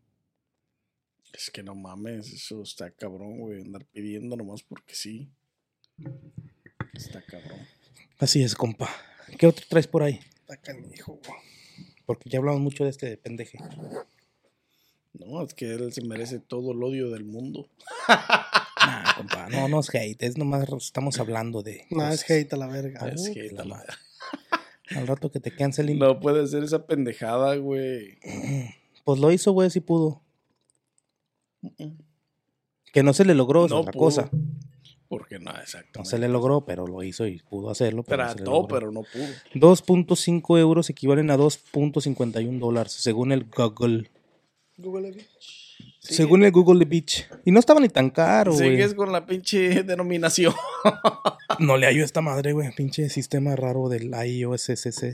Es 1.34 1.50
que 1.50 1.64
no 1.64 1.74
mames, 1.74 2.32
eso 2.32 2.62
está 2.62 2.92
cabrón, 2.92 3.40
güey. 3.40 3.62
Andar 3.62 3.86
pidiendo 3.86 4.38
nomás 4.38 4.62
porque 4.62 4.94
sí. 4.94 5.32
Está 6.94 7.24
cabrón. 7.24 7.60
Así 8.20 8.44
es, 8.44 8.54
compa. 8.54 8.90
¿Qué 9.40 9.48
otro 9.48 9.66
traes 9.68 9.88
por 9.88 10.04
ahí? 10.04 10.20
Está 10.42 10.58
canijo, 10.58 11.20
güey. 11.26 11.40
Porque 12.06 12.30
ya 12.30 12.38
hablamos 12.38 12.62
mucho 12.62 12.84
de 12.84 12.92
este 12.92 13.18
pendeje. 13.18 13.58
No, 15.14 15.44
es 15.44 15.54
que 15.54 15.74
él 15.74 15.92
se 15.92 16.02
merece 16.02 16.40
todo 16.40 16.74
el 16.74 16.84
odio 16.84 17.10
del 17.10 17.26
mundo. 17.26 17.70
Nah, 18.86 19.16
compa, 19.16 19.48
no, 19.48 19.70
no 19.70 19.80
es 19.80 19.96
hate, 19.96 20.24
es 20.24 20.38
nomás 20.38 20.68
estamos 20.78 21.18
hablando 21.18 21.64
de. 21.64 21.88
No, 21.90 22.06
es 22.10 22.22
cosas. 22.22 22.32
hate 22.32 22.52
a 22.52 22.58
la 22.58 22.68
verga. 22.68 23.08
Es 23.08 23.28
hate 23.28 23.54
a 23.54 23.64
la 23.64 23.64
madre. 23.64 23.94
Al 24.96 25.08
rato 25.08 25.32
que 25.32 25.40
te 25.40 25.56
cancelen. 25.56 25.98
No 26.00 26.20
puede 26.20 26.46
ser 26.48 26.64
esa 26.64 26.86
pendejada, 26.86 27.56
güey. 27.56 28.18
Pues 29.06 29.20
lo 29.20 29.32
hizo, 29.34 29.52
güey, 29.52 29.70
si 29.70 29.82
pudo. 29.82 30.22
Que 32.94 33.04
no 33.04 33.14
se 33.14 33.26
le 33.26 33.34
logró, 33.36 33.66
es 33.66 33.72
No 33.72 33.80
otra 33.82 33.92
pudo. 33.92 34.04
cosa. 34.06 34.30
Porque 35.10 35.40
no, 35.40 35.52
exacto. 35.52 36.00
No 36.00 36.06
se 36.06 36.18
le 36.18 36.28
logró, 36.30 36.66
pero 36.66 36.88
lo 36.88 37.04
hizo 37.04 37.28
y 37.28 37.40
pudo 37.40 37.70
hacerlo. 37.70 38.04
Pero 38.04 38.24
no 38.26 38.34
Trató, 38.36 38.52
logró. 38.52 38.68
pero 38.68 38.92
no 38.92 39.02
pudo. 39.04 39.26
2.5 39.56 40.58
euros 40.60 40.90
equivalen 40.90 41.30
a 41.32 41.38
2.51 41.38 42.60
dólares, 42.60 42.94
según 42.94 43.32
el 43.32 43.44
Google. 43.46 44.10
Google 44.78 45.12
Según 46.04 46.44
el 46.44 46.52
Google 46.52 46.84
Beach. 46.86 47.28
Y 47.46 47.52
no 47.52 47.60
estaba 47.60 47.80
ni 47.80 47.88
tan 47.90 48.10
caro, 48.10 48.54
güey. 48.54 48.72
Sigues 48.72 48.94
con 48.94 49.12
la 49.12 49.26
pinche 49.26 49.84
denominación. 49.84 50.54
No 51.60 51.78
le 51.78 51.86
hallo 51.86 52.02
a 52.02 52.06
esta 52.06 52.20
madre, 52.22 52.52
güey. 52.54 52.72
Pinche 52.76 53.10
sistema 53.10 53.56
raro 53.56 53.88
del 53.88 54.12
IOSSCWFK. 54.14 55.12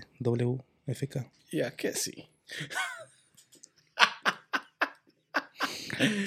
ya 1.51 1.75
que 1.75 1.93
sí. 1.93 2.29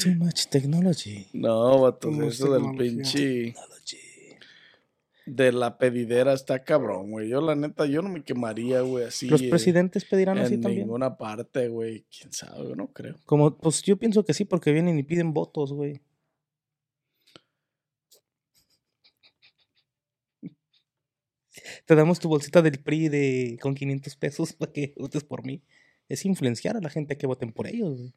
Too 0.02 0.14
much 0.16 0.46
technology. 0.50 1.28
No, 1.32 1.80
vato, 1.80 2.08
¿Cómo 2.08 2.24
es 2.24 2.34
eso 2.34 2.52
del 2.52 2.76
pinche. 2.76 3.52
Technology. 3.54 3.98
De 5.24 5.52
la 5.52 5.78
pedidera 5.78 6.32
está 6.32 6.64
cabrón, 6.64 7.12
güey. 7.12 7.28
Yo, 7.28 7.40
la 7.40 7.54
neta, 7.54 7.86
yo 7.86 8.02
no 8.02 8.08
me 8.08 8.24
quemaría, 8.24 8.80
güey, 8.80 9.04
así. 9.04 9.28
Los 9.28 9.42
presidentes 9.42 10.04
pedirán 10.04 10.38
así 10.38 10.54
en 10.54 10.62
también. 10.62 10.82
ninguna 10.82 11.16
parte, 11.16 11.68
güey. 11.68 12.04
Quién 12.16 12.32
sabe, 12.32 12.68
yo 12.68 12.74
no 12.74 12.88
creo. 12.88 13.16
Como, 13.24 13.56
pues 13.56 13.82
yo 13.82 13.96
pienso 13.96 14.24
que 14.24 14.34
sí, 14.34 14.44
porque 14.44 14.72
vienen 14.72 14.98
y 14.98 15.04
piden 15.04 15.32
votos, 15.32 15.72
güey. 15.72 16.00
Te 21.86 21.94
damos 21.94 22.18
tu 22.18 22.28
bolsita 22.28 22.62
del 22.62 22.80
PRI 22.80 23.08
de 23.08 23.58
con 23.60 23.74
500 23.74 24.16
pesos 24.16 24.52
para 24.58 24.72
que 24.72 24.94
votes 24.96 25.24
por 25.24 25.44
mí. 25.44 25.62
Es 26.08 26.24
influenciar 26.24 26.76
a 26.76 26.80
la 26.80 26.90
gente 26.90 27.14
a 27.14 27.18
que 27.18 27.26
voten 27.26 27.52
por 27.52 27.66
ellos, 27.66 27.96
güey. 27.96 28.14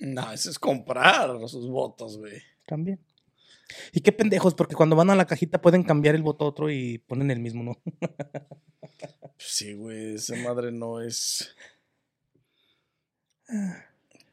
No, 0.00 0.32
eso 0.32 0.48
es 0.48 0.58
comprar 0.58 1.30
sus 1.48 1.68
votos, 1.68 2.18
güey. 2.18 2.40
También. 2.66 3.00
Y 3.92 4.00
qué 4.00 4.12
pendejos, 4.12 4.54
porque 4.54 4.74
cuando 4.74 4.96
van 4.96 5.10
a 5.10 5.14
la 5.16 5.26
cajita 5.26 5.60
pueden 5.60 5.82
cambiar 5.82 6.14
el 6.14 6.22
voto 6.22 6.44
a 6.44 6.48
otro 6.48 6.70
y 6.70 6.98
ponen 6.98 7.30
el 7.30 7.40
mismo, 7.40 7.62
¿no? 7.62 7.76
Sí, 9.40 9.74
güey, 9.74 10.14
esa 10.16 10.34
madre 10.36 10.72
no 10.72 11.00
es. 11.00 11.54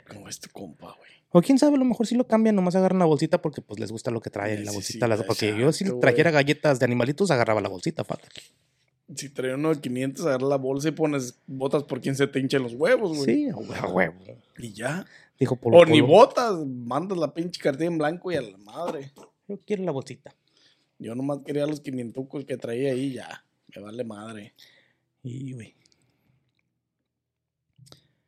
Como 0.10 0.28
es 0.28 0.40
tu 0.40 0.50
compa, 0.50 0.94
güey. 0.98 1.10
O 1.30 1.42
quién 1.42 1.58
sabe, 1.60 1.76
a 1.76 1.80
lo 1.80 1.86
mejor 1.86 2.08
sí 2.08 2.16
lo 2.16 2.26
cambian, 2.28 2.56
nomás 2.56 2.76
agarran 2.76 3.00
la 3.00 3.06
bolsita 3.06 3.42
porque 3.42 3.62
pues 3.62 3.80
les 3.80 3.92
gusta 3.92 4.10
lo 4.10 4.22
que 4.22 4.30
trae 4.30 4.58
la 4.60 4.72
Sí, 4.72 4.76
bolsita. 4.78 5.06
sí, 5.06 5.10
las- 5.10 5.24
porque 5.24 5.56
yo 5.58 5.72
si 5.74 5.84
trajera 6.00 6.32
güey. 6.32 6.44
galletas 6.44 6.80
de 6.80 6.86
animalitos, 6.86 7.30
agarraba 7.32 7.62
la 7.62 7.70
bolsita, 7.70 8.04
fata. 8.04 8.28
Si 9.16 9.30
trae 9.30 9.54
uno 9.54 9.74
de 9.74 9.82
500, 9.82 10.26
agarras 10.26 10.50
la 10.50 10.56
bolsa 10.58 10.88
y 10.90 10.92
pones 10.92 11.38
botas 11.46 11.84
por 11.84 12.02
quien 12.02 12.16
se 12.16 12.26
te 12.28 12.40
hinchen 12.40 12.64
los 12.64 12.74
huevos, 12.74 13.18
güey. 13.18 13.26
Sí, 13.26 13.50
a 13.50 13.88
huevo. 13.88 14.16
Y 14.58 14.74
ya. 14.74 15.06
Dijo 15.40 15.56
Polo 15.58 15.80
O 15.80 15.86
ni 15.86 16.02
botas, 16.02 16.66
mandas 16.66 17.18
la 17.18 17.34
pinche 17.34 17.62
cartilla 17.62 17.88
en 17.88 17.98
blanco 17.98 18.32
y 18.32 18.36
a 18.36 18.42
la 18.42 18.58
madre. 18.58 19.12
Yo 19.48 19.60
quiero 19.66 19.84
la 19.84 19.92
bolsita. 19.92 20.36
Yo 20.98 21.14
nomás 21.14 21.40
quería 21.46 21.66
los 21.66 21.82
500 21.82 22.46
que 22.46 22.58
traía 22.58 22.94
ahí, 22.94 23.14
ya. 23.14 23.46
Me 23.76 23.82
vale 23.82 24.04
madre. 24.04 24.54
Y, 25.24 25.54
güey. 25.54 25.76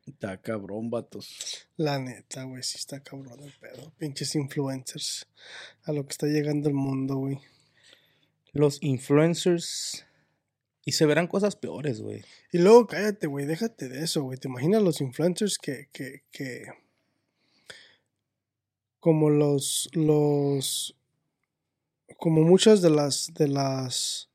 Está 0.06 0.40
cabrón, 0.40 0.90
vatos. 0.90 1.66
La 1.76 1.98
neta, 1.98 2.44
güey, 2.44 2.62
sí 2.62 2.76
está 2.76 3.02
cabrón 3.02 3.42
el 3.42 3.52
pedo. 3.52 3.92
Pinches 3.98 4.34
influencers. 4.34 5.26
A 5.84 5.92
lo 5.92 6.04
que 6.04 6.12
está 6.12 6.26
llegando 6.26 6.68
el 6.68 6.74
mundo, 6.74 7.16
güey. 7.16 7.38
Los 8.52 8.82
influencers. 8.82 10.04
Y 10.84 10.92
se 10.92 11.06
verán 11.06 11.26
cosas 11.26 11.56
peores, 11.56 12.00
güey. 12.00 12.22
Y 12.52 12.58
luego 12.58 12.86
cállate, 12.86 13.26
güey, 13.26 13.46
déjate 13.46 13.88
de 13.88 14.02
eso, 14.02 14.22
güey. 14.22 14.38
¿Te 14.38 14.48
imaginas 14.48 14.82
los 14.82 15.00
influencers 15.00 15.58
que, 15.58 15.88
que, 15.92 16.22
que 16.30 16.64
como 19.00 19.30
los, 19.30 19.88
los, 19.92 20.96
como 22.16 22.42
muchas 22.42 22.82
de 22.82 22.90
las, 22.90 23.32
de 23.34 23.48
las, 23.48 24.30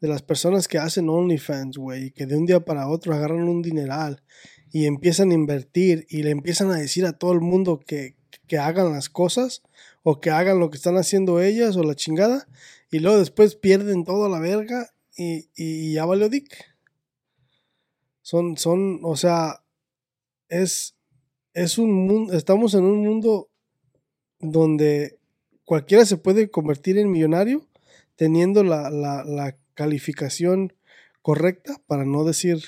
de 0.00 0.08
las 0.08 0.22
personas 0.22 0.68
que 0.68 0.78
hacen 0.78 1.08
OnlyFans, 1.08 1.76
güey, 1.76 2.10
que 2.12 2.26
de 2.26 2.36
un 2.36 2.46
día 2.46 2.60
para 2.60 2.88
otro 2.88 3.14
agarran 3.14 3.48
un 3.48 3.62
dineral 3.62 4.22
y 4.70 4.86
empiezan 4.86 5.30
a 5.30 5.34
invertir 5.34 6.06
y 6.08 6.22
le 6.22 6.30
empiezan 6.30 6.70
a 6.70 6.76
decir 6.76 7.06
a 7.06 7.18
todo 7.18 7.32
el 7.32 7.40
mundo 7.40 7.80
que, 7.80 8.16
que 8.46 8.58
hagan 8.58 8.92
las 8.92 9.08
cosas 9.08 9.62
o 10.02 10.20
que 10.20 10.30
hagan 10.30 10.60
lo 10.60 10.70
que 10.70 10.76
están 10.76 10.96
haciendo 10.96 11.40
ellas 11.40 11.76
o 11.76 11.82
la 11.82 11.94
chingada 11.94 12.48
y 12.90 13.00
luego 13.00 13.18
después 13.18 13.56
pierden 13.56 14.04
toda 14.04 14.28
la 14.28 14.38
verga 14.38 14.90
y, 15.16 15.50
y 15.56 15.94
ya 15.94 16.04
valió 16.04 16.28
dick. 16.28 16.54
Son, 18.22 18.56
son, 18.56 19.00
o 19.04 19.16
sea, 19.16 19.62
es, 20.48 20.96
es 21.54 21.78
un 21.78 22.06
mundo, 22.06 22.34
estamos 22.34 22.74
en 22.74 22.84
un 22.84 23.04
mundo 23.04 23.47
donde 24.40 25.18
cualquiera 25.64 26.04
se 26.04 26.16
puede 26.16 26.50
convertir 26.50 26.98
en 26.98 27.10
millonario 27.10 27.66
teniendo 28.16 28.64
la, 28.64 28.90
la, 28.90 29.56
calificación 29.74 30.72
correcta, 31.22 31.80
para 31.86 32.04
no 32.04 32.24
decir 32.24 32.58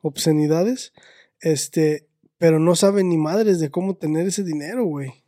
obscenidades, 0.00 0.94
este, 1.40 2.06
pero 2.38 2.58
no 2.58 2.74
saben 2.74 3.10
ni 3.10 3.18
madres 3.18 3.60
de 3.60 3.70
cómo 3.70 3.98
tener 3.98 4.26
ese 4.26 4.42
dinero, 4.42 4.86
güey. 4.86 5.22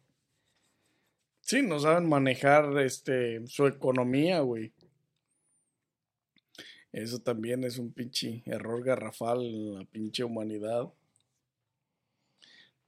Sí, 1.43 1.61
no 1.61 1.79
saben 1.81 2.09
manejar 2.09 2.79
este 2.79 3.47
su 3.47 3.67
economía, 3.67 4.41
güey. 4.41 4.73
Eso 6.93 7.19
también 7.19 7.63
es 7.65 7.77
un 7.77 7.93
pinche 7.93 8.43
error 8.47 8.83
garrafal 8.83 9.45
en 9.45 9.75
la 9.75 9.85
pinche 9.85 10.25
humanidad. 10.25 10.91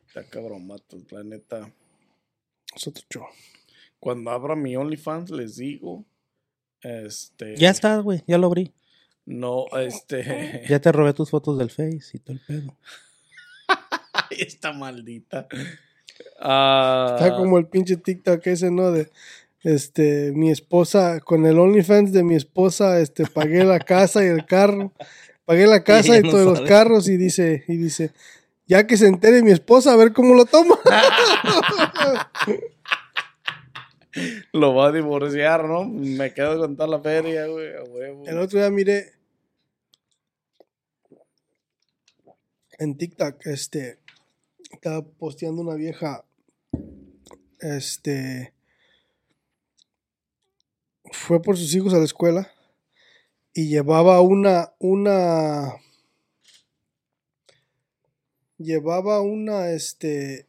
Está 0.07 0.25
cabrón, 0.25 0.67
matos, 0.67 1.13
la 1.13 1.23
neta. 1.23 1.71
Es 2.75 2.87
otro 2.87 3.05
show. 3.11 3.27
Cuando 3.99 4.31
abra 4.31 4.57
mi 4.57 4.77
OnlyFans, 4.77 5.31
les 5.31 5.57
digo. 5.57 6.05
Este. 6.83 7.57
Ya 7.57 7.71
está, 7.71 7.99
güey. 7.99 8.23
Ya 8.27 8.39
lo 8.39 8.47
abrí. 8.47 8.73
No, 9.27 9.67
este. 9.79 10.65
Ya 10.69 10.81
te 10.81 10.93
robé 10.93 11.13
tus 11.13 11.31
fotos 11.31 11.59
del 11.59 11.71
Face 11.71 12.11
y 12.15 12.19
todo 12.19 12.35
el 12.35 12.41
pedo. 12.47 12.77
Ay, 14.13 14.39
esta 14.41 14.73
maldita. 14.73 15.47
Ah, 16.41 17.17
Está 17.19 17.37
como 17.37 17.59
el 17.59 17.67
pinche 17.67 17.97
TikTok 17.97 18.47
ese, 18.47 18.71
¿no? 18.71 18.91
De, 18.91 19.11
este, 19.63 20.33
mi 20.33 20.51
esposa, 20.51 21.21
con 21.21 21.45
el 21.45 21.59
OnlyFans 21.59 22.13
de 22.13 22.23
mi 22.23 22.35
esposa, 22.35 22.99
este, 23.01 23.27
pagué 23.27 23.65
la 23.65 23.79
casa 23.79 24.25
y 24.25 24.29
el 24.29 24.47
carro. 24.47 24.93
Pagué 25.45 25.67
la 25.67 25.85
casa 25.85 26.19
y 26.19 26.23
no 26.23 26.31
todos 26.31 26.59
los 26.59 26.69
carros 26.69 27.09
y 27.09 27.17
dice, 27.17 27.65
y 27.69 27.77
dice, 27.77 28.13
ya 28.71 28.87
que 28.87 28.97
se 28.97 29.09
entere 29.09 29.43
mi 29.43 29.51
esposa, 29.51 29.93
a 29.93 29.97
ver 29.97 30.13
cómo 30.13 30.33
lo 30.33 30.45
toma. 30.45 30.79
Lo 34.53 34.75
va 34.75 34.89
a 34.89 34.93
divorciar, 34.93 35.65
¿no? 35.65 35.85
Me 35.85 36.33
quedo 36.35 36.59
con 36.59 36.77
toda 36.77 36.89
la 36.89 37.01
feria, 37.01 37.47
güey. 37.47 37.69
El 38.27 38.39
otro 38.39 38.59
día 38.59 38.71
miré 38.71 39.13
en 42.79 42.97
TikTok, 42.97 43.47
este, 43.47 43.99
estaba 44.71 45.03
posteando 45.03 45.63
una 45.63 45.75
vieja, 45.75 46.25
este, 47.61 48.53
fue 51.13 51.43
por 51.43 51.57
sus 51.57 51.75
hijos 51.75 51.93
a 51.95 51.99
la 51.99 52.05
escuela 52.05 52.53
y 53.53 53.69
llevaba 53.69 54.21
una, 54.21 54.75
una, 54.79 55.75
llevaba 58.61 59.21
una, 59.23 59.71
este, 59.71 60.47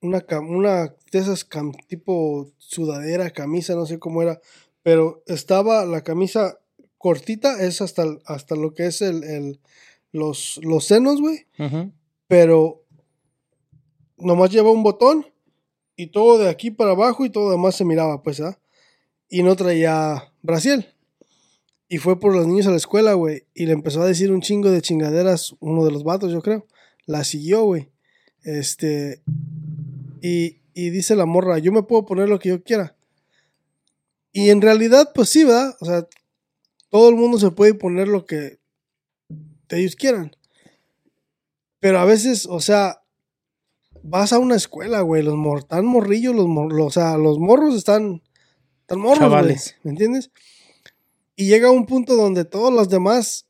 una, 0.00 0.24
una 0.40 0.94
de 1.12 1.18
esas 1.18 1.48
cam- 1.48 1.74
tipo 1.86 2.50
sudadera, 2.58 3.30
camisa, 3.30 3.74
no 3.74 3.86
sé 3.86 3.98
cómo 3.98 4.22
era, 4.22 4.40
pero 4.82 5.22
estaba 5.26 5.84
la 5.86 6.02
camisa 6.02 6.58
cortita, 6.98 7.62
es 7.64 7.80
hasta, 7.80 8.04
hasta 8.26 8.56
lo 8.56 8.74
que 8.74 8.86
es 8.86 9.00
el, 9.02 9.24
el- 9.24 9.60
los, 10.12 10.60
los 10.62 10.84
senos, 10.84 11.20
güey, 11.20 11.46
pero 12.28 12.82
nomás 14.16 14.50
lleva 14.50 14.70
un 14.70 14.82
botón 14.82 15.26
y 15.96 16.08
todo 16.08 16.38
de 16.38 16.48
aquí 16.48 16.70
para 16.70 16.92
abajo 16.92 17.24
y 17.24 17.30
todo 17.30 17.50
demás 17.50 17.74
se 17.76 17.84
miraba, 17.84 18.22
pues, 18.22 18.40
¿ah? 18.40 18.58
Y 19.28 19.42
no 19.42 19.56
traía 19.56 20.32
Brasil. 20.42 20.86
Y 21.88 21.98
fue 21.98 22.18
por 22.18 22.34
los 22.34 22.46
niños 22.46 22.66
a 22.66 22.70
la 22.70 22.76
escuela, 22.76 23.14
güey. 23.14 23.44
Y 23.54 23.66
le 23.66 23.72
empezó 23.72 24.02
a 24.02 24.06
decir 24.06 24.30
un 24.32 24.40
chingo 24.40 24.70
de 24.70 24.80
chingaderas, 24.82 25.54
uno 25.60 25.84
de 25.84 25.90
los 25.90 26.02
vatos, 26.04 26.32
yo 26.32 26.40
creo. 26.42 26.66
La 27.06 27.24
siguió, 27.24 27.64
güey. 27.64 27.90
Este. 28.42 29.22
Y, 30.20 30.58
y 30.74 30.90
dice 30.90 31.16
la 31.16 31.26
morra, 31.26 31.58
yo 31.58 31.72
me 31.72 31.82
puedo 31.82 32.06
poner 32.06 32.28
lo 32.28 32.38
que 32.38 32.48
yo 32.50 32.62
quiera. 32.62 32.96
Y 34.32 34.50
en 34.50 34.60
realidad, 34.62 35.12
pues 35.14 35.28
sí, 35.28 35.44
¿verdad? 35.44 35.76
O 35.80 35.84
sea, 35.86 36.08
todo 36.90 37.08
el 37.08 37.16
mundo 37.16 37.38
se 37.38 37.50
puede 37.50 37.74
poner 37.74 38.08
lo 38.08 38.26
que 38.26 38.58
ellos 39.70 39.96
quieran. 39.96 40.34
Pero 41.80 41.98
a 41.98 42.04
veces, 42.04 42.46
o 42.46 42.60
sea, 42.60 43.02
vas 44.02 44.32
a 44.32 44.38
una 44.38 44.54
escuela, 44.56 45.00
güey, 45.00 45.22
los 45.22 45.34
mor 45.36 45.60
están 45.60 45.84
morrillos, 45.84 46.34
los, 46.34 46.46
mor- 46.46 46.72
los- 46.72 46.86
o 46.86 46.90
sea, 46.90 47.18
los 47.18 47.38
morros 47.38 47.74
están, 47.74 48.22
están 48.82 48.98
morros, 49.00 49.18
güey, 49.18 49.30
Chavales. 49.30 49.76
¿me 49.82 49.90
entiendes? 49.90 50.30
Y 51.36 51.46
llega 51.46 51.70
un 51.70 51.86
punto 51.86 52.14
donde 52.14 52.44
todos 52.44 52.72
los 52.72 52.88
demás, 52.88 53.43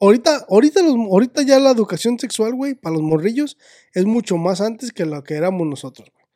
ahorita, 0.00 0.46
ahorita, 0.48 0.82
los, 0.82 0.94
ahorita 0.94 1.42
ya 1.42 1.58
la 1.60 1.70
educación 1.70 2.18
sexual, 2.18 2.54
güey, 2.54 2.74
para 2.74 2.94
los 2.94 3.02
morrillos 3.02 3.56
es 3.94 4.04
mucho 4.04 4.36
más 4.36 4.60
antes 4.60 4.92
que 4.92 5.04
lo 5.06 5.22
que 5.22 5.34
éramos 5.34 5.66
nosotros, 5.66 6.10
güey. 6.12 6.26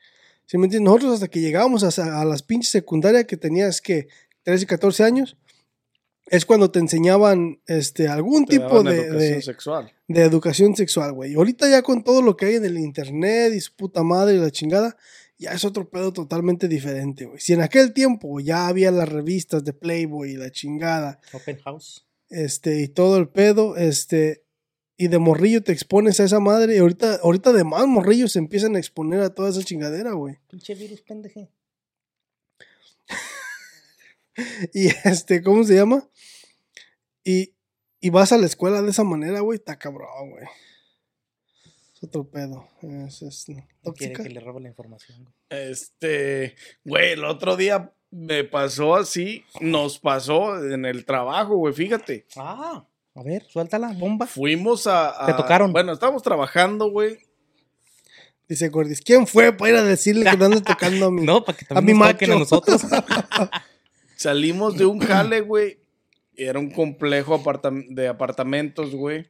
¿Sí 0.46 0.58
me 0.58 0.64
entiendes? 0.66 0.84
Nosotros 0.90 1.14
hasta 1.14 1.28
que 1.28 1.40
llegábamos 1.40 1.98
a, 1.98 2.20
a 2.20 2.24
las 2.24 2.42
pinches 2.42 2.70
secundarias 2.70 3.24
que 3.24 3.36
tenías 3.38 3.80
que 3.80 4.08
13 4.42 4.64
y 4.64 4.66
14 4.66 5.02
años, 5.04 5.36
es 6.26 6.44
cuando 6.46 6.70
te 6.70 6.78
enseñaban 6.78 7.60
este, 7.66 8.08
algún 8.08 8.44
Te 8.46 8.58
tipo 8.58 8.82
de, 8.82 8.94
educación 8.96 9.18
de- 9.18 9.42
sexual. 9.42 9.92
de 10.08 10.22
educación 10.22 10.76
sexual, 10.76 11.12
güey. 11.12 11.34
Ahorita 11.34 11.68
ya 11.68 11.82
con 11.82 12.02
todo 12.04 12.22
lo 12.22 12.36
que 12.36 12.46
hay 12.46 12.54
en 12.56 12.64
el 12.64 12.78
internet 12.78 13.52
y 13.54 13.60
su 13.60 13.74
puta 13.74 14.02
madre 14.02 14.34
y 14.36 14.38
la 14.38 14.50
chingada, 14.50 14.96
ya 15.38 15.52
es 15.52 15.64
otro 15.64 15.88
pedo 15.90 16.12
totalmente 16.12 16.66
diferente, 16.68 17.24
güey. 17.26 17.40
Si 17.40 17.52
en 17.52 17.60
aquel 17.62 17.92
tiempo 17.92 18.40
ya 18.40 18.68
había 18.68 18.90
las 18.90 19.08
revistas 19.08 19.64
de 19.64 19.72
Playboy 19.74 20.32
y 20.32 20.36
la 20.36 20.50
chingada, 20.50 21.20
Open 21.32 21.58
House. 21.64 22.06
Este, 22.35 22.80
y 22.82 22.89
todo 22.89 23.18
el 23.18 23.28
pedo, 23.28 23.76
este, 23.76 24.45
y 24.97 25.09
de 25.09 25.18
morrillo 25.18 25.62
te 25.62 25.72
expones 25.72 26.20
a 26.20 26.24
esa 26.24 26.41
madre, 26.41 26.76
y 26.76 26.78
ahorita, 26.78 27.16
ahorita 27.22 27.53
de 27.53 27.64
más 27.64 27.87
morrillos 27.87 28.32
se 28.32 28.39
empiezan 28.39 28.76
a 28.76 28.78
exponer 28.78 29.20
a 29.20 29.35
toda 29.35 29.51
esa 29.51 29.62
chingadera, 29.62 30.12
güey. 30.12 30.39
Pinche 30.49 30.74
virus, 30.74 31.01
pendeje. 31.03 31.51
Y 34.72 34.89
este, 35.05 35.45
¿cómo 35.45 35.62
se 35.62 35.76
llama? 35.76 36.09
Y, 37.22 37.55
y 38.01 38.11
vas 38.11 38.32
a 38.32 38.37
la 38.37 38.47
escuela 38.47 38.82
de 38.82 38.91
esa 38.91 39.05
manera, 39.05 39.41
güey, 39.41 39.59
está 39.59 39.78
cabrón, 39.78 40.30
güey. 40.30 40.45
Es 41.95 42.03
otro 42.03 42.28
pedo. 42.28 42.68
Es, 42.82 43.22
es 43.22 43.49
No 43.49 43.55
quiere 43.95 44.12
tóxica. 44.14 44.22
que 44.24 44.30
le 44.30 44.41
robe 44.41 44.61
la 44.61 44.68
información. 44.68 45.32
Este, 45.51 46.57
güey, 46.85 47.12
el 47.12 47.24
otro 47.24 47.57
día 47.57 47.93
me 48.16 48.44
pasó 48.44 48.94
así, 48.94 49.44
nos 49.60 49.98
pasó 49.98 50.64
en 50.64 50.84
el 50.84 51.04
trabajo, 51.04 51.56
güey, 51.56 51.74
fíjate. 51.74 52.26
Ah, 52.36 52.84
a 53.14 53.22
ver, 53.24 53.44
suéltala, 53.48 53.92
bomba. 53.92 54.26
Fuimos 54.26 54.86
a, 54.86 55.24
a- 55.24 55.26
Te 55.26 55.32
tocaron. 55.34 55.72
Bueno, 55.72 55.92
estábamos 55.92 56.22
trabajando, 56.22 56.90
güey. 56.90 57.18
Dice 58.48 58.68
Gordis, 58.68 59.00
¿quién 59.00 59.26
fue 59.26 59.52
para 59.52 59.70
ir 59.70 59.76
a 59.78 59.82
decirle 59.82 60.30
que 60.30 60.36
no 60.36 60.44
ande 60.44 60.60
tocando 60.60 61.06
a 61.06 61.10
mí? 61.10 61.22
No, 61.26 61.44
para 61.44 61.58
que 61.58 61.64
A 61.64 61.74
también 61.74 61.98
mi 61.98 62.04
a 62.04 62.38
nosotros. 62.38 62.82
Salimos 64.16 64.76
de 64.76 64.86
un 64.86 65.00
jale, 65.00 65.40
güey. 65.40 65.78
y 66.36 66.44
Era 66.44 66.58
un 66.58 66.70
complejo 66.70 67.36
apartam- 67.42 67.88
de 67.88 68.06
apartamentos, 68.08 68.94
güey. 68.94 69.26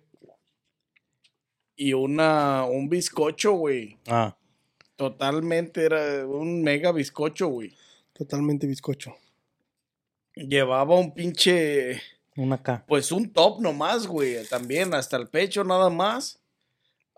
Y 1.77 1.93
una, 1.95 2.65
un 2.65 2.89
bizcocho, 2.89 3.53
güey. 3.53 3.97
ah, 4.09 4.37
Totalmente 4.97 5.85
era 5.85 6.27
un 6.27 6.63
mega 6.63 6.93
bizcocho, 6.93 7.49
güey. 7.49 7.73
Totalmente 8.15 8.67
bizcocho. 8.67 9.17
Llevaba 10.37 10.99
un 10.99 11.13
pinche, 11.13 12.01
una 12.37 12.63
K. 12.63 12.85
pues 12.89 13.13
un 13.13 13.33
top 13.33 13.61
nomás, 13.61 14.07
güey. 14.07 14.45
También, 14.47 14.95
hasta 14.95 15.17
el 15.17 15.29
pecho 15.29 15.65
nada 15.65 15.91
más. 15.91 16.39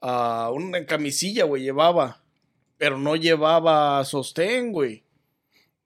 Ah, 0.01 0.51
una 0.53 0.85
camisilla, 0.87 1.45
güey, 1.45 1.63
llevaba. 1.63 2.23
Pero 2.79 2.99
no 2.99 3.15
llevaba 3.15 4.05
sostén, 4.05 4.73
güey. 4.73 5.05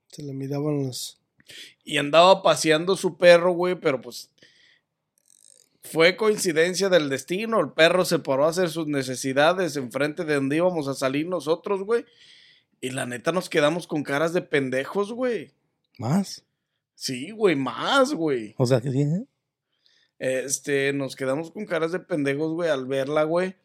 Se 0.09 0.23
le 0.23 0.33
miraban 0.33 0.87
los. 0.87 1.21
Y 1.85 1.99
andaba 1.99 2.43
paseando 2.43 2.97
su 2.97 3.17
perro, 3.17 3.53
güey, 3.53 3.75
pero 3.75 4.01
pues 4.01 4.31
fue 5.83 6.17
coincidencia 6.17 6.89
del 6.89 7.09
destino. 7.09 7.59
El 7.59 7.73
perro 7.73 8.05
se 8.05 8.21
paró 8.21 8.45
a 8.45 8.51
hacer 8.51 8.71
sus 8.71 8.87
necesidades 8.87 9.77
enfrente 9.77 10.25
de 10.25 10.37
donde 10.37 10.57
íbamos 10.57 10.87
a 10.87 10.95
salir 10.95 11.27
nosotros, 11.27 11.83
güey. 11.83 12.05
Y 12.81 12.91
la 12.91 13.07
neta 13.07 13.33
nos 13.33 13.49
quedamos 13.49 13.87
con 13.87 14.03
caras 14.03 14.33
de 14.33 14.43
pendejos, 14.43 15.13
güey. 15.13 15.53
¿Más? 15.99 16.45
Sí, 16.95 17.31
güey, 17.31 17.57
más, 17.57 18.15
güey. 18.15 18.55
O 18.57 18.67
sea, 18.67 18.81
que 18.81 18.91
sí, 18.91 19.03
¿eh? 19.03 19.25
Este, 20.19 20.93
nos 20.93 21.17
quedamos 21.17 21.51
con 21.51 21.65
caras 21.65 21.93
de 21.93 22.01
pendejos, 22.01 22.53
güey, 22.53 22.71
al 22.71 22.87
verla, 22.87 23.25
güey. 23.25 23.57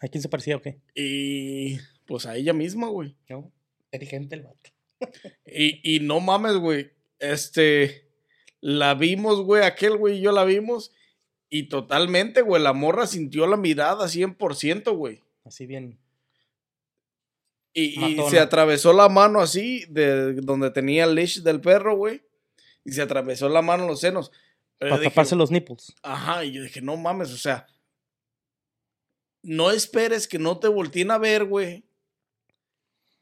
¿A 0.00 0.08
quién 0.08 0.22
se 0.22 0.28
parecía 0.28 0.56
o 0.56 0.62
qué? 0.62 0.78
Y 0.94 1.78
pues 2.06 2.26
a 2.26 2.36
ella 2.36 2.52
misma, 2.52 2.88
güey. 2.88 3.16
No, 3.28 3.50
inteligente 3.84 4.36
el 4.36 4.42
vato. 4.42 4.70
Y, 5.46 5.96
y 5.96 6.00
no 6.00 6.20
mames, 6.20 6.56
güey. 6.56 6.90
Este, 7.18 8.08
la 8.60 8.94
vimos, 8.94 9.40
güey, 9.40 9.62
aquel 9.64 9.96
güey 9.96 10.18
y 10.18 10.20
yo 10.20 10.32
la 10.32 10.44
vimos. 10.44 10.92
Y 11.48 11.68
totalmente, 11.68 12.42
güey, 12.42 12.62
la 12.62 12.74
morra 12.74 13.06
sintió 13.06 13.46
la 13.46 13.56
mirada 13.56 14.06
100%, 14.06 14.94
güey. 14.94 15.22
Así 15.44 15.66
bien. 15.66 15.98
Y, 17.80 18.18
se 18.30 18.40
atravesó 18.40 18.92
la 18.92 19.08
mano 19.08 19.40
así, 19.40 19.84
de 19.88 20.34
donde 20.34 20.70
tenía 20.70 21.04
el 21.04 21.14
leash 21.14 21.42
del 21.42 21.60
perro, 21.60 21.96
güey. 21.96 22.22
Y 22.84 22.92
se 22.92 23.02
atravesó 23.02 23.48
la 23.48 23.62
mano 23.62 23.84
en 23.84 23.90
los 23.90 24.00
senos. 24.00 24.32
Pero 24.78 24.90
Para 24.90 25.00
dije, 25.00 25.10
taparse 25.10 25.36
los 25.36 25.50
nipples. 25.50 25.94
Ajá, 26.02 26.44
y 26.44 26.52
yo 26.52 26.62
dije, 26.62 26.80
no 26.80 26.96
mames, 26.96 27.32
o 27.32 27.36
sea, 27.36 27.66
no 29.42 29.70
esperes 29.70 30.26
que 30.26 30.38
no 30.38 30.58
te 30.58 30.68
volteen 30.68 31.10
a 31.10 31.18
ver, 31.18 31.44
güey. 31.44 31.84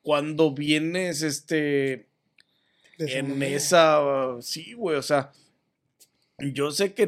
Cuando 0.01 0.53
vienes, 0.53 1.23
este, 1.23 2.09
en 2.99 3.31
manera. 3.31 3.57
esa, 3.57 4.37
sí, 4.41 4.73
güey, 4.73 4.97
o 4.97 5.03
sea, 5.03 5.33
yo 6.39 6.71
sé 6.71 6.93
que 6.93 7.05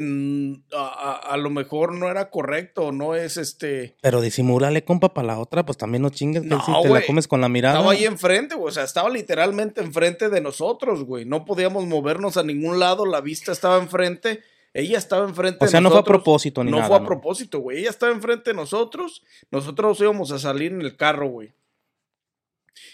a, 0.73 0.79
a- 0.79 1.17
a 1.35 1.37
lo 1.37 1.51
mejor 1.51 1.93
no 1.95 2.09
era 2.11 2.31
correcto, 2.31 2.93
no 2.93 3.15
es 3.15 3.37
este, 3.37 3.97
Pero 4.01 4.21
disimúlale, 4.23 4.85
compa, 4.85 5.13
para 5.13 5.27
la 5.29 5.39
otra, 5.39 5.65
pues 5.67 5.77
también 5.77 6.03
no 6.03 6.11
chingues. 6.11 6.43
que 6.43 6.49
No, 6.49 6.65
si 6.65 6.73
te 6.83 6.89
la 6.89 7.05
comes 7.07 7.29
con 7.29 7.41
la 7.41 7.49
mirada. 7.49 7.77
estaba 7.77 7.93
ahí 7.93 8.05
enfrente, 8.07 8.55
güey, 8.55 8.69
o 8.69 8.73
sea, 8.73 8.85
estaba 8.85 9.11
literalmente 9.11 9.81
enfrente 9.83 10.29
de 10.31 10.41
nosotros, 10.41 11.05
güey, 11.05 11.25
no 11.27 11.45
podíamos 11.45 11.87
movernos 11.87 12.37
a 12.39 12.43
ningún 12.43 12.79
lado, 12.79 13.05
la 13.05 13.21
vista 13.21 13.53
estaba 13.53 13.77
enfrente, 13.79 14.41
ella 14.73 14.97
estaba 14.99 15.27
enfrente 15.29 15.59
o 15.61 15.65
de 15.67 15.71
sea, 15.71 15.81
no 15.81 15.91
fue 15.91 16.01
a 16.01 16.05
propósito 16.05 16.63
ni 16.65 16.71
no 16.71 16.77
nada. 16.79 16.89
fue 16.89 16.97
a 16.99 17.05
propósito, 17.05 17.59
güey. 17.61 17.79
Ella 17.81 17.91
estaba 17.91 18.13
enfrente 18.13 18.51
de 18.51 18.55
nosotros. 18.57 19.23
Nosotros 19.51 19.99
íbamos 20.01 20.31
a 20.31 20.39
salir 20.39 20.73
en 20.73 20.83
el 20.83 20.95
carro, 20.97 21.29
güey. 21.29 21.53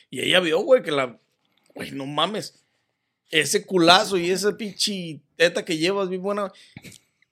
Y 0.08 0.20
ella 0.20 0.40
vio, 0.40 0.60
güey, 0.60 0.82
que 0.82 0.92
la. 0.92 1.18
Güey, 1.74 1.90
no 1.90 2.06
mames. 2.06 2.63
Ese 3.34 3.64
culazo 3.64 4.16
y 4.16 4.30
esa 4.30 4.56
pinche 4.56 5.18
teta 5.34 5.64
que 5.64 5.76
llevas, 5.76 6.08
bien 6.08 6.22
buena. 6.22 6.52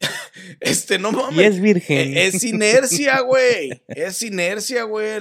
este, 0.61 0.99
no 0.99 1.13
mames. 1.13 1.39
Y 1.39 1.45
es 1.45 1.61
virgen. 1.61 2.17
E- 2.17 2.27
Es 2.27 2.43
inercia, 2.43 3.21
güey. 3.21 3.83
Es 3.87 4.21
inercia, 4.23 4.83
güey. 4.83 5.21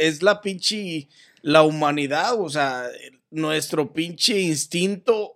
Es 0.00 0.22
la 0.22 0.40
pinche. 0.40 1.08
La 1.42 1.62
humanidad, 1.62 2.40
o 2.40 2.48
sea, 2.48 2.88
nuestro 3.30 3.92
pinche 3.92 4.40
instinto. 4.40 5.33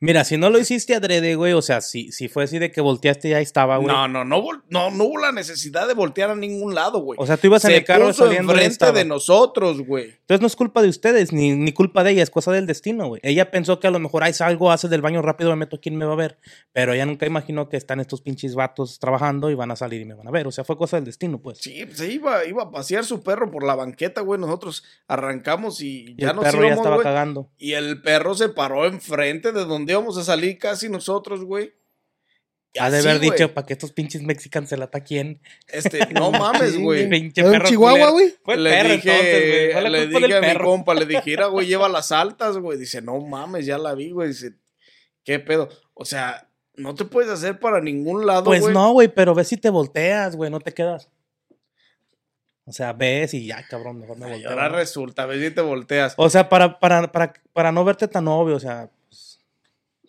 Mira, 0.00 0.24
si 0.24 0.36
no 0.36 0.50
lo 0.50 0.58
hiciste 0.58 0.94
adrede, 0.94 1.34
güey, 1.34 1.52
o 1.54 1.62
sea, 1.62 1.80
si, 1.80 2.12
si 2.12 2.28
fue 2.28 2.44
así 2.44 2.58
de 2.58 2.70
que 2.70 2.80
volteaste 2.80 3.28
y 3.28 3.32
ahí 3.32 3.42
estaba, 3.42 3.76
güey. 3.78 3.88
No, 3.88 4.06
no, 4.08 4.24
no, 4.24 4.42
no, 4.68 4.90
no 4.90 5.04
hubo 5.04 5.18
la 5.18 5.32
necesidad 5.32 5.88
de 5.88 5.94
voltear 5.94 6.30
a 6.30 6.34
ningún 6.36 6.74
lado, 6.74 6.98
güey. 6.98 7.16
O 7.20 7.26
sea, 7.26 7.36
tú 7.36 7.46
ibas 7.46 7.64
en 7.64 7.70
se 7.70 7.76
el 7.78 7.84
carro 7.84 8.06
puso 8.08 8.30
y 8.32 8.36
enfrente 8.36 8.66
estaba. 8.66 8.92
de 8.92 9.04
nosotros, 9.04 9.80
güey. 9.86 10.10
Entonces 10.20 10.40
no 10.42 10.46
es 10.46 10.56
culpa 10.56 10.82
de 10.82 10.88
ustedes, 10.88 11.32
ni, 11.32 11.52
ni 11.52 11.72
culpa 11.72 12.04
de 12.04 12.10
ella, 12.10 12.22
es 12.22 12.30
cosa 12.30 12.52
del 12.52 12.66
destino, 12.66 13.06
güey. 13.06 13.20
Ella 13.24 13.50
pensó 13.50 13.80
que 13.80 13.86
a 13.86 13.90
lo 13.90 13.98
mejor 13.98 14.24
ahí 14.24 14.32
salgo, 14.34 14.70
haces 14.72 14.90
del 14.90 15.00
baño 15.00 15.22
rápido, 15.22 15.50
me 15.50 15.56
meto, 15.56 15.80
¿quién 15.80 15.96
me 15.96 16.04
va 16.04 16.12
a 16.12 16.16
ver? 16.16 16.38
Pero 16.72 16.92
ella 16.92 17.06
nunca 17.06 17.24
imaginó 17.26 17.68
que 17.68 17.76
están 17.76 18.00
estos 18.00 18.20
pinches 18.20 18.54
vatos 18.54 18.98
trabajando 18.98 19.48
y 19.48 19.54
van 19.54 19.70
a 19.70 19.76
salir 19.76 20.02
y 20.02 20.04
me 20.04 20.14
van 20.14 20.28
a 20.28 20.30
ver. 20.30 20.46
O 20.46 20.52
sea, 20.52 20.64
fue 20.64 20.76
cosa 20.76 20.96
del 20.96 21.04
destino, 21.06 21.40
pues. 21.40 21.58
Sí, 21.58 21.84
se 21.92 22.12
iba, 22.12 22.44
iba 22.44 22.64
a 22.64 22.70
pasear 22.70 23.04
su 23.04 23.22
perro 23.22 23.50
por 23.50 23.64
la 23.64 23.74
banqueta, 23.74 24.20
güey. 24.20 24.40
Nosotros 24.40 24.82
arrancamos 25.08 25.80
y 25.80 26.10
Y 26.10 26.16
ya 26.22 26.30
el 26.30 26.36
nos 26.36 26.44
perro 26.44 26.58
ya 26.60 26.66
íbamos, 26.66 26.78
estaba 26.78 26.96
güey. 26.96 27.04
cagando. 27.04 27.50
Y 27.56 27.72
el 27.72 28.02
perro 28.02 28.34
se 28.34 28.48
paró 28.48 28.86
enfrente 28.86 29.52
de 29.52 29.64
donde 29.64 29.83
íbamos 29.92 30.16
a 30.18 30.24
salir 30.24 30.58
casi 30.58 30.88
nosotros, 30.88 31.44
güey. 31.44 31.74
Ha 32.78 32.90
de 32.90 32.98
haber 32.98 33.20
dicho, 33.20 33.54
para 33.54 33.66
que 33.66 33.74
estos 33.74 33.92
pinches 33.92 34.22
mexicanos 34.22 34.68
se 34.68 34.76
la 34.76 34.86
ataquen. 34.86 35.40
Este, 35.68 35.98
no 36.12 36.32
mames, 36.32 36.76
güey. 36.76 37.08
Pinche 37.08 37.40
¿Era 37.40 37.50
un 37.50 37.52
perro 37.56 37.68
chihuahua, 37.68 38.10
güey? 38.10 38.34
Fue 38.44 38.54
el 38.54 38.64
le 38.64 38.70
perro 38.70 38.88
dije, 38.94 39.10
entonces, 39.10 39.74
güey. 39.74 39.92
Le 39.92 40.06
dije 40.08 40.20
del 40.20 40.44
a 40.44 40.54
mi 40.54 40.58
compa, 40.60 40.94
le 40.94 41.06
dije, 41.06 41.22
"Mira, 41.26 41.46
güey, 41.46 41.68
lleva 41.68 41.88
las 41.88 42.10
altas, 42.10 42.58
güey. 42.58 42.76
Dice, 42.78 43.00
no 43.00 43.20
mames, 43.20 43.64
ya 43.64 43.78
la 43.78 43.94
vi, 43.94 44.10
güey. 44.10 44.28
Dice, 44.28 44.54
¿qué 45.22 45.38
pedo? 45.38 45.68
O 45.94 46.04
sea, 46.04 46.50
no 46.74 46.96
te 46.96 47.04
puedes 47.04 47.30
hacer 47.30 47.60
para 47.60 47.80
ningún 47.80 48.26
lado, 48.26 48.44
Pues 48.44 48.62
güey. 48.62 48.74
no, 48.74 48.92
güey, 48.92 49.06
pero 49.06 49.34
ves 49.36 49.46
si 49.46 49.56
te 49.56 49.70
volteas, 49.70 50.34
güey, 50.34 50.50
no 50.50 50.58
te 50.58 50.72
quedas. 50.72 51.08
O 52.66 52.72
sea, 52.72 52.92
ves 52.94 53.34
y 53.34 53.46
ya, 53.46 53.64
cabrón, 53.68 54.00
mejor 54.00 54.18
me 54.18 54.26
volteo. 54.28 54.50
ahora 54.50 54.68
¿no? 54.70 54.76
resulta, 54.76 55.22
a 55.22 55.26
ver 55.26 55.38
si 55.40 55.54
te 55.54 55.60
volteas. 55.60 56.14
O 56.16 56.28
sea, 56.30 56.48
para, 56.48 56.80
para, 56.80 57.12
para, 57.12 57.34
para 57.52 57.70
no 57.70 57.84
verte 57.84 58.08
tan 58.08 58.26
obvio, 58.26 58.56
o 58.56 58.60
sea, 58.60 58.88
pues, 58.88 58.93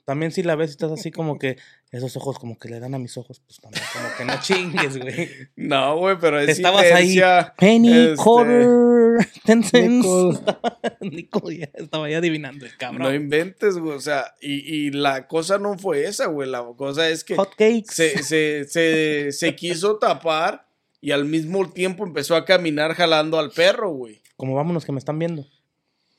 también 0.05 0.31
si 0.31 0.43
la 0.43 0.55
ves 0.55 0.69
y 0.69 0.71
estás 0.71 0.91
así 0.91 1.11
como 1.11 1.37
que 1.39 1.57
esos 1.91 2.15
ojos 2.15 2.37
como 2.39 2.57
que 2.57 2.69
le 2.69 2.79
dan 2.79 2.93
a 2.93 2.99
mis 2.99 3.17
ojos, 3.17 3.41
pues 3.45 3.59
también 3.59 3.83
como 3.91 4.07
que 4.17 4.25
no 4.25 4.39
chingues, 4.41 4.97
güey. 4.99 5.29
No, 5.55 5.97
güey, 5.97 6.17
pero 6.19 6.39
es 6.39 6.49
Estabas 6.49 6.85
ahí, 6.91 7.19
Penny, 7.57 7.91
este, 7.91 8.15
quarter, 8.23 9.27
ten 9.45 9.63
cents. 9.63 10.05
Estaba, 10.05 10.77
Nickel 11.01 11.57
ya 11.59 11.69
estaba 11.73 12.09
ya 12.09 12.19
adivinando 12.19 12.65
el 12.65 12.71
No 12.71 12.77
cabrón. 12.77 13.15
inventes, 13.15 13.77
güey. 13.77 13.95
O 13.95 13.99
sea, 14.01 14.35
y, 14.39 14.53
y 14.87 14.91
la 14.91 15.27
cosa 15.27 15.57
no 15.57 15.77
fue 15.77 16.05
esa, 16.05 16.27
güey. 16.27 16.49
La 16.49 16.63
cosa 16.77 17.09
es 17.09 17.23
que 17.23 17.35
Hot 17.35 17.51
cakes. 17.51 17.85
se, 17.91 18.21
se, 18.23 18.65
se, 18.65 19.31
se 19.31 19.55
quiso 19.55 19.97
tapar 19.97 20.67
y 21.01 21.11
al 21.11 21.25
mismo 21.25 21.69
tiempo 21.71 22.03
empezó 22.05 22.35
a 22.35 22.45
caminar 22.45 22.93
jalando 22.93 23.39
al 23.39 23.51
perro, 23.51 23.89
güey. 23.91 24.21
Como 24.37 24.53
vámonos 24.55 24.85
que 24.85 24.91
me 24.91 24.99
están 24.99 25.17
viendo. 25.17 25.45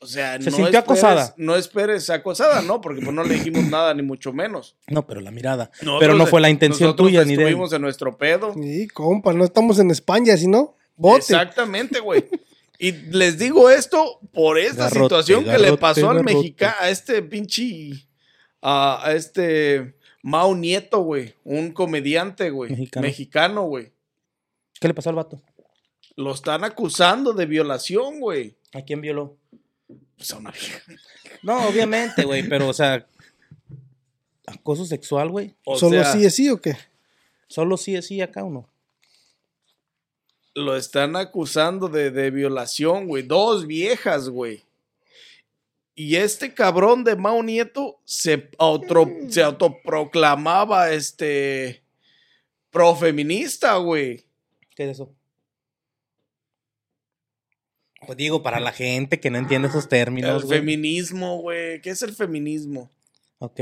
O 0.07 0.13
sea, 0.13 0.35
Se 0.41 0.51
no 0.51 0.57
sintió 0.57 0.67
esperes- 0.67 0.79
acosada. 0.79 1.35
No 1.37 1.57
esperes 1.57 2.11
acosada, 2.11 2.63
no, 2.63 2.81
porque 2.81 3.01
pues 3.03 3.13
no 3.15 3.25
le 3.25 3.35
dijimos 3.35 3.65
nada, 3.65 3.93
ni 3.95 4.03
mucho 4.03 4.33
menos. 4.33 4.77
No, 4.89 5.07
pero 5.07 5.21
la 5.21 5.31
mirada. 5.31 5.71
Nosotros, 5.81 5.97
pero 6.01 6.15
no 6.15 6.27
fue 6.27 6.41
la 6.41 6.49
intención 6.51 6.89
nosotros 6.89 7.09
tuya 7.09 7.25
ni 7.25 7.35
de. 7.37 7.43
Estuvimos 7.43 7.73
en 7.73 7.83
nuestro 7.83 8.17
pedo. 8.17 8.55
Sí, 8.55 8.87
compa, 8.89 9.33
no 9.33 9.45
estamos 9.45 9.79
en 9.79 9.91
España, 9.91 10.37
sino 10.37 10.77
bote. 10.97 11.19
Exactamente, 11.19 12.01
güey. 12.01 12.25
Y 12.79 12.93
les 12.93 13.39
digo 13.39 13.69
esto 13.71 14.21
por 14.33 14.59
esta 14.59 14.85
Garrote, 14.85 15.05
situación 15.05 15.45
que 15.45 15.51
le 15.53 15.59
garrote, 15.65 15.81
pasó 15.81 16.11
al 16.11 16.23
mexicano, 16.23 16.75
a 16.79 16.91
este 16.91 17.23
pinche, 17.23 17.91
a, 18.61 19.07
a 19.09 19.13
este 19.15 19.97
Mao 20.23 20.55
Nieto, 20.55 21.01
güey, 21.01 21.35
un 21.45 21.73
comediante, 21.73 22.51
güey, 22.51 22.71
Mexicano. 22.71 23.07
mexicano, 23.07 23.63
güey. 23.63 23.93
¿Qué 24.81 24.89
le 24.89 24.95
pasó 24.95 25.09
al 25.11 25.17
vato? 25.17 25.41
Lo 26.17 26.33
están 26.33 26.65
acusando 26.65 27.33
de 27.33 27.47
violación, 27.47 28.21
güey. 28.21 28.57
¿A 28.75 28.83
quién 28.83 29.01
violó? 29.01 29.37
Pues 30.17 30.31
a 30.33 30.39
una 30.39 30.51
vieja. 30.51 30.83
No, 31.43 31.69
obviamente, 31.69 32.25
güey, 32.25 32.49
pero, 32.49 32.69
o 32.69 32.73
sea, 32.73 33.07
acoso 34.47 34.85
sexual, 34.87 35.31
güey. 35.31 35.55
¿Solo 35.77 36.03
sea, 36.03 36.13
sí 36.13 36.25
es 36.25 36.35
sí 36.35 36.49
o 36.51 36.61
qué? 36.61 36.77
Solo 37.49 37.77
sí 37.77 37.95
es 37.95 38.07
sí 38.07 38.21
acá 38.21 38.45
o 38.45 38.51
no. 38.51 38.69
lo 40.55 40.75
están 40.77 41.17
acusando 41.17 41.89
de, 41.89 42.11
de 42.11 42.31
violación, 42.31 43.07
güey. 43.07 43.23
Dos 43.23 43.67
viejas, 43.67 44.29
güey. 44.31 44.65
Y 45.95 46.17
este 46.17 46.53
cabrón 46.53 47.05
de 47.05 47.17
Mao 47.17 47.43
Nieto 47.43 48.01
se, 48.05 48.51
auto, 48.59 49.09
se 49.29 49.43
autoproclamaba 49.43 50.91
este 50.93 51.83
profeminista, 52.71 53.77
güey. 53.77 54.25
¿Qué 54.75 54.85
es 54.85 54.91
eso? 54.91 55.16
Pues 58.07 58.17
digo, 58.17 58.43
para 58.43 58.61
la 58.61 58.73
gente 58.73 59.21
que 59.21 59.31
no 59.31 59.39
entiende 59.39 59.69
esos 59.69 59.89
términos. 59.89 60.43
El 60.45 60.49
feminismo, 60.49 61.39
güey. 61.41 61.81
¿Qué 61.81 61.91
es 61.91 62.03
el 62.03 62.15
feminismo? 62.15 62.89
Ok, 63.39 63.61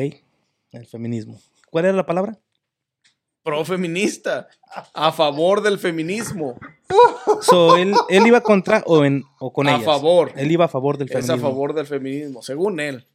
el 0.72 0.86
feminismo. 0.86 1.40
¿Cuál 1.70 1.86
era 1.86 1.95
la 1.95 2.07
palabra? 2.07 2.38
Profeminista. 3.42 4.49
A 4.95 5.12
favor 5.12 5.62
del 5.62 5.78
feminismo. 5.78 6.59
So, 7.42 7.76
él, 7.76 7.95
él 8.09 8.26
iba 8.26 8.40
contra 8.42 8.82
o, 8.86 9.05
en, 9.05 9.24
o 9.38 9.53
con 9.53 9.66
A 9.68 9.72
ellas. 9.72 9.84
favor. 9.84 10.32
Él 10.36 10.51
iba 10.51 10.64
a 10.64 10.68
favor 10.68 10.97
del 10.99 11.09
Es 11.09 11.12
feminismo. 11.12 11.34
a 11.34 11.51
favor 11.51 11.74
del 11.74 11.86
feminismo, 11.86 12.42
según 12.42 12.80
él. 12.80 13.07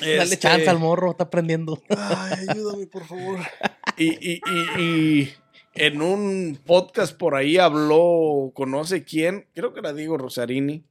Dale 0.00 0.22
Este, 0.22 0.38
chance 0.38 0.68
al 0.68 0.78
morro, 0.78 1.10
está 1.10 1.24
aprendiendo. 1.24 1.82
Ay, 1.90 2.46
ayúdame, 2.48 2.86
por 2.86 3.06
favor. 3.06 3.38
Y, 3.96 4.06
y- 4.32 4.40
y- 4.46 4.80
y 4.82 5.34
en 5.74 6.02
un 6.02 6.58
podcast 6.64 7.16
por 7.16 7.34
ahí 7.34 7.58
habló, 7.58 8.52
conoce 8.54 9.04
quién, 9.04 9.46
creo 9.54 9.72
que 9.72 9.80
era 9.80 9.92
Diego 9.92 10.18
Rosarini, 10.18 10.84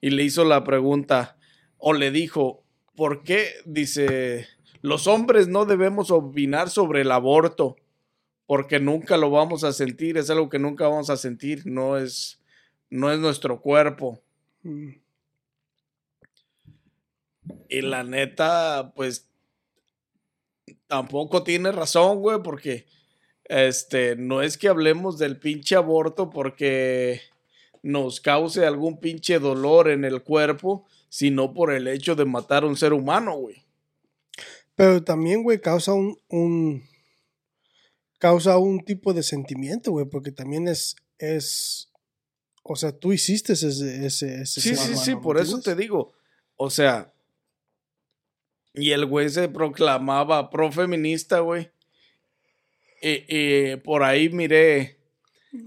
y 0.00 0.10
le 0.10 0.22
hizo 0.22 0.44
la 0.44 0.64
pregunta, 0.64 1.36
o 1.78 1.92
le 1.92 2.10
dijo, 2.10 2.62
¿por 2.94 3.22
qué? 3.22 3.48
Dice, 3.64 4.46
los 4.82 5.06
hombres 5.06 5.48
no 5.48 5.64
debemos 5.64 6.10
opinar 6.10 6.70
sobre 6.70 7.02
el 7.02 7.12
aborto, 7.12 7.76
porque 8.46 8.80
nunca 8.80 9.16
lo 9.16 9.30
vamos 9.30 9.64
a 9.64 9.72
sentir, 9.72 10.16
es 10.16 10.30
algo 10.30 10.48
que 10.48 10.58
nunca 10.58 10.88
vamos 10.88 11.10
a 11.10 11.16
sentir, 11.16 11.66
no 11.66 11.96
es, 11.96 12.40
no 12.88 13.10
es 13.12 13.18
nuestro 13.18 13.60
cuerpo. 13.60 14.20
Mm. 14.62 14.90
Y 17.68 17.80
la 17.82 18.04
neta, 18.04 18.92
pues 18.94 19.28
tampoco 20.86 21.42
tiene 21.42 21.72
razón, 21.72 22.20
güey, 22.20 22.42
porque 22.42 22.86
este 23.50 24.14
no 24.14 24.42
es 24.42 24.56
que 24.56 24.68
hablemos 24.68 25.18
del 25.18 25.38
pinche 25.38 25.74
aborto 25.74 26.30
porque 26.30 27.20
nos 27.82 28.20
cause 28.20 28.64
algún 28.64 29.00
pinche 29.00 29.38
dolor 29.38 29.90
en 29.90 30.04
el 30.04 30.22
cuerpo, 30.22 30.86
sino 31.08 31.52
por 31.52 31.72
el 31.72 31.88
hecho 31.88 32.14
de 32.14 32.24
matar 32.24 32.62
a 32.62 32.66
un 32.66 32.76
ser 32.76 32.92
humano, 32.92 33.36
güey. 33.36 33.64
Pero 34.76 35.02
también, 35.02 35.42
güey, 35.42 35.60
causa 35.60 35.92
un, 35.92 36.16
un 36.28 36.84
causa 38.18 38.56
un 38.58 38.84
tipo 38.84 39.12
de 39.12 39.22
sentimiento, 39.22 39.90
güey, 39.90 40.06
porque 40.06 40.30
también 40.30 40.68
es, 40.68 40.94
es, 41.18 41.90
o 42.62 42.76
sea, 42.76 42.92
tú 42.92 43.12
hiciste 43.12 43.54
ese, 43.54 43.68
ese, 44.06 44.42
ese 44.42 44.60
Sí, 44.60 44.76
sí, 44.76 44.96
sí, 44.96 45.14
¿me 45.16 45.20
por 45.20 45.38
eso 45.38 45.60
te 45.60 45.74
digo, 45.74 46.12
o 46.56 46.70
sea, 46.70 47.12
y 48.74 48.92
el 48.92 49.06
güey 49.06 49.28
se 49.28 49.48
proclamaba 49.48 50.50
profeminista, 50.50 51.40
güey. 51.40 51.70
Y, 53.00 53.24
y 53.28 53.76
por 53.76 54.02
ahí 54.02 54.28
miré, 54.28 54.98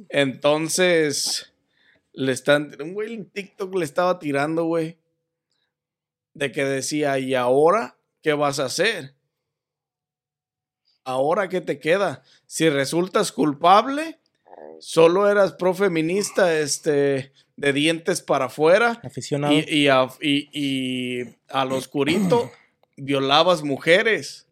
entonces, 0.10 1.52
le 2.14 2.32
están, 2.32 2.76
un 2.82 2.94
güey 2.94 3.14
en 3.14 3.30
TikTok 3.30 3.76
le 3.76 3.86
estaba 3.86 4.20
tirando, 4.20 4.66
güey, 4.66 4.98
de 6.34 6.52
que 6.52 6.64
decía, 6.64 7.18
¿y 7.20 7.36
ahora 7.36 7.98
qué 8.22 8.34
vas 8.34 8.60
a 8.60 8.66
hacer? 8.66 9.14
¿Ahora 11.04 11.50
qué 11.50 11.60
te 11.62 11.80
queda? 11.80 12.24
Si 12.46 12.70
resultas 12.70 13.32
culpable, 13.32 14.20
solo 14.80 15.30
eras 15.30 15.54
profeminista, 15.54 16.58
este, 16.58 17.34
de 17.58 17.74
dientes 17.74 18.22
para 18.22 18.46
afuera, 18.46 19.02
Aficionado. 19.04 19.54
y, 19.54 19.66
y, 19.68 19.88
a, 19.90 20.08
y, 20.22 20.50
y 20.54 21.36
al 21.50 21.72
oscurito 21.74 22.52
violabas 22.96 23.64
mujeres. 23.64 24.43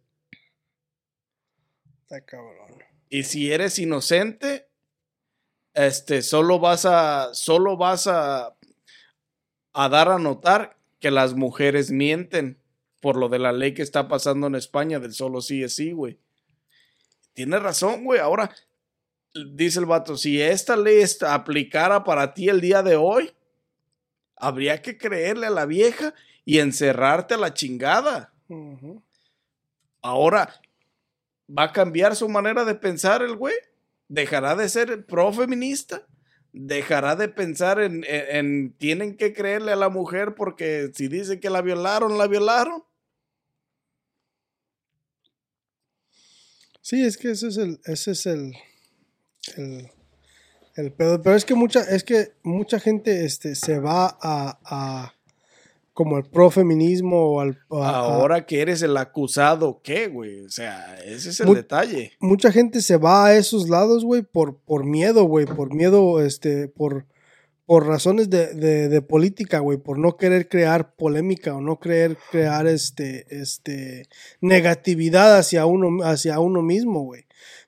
Está 2.11 2.25
cabrón. 2.25 2.83
Y 3.07 3.23
si 3.23 3.53
eres 3.53 3.79
inocente, 3.79 4.67
este, 5.73 6.21
solo 6.21 6.59
vas 6.59 6.83
a, 6.83 7.33
solo 7.33 7.77
vas 7.77 8.05
a, 8.07 8.53
a 9.71 9.89
dar 9.89 10.09
a 10.09 10.19
notar 10.19 10.77
que 10.99 11.09
las 11.09 11.35
mujeres 11.35 11.89
mienten 11.89 12.59
por 12.99 13.15
lo 13.15 13.29
de 13.29 13.39
la 13.39 13.53
ley 13.53 13.73
que 13.73 13.81
está 13.81 14.09
pasando 14.09 14.47
en 14.47 14.55
España 14.55 14.99
del 14.99 15.13
solo 15.13 15.39
sí 15.39 15.63
es 15.63 15.73
sí, 15.73 15.93
güey. 15.93 16.19
Tienes 17.31 17.63
razón, 17.63 18.03
güey. 18.03 18.19
Ahora, 18.19 18.53
dice 19.33 19.79
el 19.79 19.85
vato, 19.85 20.17
si 20.17 20.41
esta 20.41 20.75
ley 20.75 21.01
aplicara 21.25 22.03
para 22.03 22.33
ti 22.33 22.49
el 22.49 22.59
día 22.59 22.83
de 22.83 22.97
hoy, 22.97 23.31
habría 24.35 24.81
que 24.81 24.97
creerle 24.97 25.47
a 25.47 25.51
la 25.51 25.65
vieja 25.65 26.13
y 26.43 26.59
encerrarte 26.59 27.35
a 27.35 27.37
la 27.37 27.53
chingada. 27.53 28.33
Ahora, 30.01 30.61
¿va 31.57 31.63
a 31.63 31.71
cambiar 31.73 32.15
su 32.15 32.29
manera 32.29 32.65
de 32.65 32.75
pensar 32.75 33.21
el 33.21 33.35
güey? 33.35 33.55
¿Dejará 34.07 34.55
de 34.55 34.67
ser 34.69 35.05
pro-feminista? 35.05 36.05
¿Dejará 36.53 37.15
de 37.15 37.29
pensar 37.29 37.79
en, 37.79 38.03
en- 38.07 38.35
en 38.35 38.73
tienen 38.77 39.15
que 39.15 39.33
creerle 39.33 39.71
a 39.71 39.75
la 39.77 39.89
mujer 39.89 40.35
porque 40.35 40.91
si 40.93 41.07
dice 41.07 41.39
que 41.39 41.49
la 41.49 41.61
violaron, 41.61 42.17
la 42.17 42.27
violaron? 42.27 42.83
Sí, 46.81 47.03
es 47.05 47.17
que 47.17 47.31
ese 47.31 47.47
es 47.47 47.57
el, 47.57 47.79
ese 47.85 48.11
es 48.11 48.25
el, 48.25 48.53
el, 49.55 49.89
el 50.75 50.91
pedo. 50.93 51.21
Pero 51.21 51.35
es 51.35 51.45
que 51.45 51.53
mucha, 51.55 51.81
es 51.81 52.03
que 52.03 52.33
mucha 52.43 52.79
gente 52.79 53.23
este, 53.25 53.55
se 53.55 53.79
va 53.79 54.17
a 54.21 55.13
como 56.03 56.15
al 56.15 56.23
profeminismo 56.29 57.17
o 57.35 57.39
al 57.41 57.59
a- 57.69 57.89
a- 57.89 57.99
Ahora 58.15 58.45
que 58.45 58.61
eres 58.61 58.81
el 58.81 58.97
acusado, 58.97 59.81
¿qué, 59.83 60.07
güey? 60.07 60.41
O 60.45 60.49
sea, 60.49 60.95
ese 61.05 61.29
es 61.29 61.39
el 61.41 61.47
Mu- 61.47 61.53
detalle. 61.55 62.13
mucha 62.19 62.51
gente 62.51 62.81
se 62.81 62.97
va 62.97 63.25
a 63.27 63.35
esos 63.35 63.69
lados, 63.69 64.03
güey, 64.03 64.23
por, 64.23 64.57
por 64.57 64.83
miedo, 64.85 65.25
güey, 65.25 65.45
por 65.45 65.73
miedo, 65.73 66.23
este, 66.25 66.67
por, 66.67 67.05
por 67.67 67.85
razones 67.87 68.29
de, 68.29 68.53
de, 68.55 68.89
de 68.89 69.01
política, 69.01 69.59
güey, 69.59 69.77
por 69.77 69.99
no 69.99 70.17
querer 70.17 70.49
crear 70.49 70.95
polémica 70.95 71.55
o 71.55 71.61
no 71.61 71.79
querer 71.79 72.17
crear, 72.31 72.65
este, 72.67 73.25
este, 73.29 74.07
negatividad 74.41 75.37
hacia 75.37 75.65
uno, 75.65 76.03
hacia 76.03 76.39
uno 76.39 76.61
mismo, 76.61 77.01
güey. 77.03 77.25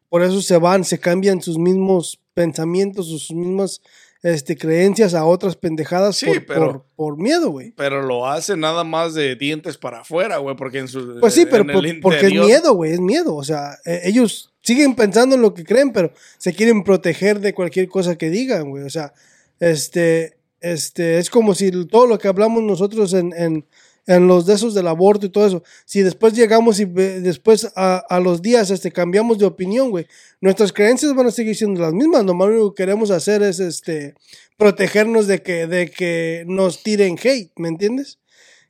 Por 0.09 0.23
eso 0.23 0.41
se 0.41 0.57
van, 0.57 0.83
se 0.83 0.99
cambian 0.99 1.41
sus 1.41 1.57
mismos 1.57 2.19
pensamientos, 2.33 3.07
sus 3.07 3.31
mismas, 3.31 3.81
este, 4.23 4.57
creencias 4.57 5.13
a 5.13 5.25
otras 5.25 5.55
pendejadas 5.55 6.15
Sí, 6.15 6.25
por, 6.25 6.45
pero- 6.45 6.71
por, 6.71 6.85
por 6.95 7.17
miedo, 7.17 7.49
güey. 7.51 7.71
Pero 7.75 8.01
lo 8.01 8.25
hace 8.27 8.55
nada 8.57 8.83
más 8.83 9.13
de 9.13 9.35
dientes 9.35 9.77
para 9.77 9.99
afuera, 10.01 10.37
güey, 10.37 10.55
porque 10.55 10.79
en 10.79 10.87
su. 10.87 11.19
Pues 11.19 11.33
sí, 11.33 11.45
pero 11.45 11.65
por- 11.67 11.85
el 11.85 11.99
porque 11.99 12.27
es 12.27 12.33
miedo, 12.33 12.73
güey, 12.73 12.93
es 12.93 12.99
miedo. 13.01 13.35
O 13.35 13.43
sea, 13.43 13.77
eh, 13.85 14.01
ellos 14.05 14.51
siguen 14.61 14.95
pensando 14.95 15.35
en 15.35 15.41
lo 15.41 15.53
que 15.53 15.63
creen, 15.65 15.91
pero 15.91 16.11
se 16.37 16.53
quieren 16.53 16.83
proteger 16.83 17.39
de 17.41 17.53
cualquier 17.53 17.87
cosa 17.89 18.15
que 18.17 18.29
digan, 18.29 18.69
güey. 18.69 18.83
O 18.83 18.89
sea, 18.89 19.13
este, 19.59 20.37
este, 20.61 21.17
es 21.19 21.29
como 21.29 21.53
si 21.53 21.69
todo 21.87 22.07
lo 22.07 22.17
que 22.17 22.27
hablamos 22.29 22.63
nosotros 22.63 23.13
en, 23.13 23.33
en, 23.33 23.65
en 24.05 24.27
los 24.27 24.45
de 24.45 24.53
esos 24.55 24.73
del 24.73 24.87
aborto 24.87 25.25
y 25.25 25.29
todo 25.29 25.47
eso, 25.47 25.63
si 25.85 26.01
después 26.01 26.33
llegamos 26.33 26.79
y 26.79 26.85
después 26.85 27.71
a, 27.75 27.97
a 27.97 28.19
los 28.19 28.41
días 28.41 28.69
este, 28.69 28.91
cambiamos 28.91 29.39
de 29.39 29.45
opinión, 29.45 29.91
güey, 29.91 30.07
nuestras 30.41 30.73
creencias 30.73 31.15
van 31.15 31.27
a 31.27 31.31
seguir 31.31 31.55
siendo 31.55 31.81
las 31.81 31.93
mismas. 31.93 32.23
Nomás 32.23 32.49
lo 32.49 32.53
único 32.55 32.73
que 32.73 32.83
queremos 32.83 33.11
hacer 33.11 33.41
es 33.43 33.59
este, 33.59 34.15
protegernos 34.57 35.27
de 35.27 35.41
que, 35.41 35.67
de 35.67 35.89
que 35.89 36.43
nos 36.47 36.83
tiren 36.83 37.17
hate, 37.21 37.51
¿me 37.57 37.69
entiendes? 37.69 38.19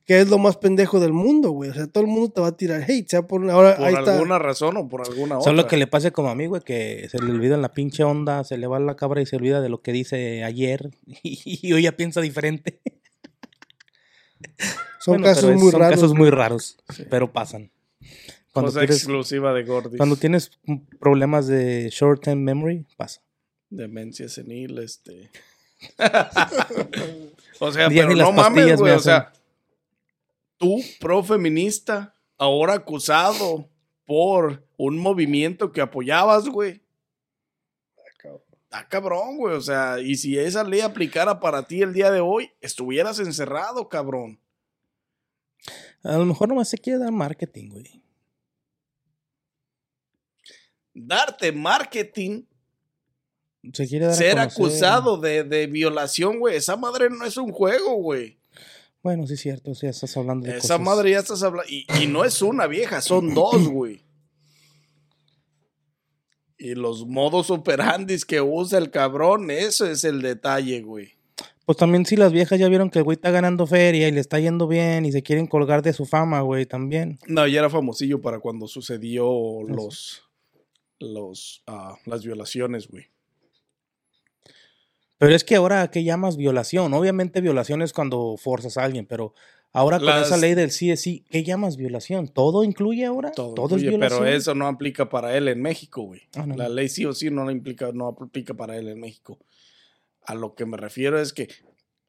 que 0.06 0.20
es 0.20 0.28
lo 0.28 0.38
más 0.38 0.58
pendejo 0.58 1.00
del 1.00 1.14
mundo, 1.14 1.50
güey. 1.50 1.70
O 1.70 1.74
sea, 1.74 1.86
todo 1.86 2.04
el 2.04 2.10
mundo 2.10 2.30
te 2.30 2.40
va 2.40 2.48
a 2.48 2.56
tirar 2.56 2.82
hate, 2.82 3.08
sea 3.08 3.22
por 3.22 3.48
ahora 3.50 3.76
Por 3.76 3.86
ahí 3.86 3.94
está. 3.94 4.14
alguna 4.14 4.38
razón 4.38 4.76
o 4.76 4.86
por 4.86 5.00
alguna 5.00 5.38
otra. 5.38 5.50
Solo 5.50 5.66
que 5.66 5.78
le 5.78 5.86
pase 5.86 6.12
como 6.12 6.28
a 6.28 6.34
mí, 6.34 6.46
güey, 6.46 6.60
que 6.62 7.08
se 7.10 7.18
le 7.18 7.30
olvida 7.30 7.54
en 7.54 7.62
la 7.62 7.72
pinche 7.72 8.04
onda, 8.04 8.44
se 8.44 8.58
le 8.58 8.66
va 8.66 8.78
la 8.80 8.96
cabra 8.96 9.22
y 9.22 9.26
se 9.26 9.36
olvida 9.36 9.62
de 9.62 9.70
lo 9.70 9.80
que 9.80 9.92
dice 9.92 10.44
ayer 10.44 10.90
y 11.22 11.72
hoy 11.72 11.82
ya 11.82 11.92
piensa 11.92 12.20
diferente. 12.20 12.80
Son 15.04 15.14
Bueno, 15.20 15.24
casos 15.26 15.50
es- 15.50 15.60
muy 15.60 15.70
son 15.70 15.80
raros. 15.80 15.94
casos 15.96 16.14
muy 16.14 16.30
raros, 16.30 16.76
pero 17.10 17.30
pasan. 17.30 17.70
Cuando 18.52 18.70
Cosa 18.70 18.80
tienes, 18.80 18.96
exclusiva 18.98 19.52
de 19.52 19.64
Gordy. 19.64 19.96
cuando 19.98 20.16
tienes 20.16 20.50
problemas 20.98 21.46
de 21.46 21.90
short 21.90 22.22
term 22.22 22.40
memory, 22.42 22.86
pasa. 22.96 23.20
Demencia 23.68 24.28
senil, 24.30 24.78
este. 24.78 25.30
o 27.60 27.72
sea, 27.72 27.88
pero 27.88 28.14
no 28.14 28.32
mames, 28.32 28.80
güey. 28.80 28.92
O 28.94 28.98
sea, 29.00 29.32
tú, 30.56 30.80
pro-feminista, 31.00 32.14
ahora 32.38 32.74
acusado 32.74 33.68
por 34.06 34.64
un 34.76 34.96
movimiento 34.98 35.72
que 35.72 35.80
apoyabas, 35.80 36.48
güey. 36.48 36.80
Está 38.64 38.88
cabrón, 38.88 39.36
güey. 39.36 39.54
O 39.54 39.60
sea, 39.60 40.00
y 40.00 40.14
si 40.16 40.38
esa 40.38 40.64
ley 40.64 40.80
aplicara 40.80 41.38
para 41.40 41.66
ti 41.66 41.82
el 41.82 41.92
día 41.92 42.10
de 42.10 42.20
hoy, 42.20 42.50
estuvieras 42.60 43.18
encerrado, 43.18 43.88
cabrón. 43.88 44.38
A 46.04 46.16
lo 46.18 46.24
mejor 46.26 46.48
nomás 46.48 46.68
se 46.68 46.78
quiere 46.78 46.98
dar 47.00 47.10
marketing, 47.12 47.70
güey. 47.70 48.02
Darte 50.92 51.50
marketing, 51.50 52.44
Se 53.72 53.88
quiere 53.88 54.04
dar 54.06 54.14
a 54.14 54.16
ser 54.16 54.38
acusado 54.38 55.16
de, 55.18 55.42
de 55.42 55.66
violación, 55.66 56.38
güey. 56.38 56.56
Esa 56.56 56.76
madre 56.76 57.08
no 57.10 57.24
es 57.24 57.36
un 57.36 57.50
juego, 57.52 57.96
güey. 57.96 58.38
Bueno, 59.02 59.26
sí 59.26 59.34
es 59.34 59.40
cierto, 59.40 59.72
o 59.72 59.74
sea, 59.74 59.90
estás 59.90 60.16
hablando 60.16 60.46
de 60.46 60.52
Esa 60.52 60.60
cosas- 60.76 60.80
madre 60.80 61.10
ya 61.10 61.18
estás 61.18 61.42
hablando. 61.42 61.68
Y, 61.70 61.86
y 62.00 62.06
no 62.06 62.24
es 62.24 62.40
una 62.42 62.66
vieja, 62.66 63.00
son 63.00 63.34
dos, 63.34 63.66
güey. 63.68 64.02
Y 66.56 66.74
los 66.74 67.04
modos 67.06 67.50
operandis 67.50 68.24
que 68.24 68.40
usa 68.40 68.78
el 68.78 68.90
cabrón, 68.90 69.50
eso 69.50 69.84
es 69.86 70.04
el 70.04 70.22
detalle, 70.22 70.80
güey. 70.82 71.12
Pues 71.66 71.78
también 71.78 72.04
si 72.04 72.16
las 72.16 72.32
viejas 72.32 72.58
ya 72.58 72.68
vieron 72.68 72.90
que 72.90 72.98
el 72.98 73.04
güey 73.04 73.14
está 73.16 73.30
ganando 73.30 73.66
feria 73.66 74.06
y 74.06 74.12
le 74.12 74.20
está 74.20 74.38
yendo 74.38 74.68
bien 74.68 75.06
y 75.06 75.12
se 75.12 75.22
quieren 75.22 75.46
colgar 75.46 75.80
de 75.82 75.92
su 75.94 76.04
fama, 76.04 76.40
güey, 76.42 76.66
también. 76.66 77.18
No, 77.26 77.46
ya 77.46 77.60
era 77.60 77.70
famosillo 77.70 78.20
para 78.20 78.38
cuando 78.38 78.66
sucedió 78.68 79.24
los, 79.66 80.22
los, 81.00 81.62
ah, 81.66 81.96
las 82.04 82.22
violaciones, 82.24 82.88
güey. 82.88 83.06
Pero 85.16 85.34
es 85.34 85.42
que 85.44 85.56
ahora, 85.56 85.90
¿qué 85.90 86.04
llamas 86.04 86.36
violación? 86.36 86.92
Obviamente 86.92 87.40
violación 87.40 87.80
es 87.80 87.92
cuando 87.94 88.36
forzas 88.36 88.76
a 88.76 88.84
alguien, 88.84 89.06
pero 89.06 89.32
ahora 89.72 89.96
con 89.98 90.06
Las- 90.06 90.26
esa 90.26 90.36
ley 90.36 90.54
del 90.54 90.68
es 90.68 91.00
sí, 91.00 91.24
¿qué 91.30 91.44
llamas 91.44 91.78
violación? 91.78 92.28
¿Todo 92.28 92.62
incluye 92.62 93.06
ahora? 93.06 93.30
Todo, 93.32 93.54
es 93.54 93.62
incluye, 93.72 93.88
violación. 93.90 94.22
pero 94.24 94.36
eso 94.36 94.54
no 94.54 94.66
aplica 94.66 95.08
para 95.08 95.34
él 95.34 95.48
en 95.48 95.62
México, 95.62 96.02
güey. 96.02 96.22
Ah, 96.34 96.44
no, 96.46 96.56
La 96.56 96.68
ley 96.68 96.90
sí 96.90 97.06
o 97.06 97.14
sí 97.14 97.30
no, 97.30 97.50
implica, 97.50 97.90
no 97.92 98.08
aplica 98.08 98.52
para 98.52 98.76
él 98.76 98.88
en 98.88 99.00
México. 99.00 99.38
A 100.24 100.34
lo 100.34 100.54
que 100.54 100.66
me 100.66 100.76
refiero 100.76 101.20
es 101.20 101.32
que 101.32 101.48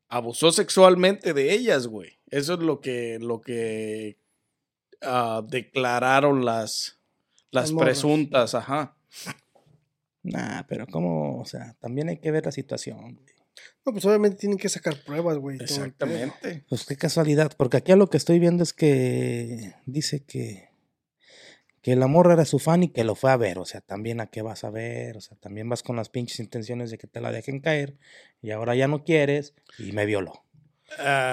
abusó 0.07 0.51
sexualmente 0.51 1.33
de 1.33 1.51
ellas, 1.51 1.87
güey. 1.87 2.19
Eso 2.27 2.53
es 2.55 2.59
lo 2.59 2.79
que, 2.79 3.19
lo 3.19 3.41
que 3.41 4.17
ah, 5.01 5.41
declararon 5.47 6.45
las, 6.45 6.99
las 7.51 7.71
presuntas, 7.71 8.55
ajá. 8.55 8.97
Nah, 10.23 10.63
pero 10.67 10.87
como, 10.87 11.39
o 11.39 11.45
sea, 11.45 11.75
también 11.79 12.09
hay 12.09 12.17
que 12.17 12.31
ver 12.31 12.45
la 12.45 12.51
situación, 12.51 13.15
güey. 13.15 13.35
No, 13.85 13.91
pues 13.93 14.03
obviamente 14.05 14.37
tienen 14.37 14.57
que 14.57 14.69
sacar 14.69 15.01
pruebas, 15.03 15.37
güey. 15.37 15.57
Exactamente. 15.61 16.65
Pues 16.67 16.85
qué 16.85 16.97
casualidad, 16.97 17.51
porque 17.55 17.77
aquí 17.77 17.91
a 17.91 17.95
lo 17.95 18.09
que 18.09 18.17
estoy 18.17 18.39
viendo 18.39 18.63
es 18.63 18.73
que 18.73 19.75
dice 19.85 20.23
que 20.23 20.69
que 21.85 21.95
la 21.95 22.07
morra 22.07 22.33
era 22.33 22.45
su 22.45 22.57
fan 22.57 22.81
y 22.81 22.87
que 22.87 23.03
lo 23.03 23.13
fue 23.13 23.29
a 23.29 23.37
ver, 23.37 23.59
o 23.59 23.65
sea, 23.65 23.79
también 23.79 24.19
a 24.19 24.25
qué 24.25 24.41
vas 24.41 24.63
a 24.63 24.71
ver, 24.71 25.17
o 25.17 25.21
sea, 25.21 25.37
también 25.37 25.69
vas 25.69 25.83
con 25.83 25.95
las 25.95 26.09
pinches 26.09 26.39
intenciones 26.39 26.89
de 26.89 26.97
que 26.97 27.05
te 27.05 27.21
la 27.21 27.31
dejen 27.31 27.59
caer 27.59 27.95
y 28.41 28.49
ahora 28.49 28.73
ya 28.73 28.87
no 28.87 29.03
quieres 29.03 29.53
y 29.77 29.91
me 29.91 30.07
violó. 30.07 30.43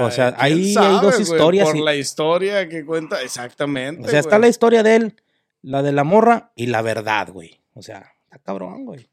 O 0.03 0.11
sea, 0.11 0.35
ahí 0.37 0.75
¿quién 0.75 0.85
hay 0.85 1.01
dos 1.01 1.19
historias 1.19 1.69
Por 1.69 1.77
y- 1.79 1.83
la 1.83 1.95
historia 1.95 2.69
que 2.69 2.85
cuenta, 2.85 3.23
exactamente. 3.23 4.03
O 4.07 4.11
sea, 4.11 4.21
está 4.21 4.39
la 4.39 4.49
historia 4.49 4.83
de 4.83 4.97
él, 4.97 5.17
la 5.63 5.83
de 5.83 5.93
la 5.93 6.05
morra 6.05 6.53
y 6.55 6.67
la 6.67 6.83
verdad, 6.83 7.31
güey. 7.31 7.63
O 7.73 7.81
sea, 7.81 8.13
está 8.25 8.39
cabrón, 8.39 8.85
güey. 8.85 9.09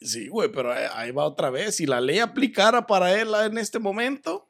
Sí, 0.00 0.28
güey, 0.28 0.50
pero 0.50 0.72
ahí- 0.72 0.88
ahí 0.94 1.10
va 1.10 1.26
otra 1.26 1.50
vez. 1.50 1.76
Si 1.76 1.84
la 1.84 2.00
ley 2.00 2.18
aplicara 2.18 2.86
para 2.86 3.20
él 3.20 3.28
en 3.44 3.58
este 3.58 3.78
momento. 3.78 4.48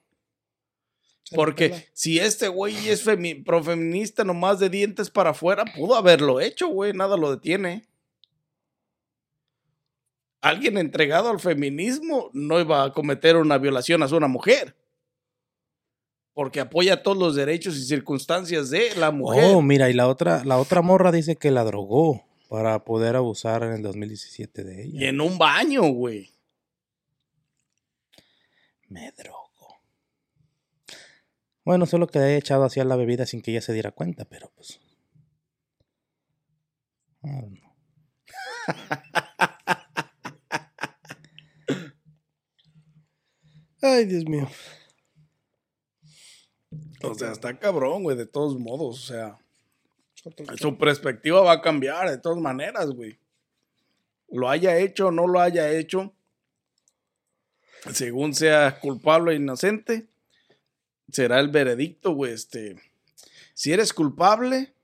Porque 1.35 1.89
si 1.93 2.19
este 2.19 2.49
güey 2.49 2.89
es 2.89 3.07
femi- 3.07 3.45
profeminista 3.45 4.25
nomás 4.25 4.59
de 4.59 4.69
dientes 4.71 5.11
para 5.11 5.31
afuera, 5.31 5.65
pudo 5.77 5.95
haberlo 5.97 6.41
hecho, 6.41 6.69
güey, 6.69 6.93
nada 6.93 7.17
lo 7.17 7.31
detiene. 7.35 7.87
Alguien 10.41 10.77
entregado 10.79 11.29
al 11.31 11.39
feminismo 11.39 12.31
no 12.33 12.59
iba 12.61 12.83
a 12.85 12.93
cometer 12.93 13.37
una 13.37 13.59
violación 13.59 14.03
a 14.03 14.07
una 14.07 14.27
mujer. 14.29 14.75
Porque 16.35 16.61
apoya 16.61 17.03
todos 17.03 17.17
los 17.19 17.37
derechos 17.37 17.77
y 17.77 17.85
circunstancias 17.85 18.71
de 18.71 18.95
la 18.97 19.11
mujer. 19.11 19.45
Oh, 19.55 19.61
mira, 19.63 19.91
y 19.91 19.93
la 19.93 20.09
otra, 20.09 20.43
la 20.45 20.59
otra 20.59 20.81
morra 20.83 21.13
dice 21.13 21.37
que 21.37 21.51
la 21.51 21.63
drogó 21.63 22.25
para 22.49 22.85
poder 22.85 23.17
abusar 23.17 23.63
en 23.63 23.73
el 23.73 23.83
2017 23.83 24.65
de 24.65 24.83
ella. 24.85 25.01
y 25.01 25.05
en 25.05 25.21
un 25.21 25.37
baño, 25.39 25.83
güey. 25.83 26.31
Me 28.89 29.11
drogo. 29.13 29.42
Bueno, 31.65 31.87
solo 31.87 32.09
que 32.09 32.19
haya 32.19 32.37
echado 32.37 32.65
hacia 32.65 32.85
la 32.85 32.97
bebida 32.97 33.25
sin 33.27 33.41
que 33.41 33.53
ella 33.53 33.61
se 33.61 33.73
diera 33.73 33.93
cuenta, 33.93 34.25
pero 34.25 34.51
pues. 34.57 34.81
ah, 37.23 37.43
no. 37.49 37.73
Ay, 43.83 44.05
Dios 44.07 44.25
mío. 44.27 44.49
O 47.03 47.15
sea, 47.15 47.33
está 47.33 47.59
cabrón, 47.59 48.05
güey, 48.05 48.17
de 48.17 48.27
todos 48.27 48.57
modos. 48.59 49.03
O 49.03 49.07
sea, 49.07 49.39
su 50.57 50.79
perspectiva 50.79 51.41
va 51.41 51.53
a 51.53 51.61
cambiar 51.61 52.09
de 52.09 52.19
todas 52.19 52.39
maneras, 52.39 52.91
güey. 52.91 53.19
Lo 54.29 54.49
haya 54.49 54.79
hecho 54.79 55.09
o 55.09 55.11
no 55.11 55.27
lo 55.27 55.41
haya 55.41 55.71
hecho, 55.71 56.15
según 57.93 58.35
sea 58.35 58.79
culpable 58.79 59.33
o 59.33 59.35
inocente, 59.35 60.07
será 61.13 61.39
el 61.41 61.49
veredicto, 61.49 62.13
güey. 62.15 62.33
Este, 62.33 62.77
si 63.55 63.73
eres 63.73 63.93
culpable, 63.93 64.75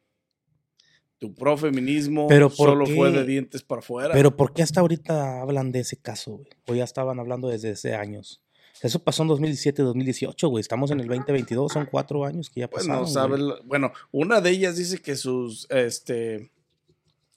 tu 1.18 1.34
profeminismo 1.34 2.28
Pero 2.28 2.48
¿por 2.48 2.68
solo 2.68 2.86
fue 2.86 3.10
de 3.10 3.24
dientes 3.24 3.62
para 3.62 3.80
afuera. 3.80 4.14
Pero 4.14 4.36
¿por 4.36 4.52
qué 4.52 4.62
hasta 4.62 4.80
ahorita 4.80 5.40
hablan 5.40 5.72
de 5.72 5.80
ese 5.80 5.96
caso, 5.96 6.36
güey? 6.36 6.48
O 6.68 6.74
ya 6.74 6.84
estaban 6.84 7.18
hablando 7.18 7.48
desde 7.48 7.70
hace 7.72 7.94
años. 7.94 8.40
Eso 8.80 9.02
pasó 9.02 9.22
en 9.22 9.28
2017, 9.30 9.82
2018, 9.82 10.48
güey. 10.48 10.60
Estamos 10.60 10.92
en 10.92 11.00
el 11.00 11.08
2022, 11.08 11.72
son 11.72 11.86
cuatro 11.86 12.24
años 12.24 12.48
que 12.48 12.60
ya 12.60 12.70
Pues 12.70 12.84
pasaron. 12.84 13.02
no 13.02 13.08
sabes. 13.08 13.40
güey. 13.40 13.48
lo- 13.48 13.64
Bueno, 13.64 13.92
una 14.12 14.40
de 14.40 14.50
ellas 14.50 14.76
dice 14.76 15.02
que 15.02 15.16
sus, 15.16 15.66
este, 15.70 16.52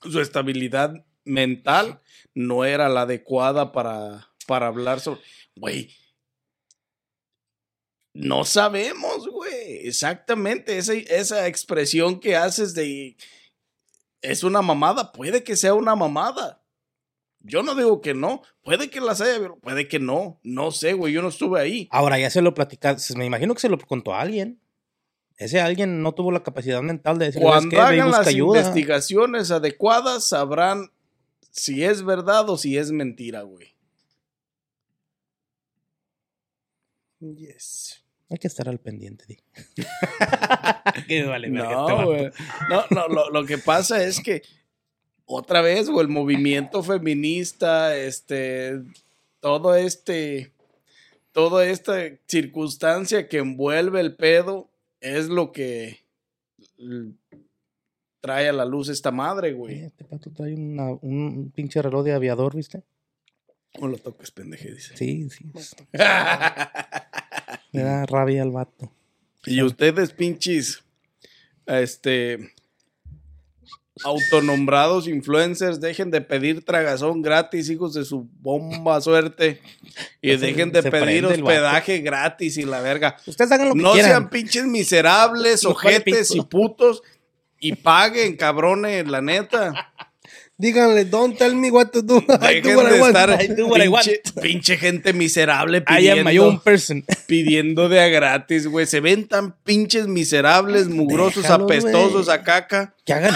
su 0.04 0.20
estabilidad 0.22 1.04
mental 1.26 2.02
no 2.36 2.64
era 2.66 2.88
la 2.90 3.02
adecuada 3.02 3.72
para, 3.72 4.28
para 4.46 4.68
hablar 4.68 5.00
sobre. 5.00 5.22
Güey. 5.56 5.90
No 8.14 8.44
sabemos, 8.44 9.28
güey. 9.30 9.88
Exactamente. 9.88 10.78
Esa, 10.78 10.94
esa 10.94 11.48
expresión 11.48 12.20
que 12.20 12.36
haces 12.36 12.74
de. 12.74 13.16
Es 14.22 14.44
una 14.44 14.62
mamada. 14.62 15.12
Puede 15.12 15.44
que 15.44 15.56
sea 15.56 15.74
una 15.74 15.96
mamada. 15.96 16.62
Yo 17.40 17.64
no 17.64 17.74
digo 17.74 18.02
que 18.02 18.14
no. 18.14 18.42
Puede 18.64 18.90
que 18.90 19.02
las 19.02 19.22
haya. 19.22 19.50
Puede 19.62 19.88
que 19.88 20.00
no. 20.00 20.40
No 20.44 20.72
sé, 20.72 20.94
güey. 20.94 21.14
Yo 21.14 21.22
no 21.22 21.30
estuve 21.30 21.60
ahí. 21.60 21.88
Ahora 21.92 22.20
ya 22.20 22.30
se 22.30 22.42
lo 22.42 22.54
platicaste. 22.54 23.16
Me 23.16 23.26
imagino 23.26 23.54
que 23.54 23.62
se 23.62 23.70
lo 23.70 23.78
contó 23.80 24.14
a 24.14 24.22
alguien. 24.22 24.62
Ese 25.38 25.60
alguien 25.60 26.04
no 26.04 26.14
tuvo 26.14 26.32
la 26.32 26.44
capacidad 26.44 26.84
mental 26.84 27.18
de 27.18 27.26
decir, 27.26 27.42
¿sabes 27.42 27.54
Cuando 27.54 27.76
y 27.76 27.80
hagan 27.80 28.12
las 28.12 28.28
ayuda. 28.28 28.60
investigaciones 28.60 29.50
adecuadas, 29.50 30.28
sabrán 30.28 30.92
si 31.50 31.84
es 31.84 32.04
verdad 32.04 32.48
o 32.48 32.60
si 32.60 32.78
es 32.78 32.92
mentira, 32.92 33.42
güey. 33.42 33.71
Yes. 37.22 38.04
Hay 38.30 38.38
que 38.38 38.48
estar 38.48 38.68
al 38.70 38.80
pendiente, 38.80 39.26
di. 39.28 39.38
que 41.08 41.24
vale, 41.24 41.50
No. 41.50 42.06
No, 42.70 42.84
no, 42.90 43.08
lo, 43.08 43.30
lo 43.30 43.46
que 43.46 43.58
pasa 43.58 44.04
es 44.04 44.20
que 44.22 44.42
otra 45.26 45.62
vez, 45.62 45.90
güey, 45.90 46.06
el 46.06 46.12
movimiento 46.12 46.82
feminista, 46.84 47.96
este, 47.96 48.82
todo 49.40 49.76
este, 49.76 50.52
toda 51.32 51.66
esta 51.66 51.96
circunstancia 52.28 53.28
que 53.28 53.38
envuelve 53.40 54.00
el 54.02 54.16
pedo 54.16 54.70
es 55.00 55.28
lo 55.28 55.52
que 55.52 56.00
trae 58.22 58.50
a 58.50 58.54
la 58.54 58.66
luz 58.66 58.90
esta 58.90 59.12
madre, 59.12 59.54
güey. 59.54 59.80
Este 59.84 60.06
pato 60.06 60.32
trae 60.32 60.54
una- 60.56 60.92
un 61.02 61.52
pinche 61.54 61.82
reloj 61.82 62.04
de 62.06 62.14
aviador, 62.14 62.56
¿viste? 62.56 62.84
No 63.80 63.88
lo 63.88 63.98
toques, 63.98 64.32
pendeje, 64.32 64.74
dice. 64.74 64.98
Sí, 64.98 65.30
sí. 65.30 65.46
Le 67.72 67.84
da 67.84 68.06
rabia 68.06 68.42
al 68.42 68.52
vato. 68.52 68.92
Y 69.46 69.62
ustedes, 69.64 70.12
pinches, 70.12 70.84
este, 71.66 72.54
autonombrados 74.04 75.08
influencers, 75.08 75.80
dejen 75.80 76.12
de 76.12 76.22
pedir 76.22 76.64
tragazón 76.64 77.22
gratis, 77.22 77.70
hijos 77.70 77.94
de 77.94 78.06
su 78.06 78.28
bomba 78.40 79.00
suerte. 79.02 79.62
Y 80.22 80.36
dejen 80.38 80.72
de 80.72 80.82
se 80.82 80.92
pedir 80.92 81.26
hospedaje 81.26 82.00
gratis 82.00 82.58
y 82.58 82.64
la 82.64 82.82
verga. 82.82 83.18
Ustedes 83.26 83.52
hagan 83.52 83.70
lo 83.70 83.76
que 83.76 83.82
No 83.82 83.94
quieran. 83.94 84.12
sean 84.12 84.30
pinches 84.30 84.66
miserables, 84.66 85.66
ojetes 85.66 86.34
y 86.36 86.42
putos. 86.42 87.02
Y 87.64 87.76
paguen, 87.76 88.38
cabrones, 88.38 89.08
la 89.08 89.22
neta. 89.22 89.91
Díganle, 90.58 91.06
don't 91.06 91.36
tell 91.40 91.56
me 91.56 91.72
what 91.72 91.88
to 91.92 92.04
do. 92.04 92.18
I 92.40 92.62
do 92.62 92.76
what 92.76 92.86
I 92.86 92.92
de 92.94 93.00
want. 93.00 93.16
estar 93.16 93.30
I 93.42 93.48
do 93.48 93.68
what 93.68 93.82
I 93.82 93.88
want. 93.88 94.06
pinche, 94.44 94.78
gente 94.78 95.12
miserable 95.12 95.84
I 95.88 96.08
am 96.10 96.24
my 96.24 96.38
own 96.38 96.60
pidiendo, 96.60 96.64
person. 96.64 97.04
pidiendo 97.28 97.90
de 97.90 98.00
a 98.00 98.08
gratis, 98.10 98.68
güey. 98.68 98.86
Se 98.86 99.00
ven 99.00 99.28
tan 99.28 99.56
pinches 99.64 100.08
miserables, 100.08 100.88
mugrosos, 100.88 101.42
Déjalos, 101.42 101.64
apestosos 101.66 102.30
a 102.30 102.44
caca. 102.44 102.94
Que 103.04 103.14
hagan, 103.14 103.34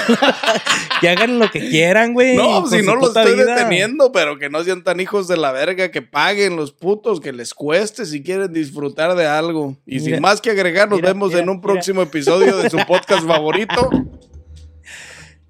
que 1.02 1.10
hagan 1.10 1.40
lo 1.40 1.50
que 1.50 1.68
quieran, 1.68 2.14
güey. 2.14 2.38
No, 2.38 2.68
si 2.68 2.84
no 2.84 2.96
los 2.96 3.08
estoy 3.08 3.34
vida. 3.34 3.56
deteniendo, 3.56 4.12
pero 4.12 4.38
que 4.38 4.52
no 4.52 4.64
sean 4.64 4.84
tan 4.84 5.00
hijos 5.00 5.28
de 5.28 5.38
la 5.38 5.52
verga, 5.52 5.90
que 5.90 6.04
paguen 6.04 6.56
los 6.56 6.74
putos, 6.74 7.20
que 7.20 7.34
les 7.34 7.56
cueste 7.56 8.06
si 8.06 8.22
quieren 8.22 8.54
disfrutar 8.54 9.16
de 9.16 9.26
algo. 9.26 9.76
Y 9.88 10.00
Mira, 10.00 10.04
sin 10.18 10.22
más 10.22 10.42
que 10.42 10.52
agregar, 10.52 10.90
nos 10.90 11.00
mira, 11.00 11.10
vemos 11.14 11.30
mira, 11.30 11.42
en 11.42 11.50
un 11.50 11.56
mira. 11.58 11.64
próximo 11.74 12.04
episodio 12.04 12.56
de 12.58 12.70
su 12.70 12.78
podcast 12.86 13.26
favorito. 13.26 13.90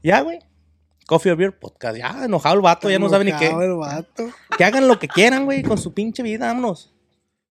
Ya, 0.02 0.22
güey. 0.22 0.40
Coffee 1.08 1.32
or 1.32 1.38
Beer 1.38 1.58
Podcast. 1.58 1.98
Ya, 1.98 2.26
enojado 2.26 2.56
el 2.56 2.62
vato, 2.62 2.90
ya 2.90 3.00
no 3.00 3.10
sabe 3.10 3.26
ni 3.26 3.34
qué. 3.34 3.48
El 3.48 3.76
vato. 3.76 4.30
Que 4.58 4.64
hagan 4.64 4.88
lo 4.88 4.98
que 5.00 5.08
quieran, 5.08 5.46
güey, 5.46 5.64
con 5.64 5.78
su 5.78 5.94
pinche 5.94 6.24
vida, 6.24 6.48
vámonos. 6.48 6.95